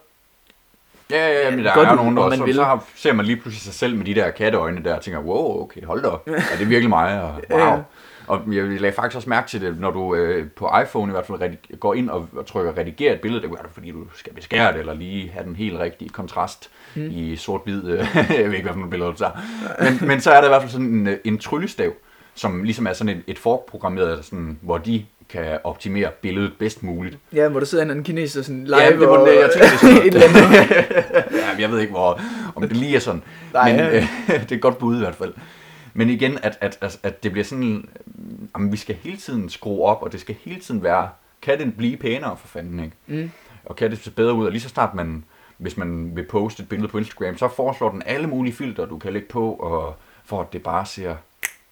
Ja, 1.11 1.27
ja, 1.27 1.45
ja, 1.49 1.55
men 1.55 1.65
der 1.65 1.73
Godt 1.73 1.87
er 1.87 1.95
nogen, 1.95 2.17
der 2.17 2.29
man 2.29 2.37
så, 2.37 2.45
vil. 2.45 2.55
så 2.55 2.63
har, 2.63 2.85
ser 2.95 3.13
man 3.13 3.25
lige 3.25 3.37
pludselig 3.37 3.61
sig 3.61 3.73
selv 3.73 3.95
med 3.97 4.05
de 4.05 4.15
der 4.15 4.31
katteøjne 4.31 4.83
der, 4.83 4.95
og 4.95 5.01
tænker, 5.01 5.19
wow, 5.21 5.61
okay, 5.63 5.83
hold 5.85 6.01
da 6.01 6.07
op. 6.07 6.27
Er 6.51 6.57
det 6.59 6.69
virkelig 6.69 6.89
mig? 6.89 7.21
Og, 7.21 7.41
wow. 7.51 7.59
Ja. 7.59 7.77
Og 8.27 8.41
jeg 8.55 8.63
lagde 8.63 8.95
faktisk 8.95 9.15
også 9.15 9.29
mærke 9.29 9.47
til 9.49 9.61
det, 9.61 9.79
når 9.79 9.91
du 9.91 10.15
øh, 10.15 10.47
på 10.55 10.69
iPhone 10.83 11.11
i 11.11 11.13
hvert 11.13 11.25
fald 11.25 11.41
redig- 11.41 11.79
går 11.79 11.93
ind 11.93 12.09
og, 12.09 12.27
og 12.37 12.45
trykker 12.45 12.77
redigere 12.77 13.13
et 13.13 13.21
billede, 13.21 13.41
det 13.41 13.49
gør 13.49 13.57
du, 13.57 13.69
fordi 13.73 13.91
du 13.91 14.03
skal 14.15 14.33
beskære 14.33 14.71
det, 14.73 14.79
eller 14.79 14.93
lige 14.93 15.29
have 15.29 15.45
den 15.45 15.55
helt 15.55 15.79
rigtige 15.79 16.09
kontrast 16.09 16.69
Mm. 16.97 17.09
i 17.11 17.35
sort-hvid. 17.35 17.83
Øh, 17.89 17.97
jeg 18.15 18.25
ved 18.29 18.37
ikke, 18.51 18.61
hvad 18.61 18.73
for 18.73 18.75
nogle 18.79 18.89
billeder 18.89 19.11
du 19.11 19.17
tager. 19.17 19.31
Men, 19.99 20.07
men 20.07 20.21
så 20.21 20.31
er 20.31 20.41
der 20.41 20.47
i 20.47 20.49
hvert 20.49 20.61
fald 20.61 20.71
sådan 20.71 20.87
en, 20.87 21.07
øh, 21.07 21.17
en 21.23 21.37
tryllestav, 21.37 21.91
som 22.35 22.63
ligesom 22.63 22.87
er 22.87 22.93
sådan 22.93 23.15
et, 23.17 23.23
et 23.27 23.39
forprogrammeret, 23.39 24.25
sådan, 24.25 24.59
hvor 24.61 24.77
de 24.77 25.05
kan 25.29 25.57
optimere 25.63 26.09
billedet 26.21 26.51
bedst 26.59 26.83
muligt. 26.83 27.17
ja, 27.33 27.47
hvor 27.49 27.59
der 27.59 27.67
sidder 27.67 27.83
en 27.83 27.89
anden 27.89 28.03
kineser 28.05 28.41
sådan 28.41 28.63
live 28.63 28.77
Ja, 28.77 28.89
det 28.91 28.99
var 28.99 29.07
og 29.07 29.27
jeg 29.27 29.49
tænkte, 29.53 29.71
det 29.71 29.79
sådan 29.79 29.97
et 29.97 30.05
eller 30.05 30.21
andet. 30.27 30.59
ja, 31.41 31.61
jeg 31.61 31.71
ved 31.71 31.79
ikke, 31.79 31.91
hvor, 31.91 32.21
om 32.55 32.61
det 32.67 32.77
lige 32.77 32.95
er 32.95 32.99
sådan. 32.99 33.23
Nej, 33.53 33.71
men 33.71 33.79
ja. 33.79 33.95
øh, 33.97 34.03
det 34.27 34.51
er 34.51 34.55
et 34.55 34.61
godt 34.61 34.77
bud 34.77 34.95
i 34.95 34.99
hvert 34.99 35.15
fald. 35.15 35.33
Men 35.93 36.09
igen, 36.09 36.37
at, 36.43 36.57
at, 36.61 36.77
at, 36.81 36.99
at 37.03 37.23
det 37.23 37.31
bliver 37.31 37.45
sådan, 37.45 37.89
at 38.55 38.71
vi 38.71 38.77
skal 38.77 38.95
hele 38.95 39.17
tiden 39.17 39.49
skrue 39.49 39.83
op, 39.85 40.01
og 40.03 40.11
det 40.11 40.19
skal 40.19 40.35
hele 40.35 40.61
tiden 40.61 40.83
være, 40.83 41.09
kan 41.41 41.59
den 41.59 41.71
blive 41.71 41.97
pænere 41.97 42.37
for 42.37 42.47
fanden, 42.47 42.79
ikke? 42.79 42.95
Mm. 43.23 43.31
Og 43.65 43.75
kan 43.75 43.91
det 43.91 43.99
se 43.99 44.11
bedre 44.11 44.33
ud, 44.33 44.45
og 44.45 44.51
lige 44.51 44.61
så 44.61 44.69
snart 44.69 44.93
man, 44.93 45.23
hvis 45.57 45.77
man 45.77 46.15
vil 46.15 46.23
poste 46.25 46.63
et 46.63 46.69
billede 46.69 46.87
på 46.91 46.97
Instagram, 46.97 47.37
så 47.37 47.47
foreslår 47.47 47.91
den 47.91 48.03
alle 48.05 48.27
mulige 48.27 48.53
filtre, 48.53 48.85
du 48.85 48.97
kan 48.97 49.13
lægge 49.13 49.27
på, 49.27 49.53
og 49.53 49.95
for 50.25 50.41
at 50.41 50.53
det 50.53 50.63
bare 50.63 50.85
ser 50.85 51.15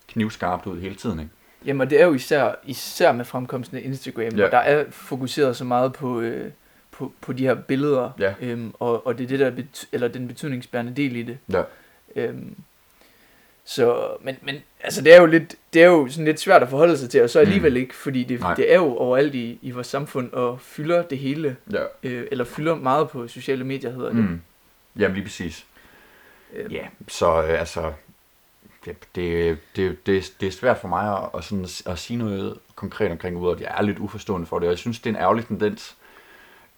knivskarpt 0.07 0.65
ud 0.67 0.79
hele 0.81 0.95
tiden, 0.95 1.19
ikke? 1.19 1.31
Jamen, 1.65 1.81
og 1.81 1.89
det 1.89 2.01
er 2.01 2.05
jo 2.05 2.13
især, 2.13 2.51
især 2.63 3.11
med 3.11 3.25
fremkomsten 3.25 3.77
af 3.77 3.81
Instagram, 3.85 4.21
Ja. 4.35 4.43
ja. 4.43 4.49
der 4.49 4.57
er 4.57 4.85
fokuseret 4.91 5.55
så 5.57 5.63
meget 5.63 5.93
på, 5.93 6.19
øh, 6.19 6.51
på, 6.91 7.11
på 7.21 7.33
de 7.33 7.43
her 7.43 7.55
billeder, 7.55 8.11
Ja. 8.19 8.33
øhm, 8.41 8.73
og, 8.79 9.07
og 9.07 9.17
det 9.17 9.23
er 9.23 9.27
det, 9.27 9.39
der 9.39 9.45
er 9.47 9.85
eller 9.91 10.07
den 10.07 10.27
betydningsbærende 10.27 10.93
del 10.93 11.15
i 11.15 11.23
det. 11.23 11.37
Ja. 11.51 11.61
Øhm, 12.15 12.55
så, 13.65 14.07
men, 14.21 14.37
men 14.41 14.55
altså, 14.79 15.01
det 15.01 15.13
er 15.13 15.19
jo 15.19 15.25
lidt, 15.25 15.55
det 15.73 15.83
er 15.83 15.87
jo 15.87 16.07
sådan 16.09 16.25
lidt 16.25 16.39
svært 16.39 16.63
at 16.63 16.69
forholde 16.69 16.97
sig 16.97 17.09
til, 17.09 17.23
og 17.23 17.29
så 17.29 17.39
alligevel 17.39 17.71
Mm. 17.71 17.77
ikke, 17.77 17.95
fordi 17.95 18.23
det, 18.23 18.39
Nej. 18.39 18.53
det 18.53 18.71
er 18.71 18.75
jo 18.75 18.95
overalt 18.97 19.35
i, 19.35 19.59
i 19.61 19.71
vores 19.71 19.87
samfund, 19.87 20.31
og 20.33 20.61
fylder 20.61 21.01
det 21.01 21.17
hele, 21.17 21.57
Ja. 21.71 21.83
øh, 22.03 22.27
eller 22.31 22.45
fylder 22.45 22.75
meget 22.75 23.09
på 23.09 23.27
sociale 23.27 23.63
medier, 23.63 23.91
hedder 23.91 24.07
det. 24.09 24.15
Mm. 24.15 24.41
Jamen 24.99 25.13
lige 25.15 25.23
præcis. 25.25 25.65
Øhm, 26.53 26.71
Ja, 26.71 26.87
så 27.07 27.43
øh, 27.43 27.59
altså, 27.59 27.93
det, 28.85 28.95
det, 29.15 29.57
det, 29.75 30.05
det, 30.05 30.33
det 30.39 30.47
er 30.47 30.51
svært 30.51 30.77
for 30.77 30.87
mig 30.87 31.17
at, 31.23 31.29
at, 31.37 31.43
sådan, 31.43 31.67
at 31.93 31.99
sige 31.99 32.17
noget 32.17 32.57
konkret 32.75 33.11
omkring 33.11 33.37
ud, 33.37 33.55
at 33.55 33.61
jeg 33.61 33.73
er 33.77 33.81
lidt 33.81 33.99
uforstående 33.99 34.47
for 34.47 34.59
det, 34.59 34.67
og 34.67 34.71
jeg 34.71 34.79
synes, 34.79 34.99
det 34.99 35.05
er 35.09 35.13
en 35.15 35.21
ærgerlig 35.21 35.45
tendens. 35.47 35.95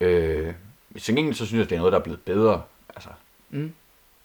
Øh, 0.01 0.53
til 1.01 1.15
gengæld 1.15 1.35
så 1.35 1.45
synes 1.45 1.59
jeg, 1.59 1.69
det 1.69 1.75
er 1.75 1.79
noget, 1.79 1.91
der 1.91 1.99
er 1.99 2.03
blevet 2.03 2.21
bedre 2.21 2.61
altså, 2.95 3.09
Mm. 3.49 3.73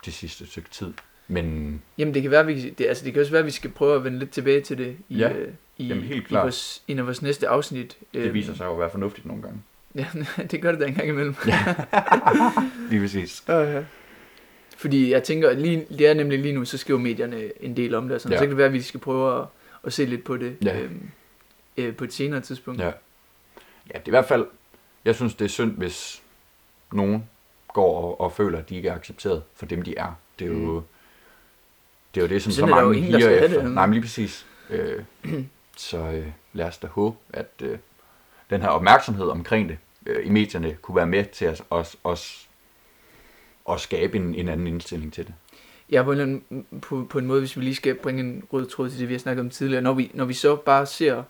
de 0.04 0.12
sidste 0.12 0.46
stykke 0.46 0.70
tid. 0.70 0.92
Men 1.30 1.82
Jamen 1.98 2.14
det 2.14 2.22
kan 2.22 2.30
være, 2.30 2.46
vi, 2.46 2.70
det, 2.70 2.86
altså 2.86 3.04
det 3.04 3.12
kan 3.12 3.20
også 3.20 3.32
være, 3.32 3.38
at 3.40 3.46
vi 3.46 3.50
skal 3.50 3.70
prøve 3.70 3.96
at 3.96 4.04
vende 4.04 4.18
lidt 4.18 4.30
tilbage 4.30 4.60
til 4.60 4.78
det 4.78 4.96
i, 5.08 5.16
Ja, 5.18 5.32
øh, 5.32 5.48
i, 5.78 5.86
jamen 5.86 6.04
helt 6.04 6.20
i 6.24 6.24
klart. 6.28 6.42
vores, 6.44 6.82
en 6.88 6.98
af 6.98 7.06
vores 7.06 7.22
næste 7.22 7.48
afsnit. 7.48 7.96
det 8.14 8.20
Øhm, 8.20 8.34
viser 8.34 8.54
sig 8.54 8.64
jo 8.64 8.72
at 8.72 8.78
være 8.78 8.90
fornuftigt 8.90 9.26
nogle 9.26 9.42
gange. 9.42 9.58
Ja, 9.94 10.06
det 10.50 10.62
gør 10.62 10.70
det 10.70 10.80
da 10.80 10.84
en 10.86 10.94
gang 10.94 11.08
imellem. 11.08 11.34
Lige 12.90 13.00
præcis. 13.00 13.44
Ja. 13.48 13.82
Fordi 14.76 15.10
jeg 15.12 15.22
tænker, 15.22 15.48
at 15.48 15.58
lige, 15.60 15.86
det 15.98 16.06
er 16.06 16.14
nemlig 16.14 16.38
lige 16.38 16.54
nu, 16.54 16.64
så 16.64 16.78
skriver 16.78 17.00
medierne 17.00 17.62
en 17.64 17.76
del 17.76 17.94
om 17.94 18.08
det, 18.08 18.14
og 18.14 18.20
sådan, 18.20 18.32
Ja. 18.32 18.36
ja. 18.36 18.38
så 18.38 18.44
kan 18.44 18.50
det 18.50 18.56
være, 18.58 18.66
at 18.66 18.72
vi 18.72 18.82
skal 18.82 19.00
prøve 19.00 19.40
at, 19.40 19.46
at 19.84 19.92
se 19.92 20.04
lidt 20.04 20.24
på 20.24 20.36
det 20.36 20.56
Ja. 20.64 20.80
øhm, 20.80 21.10
øh, 21.76 21.96
på 21.96 22.04
et 22.04 22.12
senere 22.12 22.40
tidspunkt. 22.40 22.80
Ja. 22.80 22.86
Ja, 22.86 23.98
det 23.98 24.04
er 24.04 24.06
i 24.06 24.10
hvert 24.10 24.24
fald, 24.24 24.46
jeg 25.04 25.14
synes, 25.14 25.34
det 25.34 25.44
er 25.44 25.48
synd, 25.48 25.72
hvis 25.76 26.22
nogen 26.92 27.24
går 27.74 28.00
og, 28.02 28.20
og 28.20 28.32
føler, 28.32 28.58
at 28.58 28.68
de 28.68 28.76
ikke 28.76 28.88
er 28.88 28.94
accepteret 28.94 29.42
for 29.56 29.66
dem, 29.66 29.82
de 29.82 29.94
er. 29.96 30.18
Det 30.38 30.44
er 30.44 30.48
jo, 30.50 30.54
Mm. 30.80 30.82
Det, 32.14 32.20
er 32.20 32.24
jo 32.24 32.28
det 32.28 32.42
som 32.42 32.52
så 32.52 32.66
mange 32.66 33.00
higer 33.00 33.28
efter. 33.28 33.62
det. 33.62 33.72
Nej, 33.72 33.86
men 33.86 33.94
lige 33.94 34.02
præcis. 34.02 34.46
Øh, 34.70 35.02
så 35.76 35.98
øh, 35.98 36.26
lad 36.52 36.66
os 36.66 36.78
da 36.78 36.86
håbe, 36.86 37.16
at 37.32 37.50
øh, 37.62 37.78
den 38.50 38.60
her 38.60 38.68
opmærksomhed 38.68 39.26
omkring 39.26 39.68
det 39.68 39.78
øh, 40.06 40.26
i 40.26 40.30
medierne 40.30 40.76
kunne 40.82 40.96
være 40.96 41.06
med 41.06 41.24
til 41.24 41.44
at, 41.44 41.62
os, 41.70 41.96
os, 42.04 42.48
at 43.70 43.80
skabe 43.80 44.16
en, 44.16 44.34
en 44.34 44.48
anden 44.48 44.66
indstilling 44.66 45.12
til 45.12 45.26
det. 45.26 45.34
Ja, 45.90 46.02
på 46.02 46.12
en, 46.12 46.20
anden, 46.20 46.66
på, 46.80 47.06
på 47.10 47.18
en 47.18 47.26
måde, 47.26 47.40
hvis 47.40 47.56
vi 47.56 47.62
lige 47.62 47.74
skal 47.74 47.94
bringe 47.94 48.20
en 48.20 48.44
rød 48.52 48.66
tråd 48.66 48.90
til 48.90 49.00
det, 49.00 49.08
vi 49.08 49.14
har 49.14 49.18
snakket 49.18 49.40
om 49.40 49.50
tidligere. 49.50 49.82
Når 49.82 49.92
vi, 49.92 50.10
når 50.14 50.24
vi 50.24 50.34
så 50.34 50.56
bare 50.56 50.86
ser, 50.86 51.22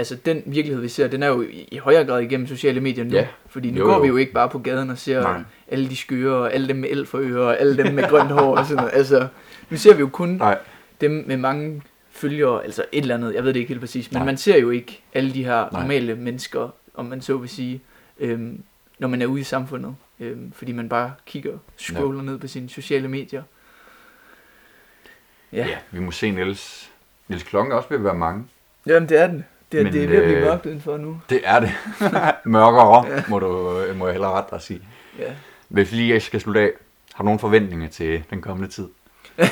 altså 0.00 0.14
den 0.16 0.42
virkelighed, 0.46 0.82
vi 0.82 0.88
ser, 0.88 1.08
den 1.08 1.22
er 1.22 1.26
jo 1.26 1.42
i, 1.42 1.68
i 1.72 1.76
højere 1.78 2.04
grad 2.04 2.22
igennem 2.22 2.46
sociale 2.46 2.80
medier 2.80 3.04
nu. 3.04 3.10
Ja. 3.10 3.26
Fordi 3.48 3.70
nu 3.70 3.78
Jo, 3.78 3.84
går 3.84 3.94
jo. 3.94 4.00
vi 4.00 4.08
jo 4.08 4.16
ikke 4.16 4.32
bare 4.32 4.48
på 4.48 4.58
gaden 4.58 4.90
og 4.90 4.98
ser 4.98 5.20
Nej. 5.22 5.40
alle 5.68 5.88
de 5.88 5.96
skøre, 5.96 6.36
og 6.36 6.52
alle 6.54 6.68
dem 6.68 6.76
med 6.76 6.88
el 6.90 7.06
for 7.06 7.18
ører, 7.18 7.46
og 7.46 7.60
alle 7.60 7.76
dem 7.84 7.94
med 7.94 8.08
grønt 8.08 8.30
hår 8.30 8.56
og 8.56 8.64
sådan 8.66 8.76
noget. 8.76 8.90
Altså, 8.94 9.26
nu 9.70 9.76
ser 9.76 9.94
vi 9.94 10.00
jo 10.00 10.08
kun 10.08 10.28
Nej. 10.28 10.58
dem 11.00 11.24
med 11.26 11.36
mange 11.36 11.82
følgere, 12.10 12.64
altså 12.64 12.84
et 12.92 13.02
eller 13.02 13.14
andet, 13.14 13.34
jeg 13.34 13.44
ved 13.44 13.54
det 13.54 13.60
ikke 13.60 13.68
helt 13.68 13.80
præcis, 13.80 14.12
men 14.12 14.18
Nej. 14.18 14.26
man 14.26 14.36
ser 14.36 14.58
jo 14.60 14.70
ikke 14.70 15.02
alle 15.14 15.34
de 15.34 15.44
her 15.44 15.68
Nej. 15.72 15.80
normale 15.80 16.14
mennesker, 16.14 16.74
om 16.94 17.04
man 17.04 17.20
så 17.20 17.36
vil 17.36 17.48
sige, 17.48 17.80
øhm, 18.20 18.62
når 18.98 19.08
man 19.08 19.22
er 19.22 19.26
ude 19.26 19.40
i 19.40 19.44
samfundet, 19.44 19.94
øhm, 20.20 20.52
fordi 20.52 20.72
man 20.72 20.88
bare 20.88 21.12
kigger, 21.26 21.52
scroller 21.76 22.22
ned 22.22 22.38
på 22.38 22.46
sine 22.46 22.68
sociale 22.68 23.08
medier. 23.08 23.42
Ja, 25.52 25.66
ja. 25.66 25.76
Vi 25.90 26.00
må 26.00 26.10
se 26.10 26.30
Niels. 26.30 26.90
Niels 27.28 27.42
klokken 27.42 27.72
også 27.72 27.88
at 27.94 28.04
være 28.04 28.14
mange. 28.14 28.44
Jamen 28.86 29.08
det 29.08 29.20
er 29.20 29.26
den. 29.26 29.44
Det 29.72 29.80
er, 29.80 29.84
Men, 29.84 29.92
det 29.92 30.04
er 30.04 30.08
ved 30.08 30.16
at 30.16 30.22
blive 30.24 30.36
øh, 30.38 30.44
mørkt 30.44 30.66
udenfor 30.66 30.96
nu. 30.96 31.20
Det 31.30 31.40
er 31.44 31.60
det. 31.60 31.72
Mørkere, 32.44 33.06
ja. 33.06 33.22
må, 33.28 33.38
du, 33.38 33.80
må 33.96 34.06
jeg 34.06 34.12
hellere 34.12 34.32
ret 34.32 34.50
dig 34.50 34.60
sige. 34.60 34.80
Ja. 35.18 35.32
Hvis 35.68 35.92
vi 35.92 35.96
lige 35.96 36.20
skal 36.20 36.40
slutte 36.40 36.60
af, 36.60 36.70
har 37.14 37.22
du 37.22 37.24
nogle 37.24 37.38
forventninger 37.40 37.88
til 37.88 38.22
den 38.30 38.42
kommende 38.42 38.72
tid? 38.72 38.88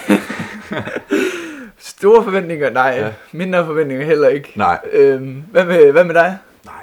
Store 1.78 2.24
forventninger? 2.24 2.70
Nej. 2.70 2.94
Ja. 2.98 3.12
Mindre 3.32 3.66
forventninger 3.66 4.04
heller 4.06 4.28
ikke. 4.28 4.52
Nej. 4.56 4.78
Øhm, 4.92 5.44
hvad, 5.50 5.64
med, 5.64 5.92
hvad 5.92 6.04
med 6.04 6.14
dig? 6.14 6.38
Nej. 6.64 6.74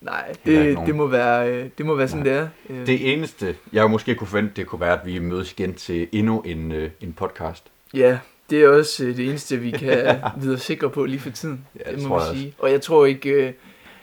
Nej, 0.00 0.32
det, 0.46 0.78
det 0.86 0.94
må 0.94 1.06
være, 1.06 1.48
øh, 1.50 1.66
det 1.78 1.86
må 1.86 1.94
være 1.94 2.08
sådan, 2.08 2.24
Nej. 2.24 2.32
det 2.34 2.42
er. 2.70 2.80
Øh, 2.80 2.86
Det 2.86 3.12
eneste, 3.12 3.56
jeg 3.72 3.90
måske 3.90 4.14
kunne 4.14 4.26
forvente, 4.26 4.52
det 4.56 4.66
kunne 4.66 4.80
være, 4.80 5.00
at 5.00 5.06
vi 5.06 5.18
mødes 5.18 5.52
igen 5.52 5.74
til 5.74 6.08
endnu 6.12 6.40
en, 6.40 6.72
øh, 6.72 6.90
en 7.00 7.12
podcast. 7.12 7.64
Ja, 7.94 8.18
det 8.50 8.62
er 8.62 8.68
også 8.68 9.04
øh, 9.04 9.16
det 9.16 9.28
eneste, 9.28 9.56
vi 9.56 9.70
kan 9.70 10.20
videre 10.42 10.58
sikre 10.58 10.90
på 10.90 11.04
lige 11.04 11.20
for 11.20 11.30
tiden. 11.30 11.66
Ja, 11.78 11.90
det 11.90 11.98
det 11.98 12.02
må 12.02 12.08
man 12.08 12.18
også. 12.18 12.32
sige. 12.34 12.54
Og 12.58 12.70
jeg 12.70 12.80
tror 12.82 13.06
ikke, 13.06 13.30
øh, 13.30 13.52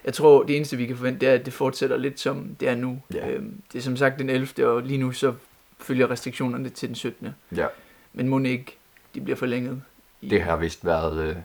jeg 0.05 0.13
tror 0.13 0.43
det 0.43 0.55
eneste, 0.55 0.77
vi 0.77 0.85
kan 0.85 0.97
forvente, 0.97 1.19
det 1.19 1.29
er, 1.29 1.33
at 1.33 1.45
det 1.45 1.53
fortsætter 1.53 1.97
lidt 1.97 2.19
som 2.19 2.55
det 2.59 2.69
er 2.69 2.75
nu. 2.75 3.01
Ja. 3.13 3.29
Øhm, 3.29 3.61
det 3.73 3.79
er 3.79 3.83
som 3.83 3.97
sagt 3.97 4.19
den 4.19 4.29
11. 4.29 4.67
og 4.67 4.81
lige 4.81 4.97
nu 4.97 5.11
så 5.11 5.33
følger 5.79 6.11
restriktionerne 6.11 6.69
til 6.69 6.87
den 6.87 6.95
17. 6.95 7.29
Ja. 7.55 7.67
Men 8.13 8.27
må 8.27 8.39
ikke, 8.39 8.77
de 9.15 9.21
bliver 9.21 9.37
forlænget. 9.37 9.81
I, 10.21 10.29
Det 10.29 10.41
har 10.41 10.57
vist 10.57 10.85
været, 10.85 11.23
øh, 11.29 11.35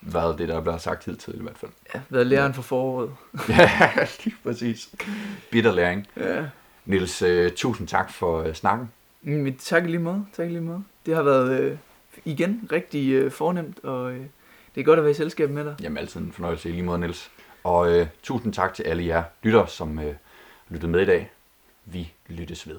været 0.00 0.38
det, 0.38 0.48
der 0.48 0.56
er 0.56 0.60
blevet 0.60 0.80
sagt 0.80 1.04
hidtil 1.04 1.34
i 1.38 1.42
hvert 1.42 1.58
fald. 1.58 1.70
Ja, 1.94 2.00
været 2.08 2.26
læreren 2.26 2.54
for 2.54 2.62
foråret. 2.62 3.10
ja, 3.48 3.90
lige 4.24 4.36
præcis. 4.44 4.90
Bitter 5.50 5.72
læring. 5.72 6.06
Ja. 6.16 6.44
Niels, 6.86 7.22
øh, 7.22 7.50
tusind 7.52 7.88
tak 7.88 8.12
for 8.12 8.42
øh, 8.42 8.54
snakken. 8.54 8.90
Mm, 9.22 9.32
Men 9.32 9.56
tak 9.56 9.86
lige 9.86 9.98
måde, 9.98 10.24
tak 10.36 10.48
lige 10.48 10.60
måde. 10.60 10.84
Det 11.06 11.16
har 11.16 11.22
været 11.22 11.60
øh, 11.60 11.76
igen 12.24 12.68
rigtig 12.72 13.12
øh, 13.12 13.30
fornemt, 13.30 13.84
og 13.84 14.12
øh, 14.12 14.20
det 14.74 14.80
er 14.80 14.84
godt 14.84 14.98
at 14.98 15.04
være 15.04 15.10
i 15.10 15.14
selskab 15.14 15.50
med 15.50 15.64
dig. 15.64 15.76
Jamen 15.82 15.98
altid 15.98 16.20
en 16.20 16.32
fornøjelse 16.32 16.68
i 16.68 16.72
lige 16.72 16.82
måde, 16.82 16.98
Niels. 16.98 17.30
Og 17.64 17.92
øh, 17.92 18.06
tusind 18.22 18.52
tak 18.52 18.74
til 18.74 18.82
alle 18.82 19.06
jer 19.06 19.22
lyttere, 19.42 19.68
som 19.68 19.98
øh, 19.98 20.14
lyttede 20.68 20.92
med 20.92 21.00
i 21.00 21.04
dag. 21.04 21.30
Vi 21.84 22.12
lyttes 22.28 22.68
ved. 22.68 22.78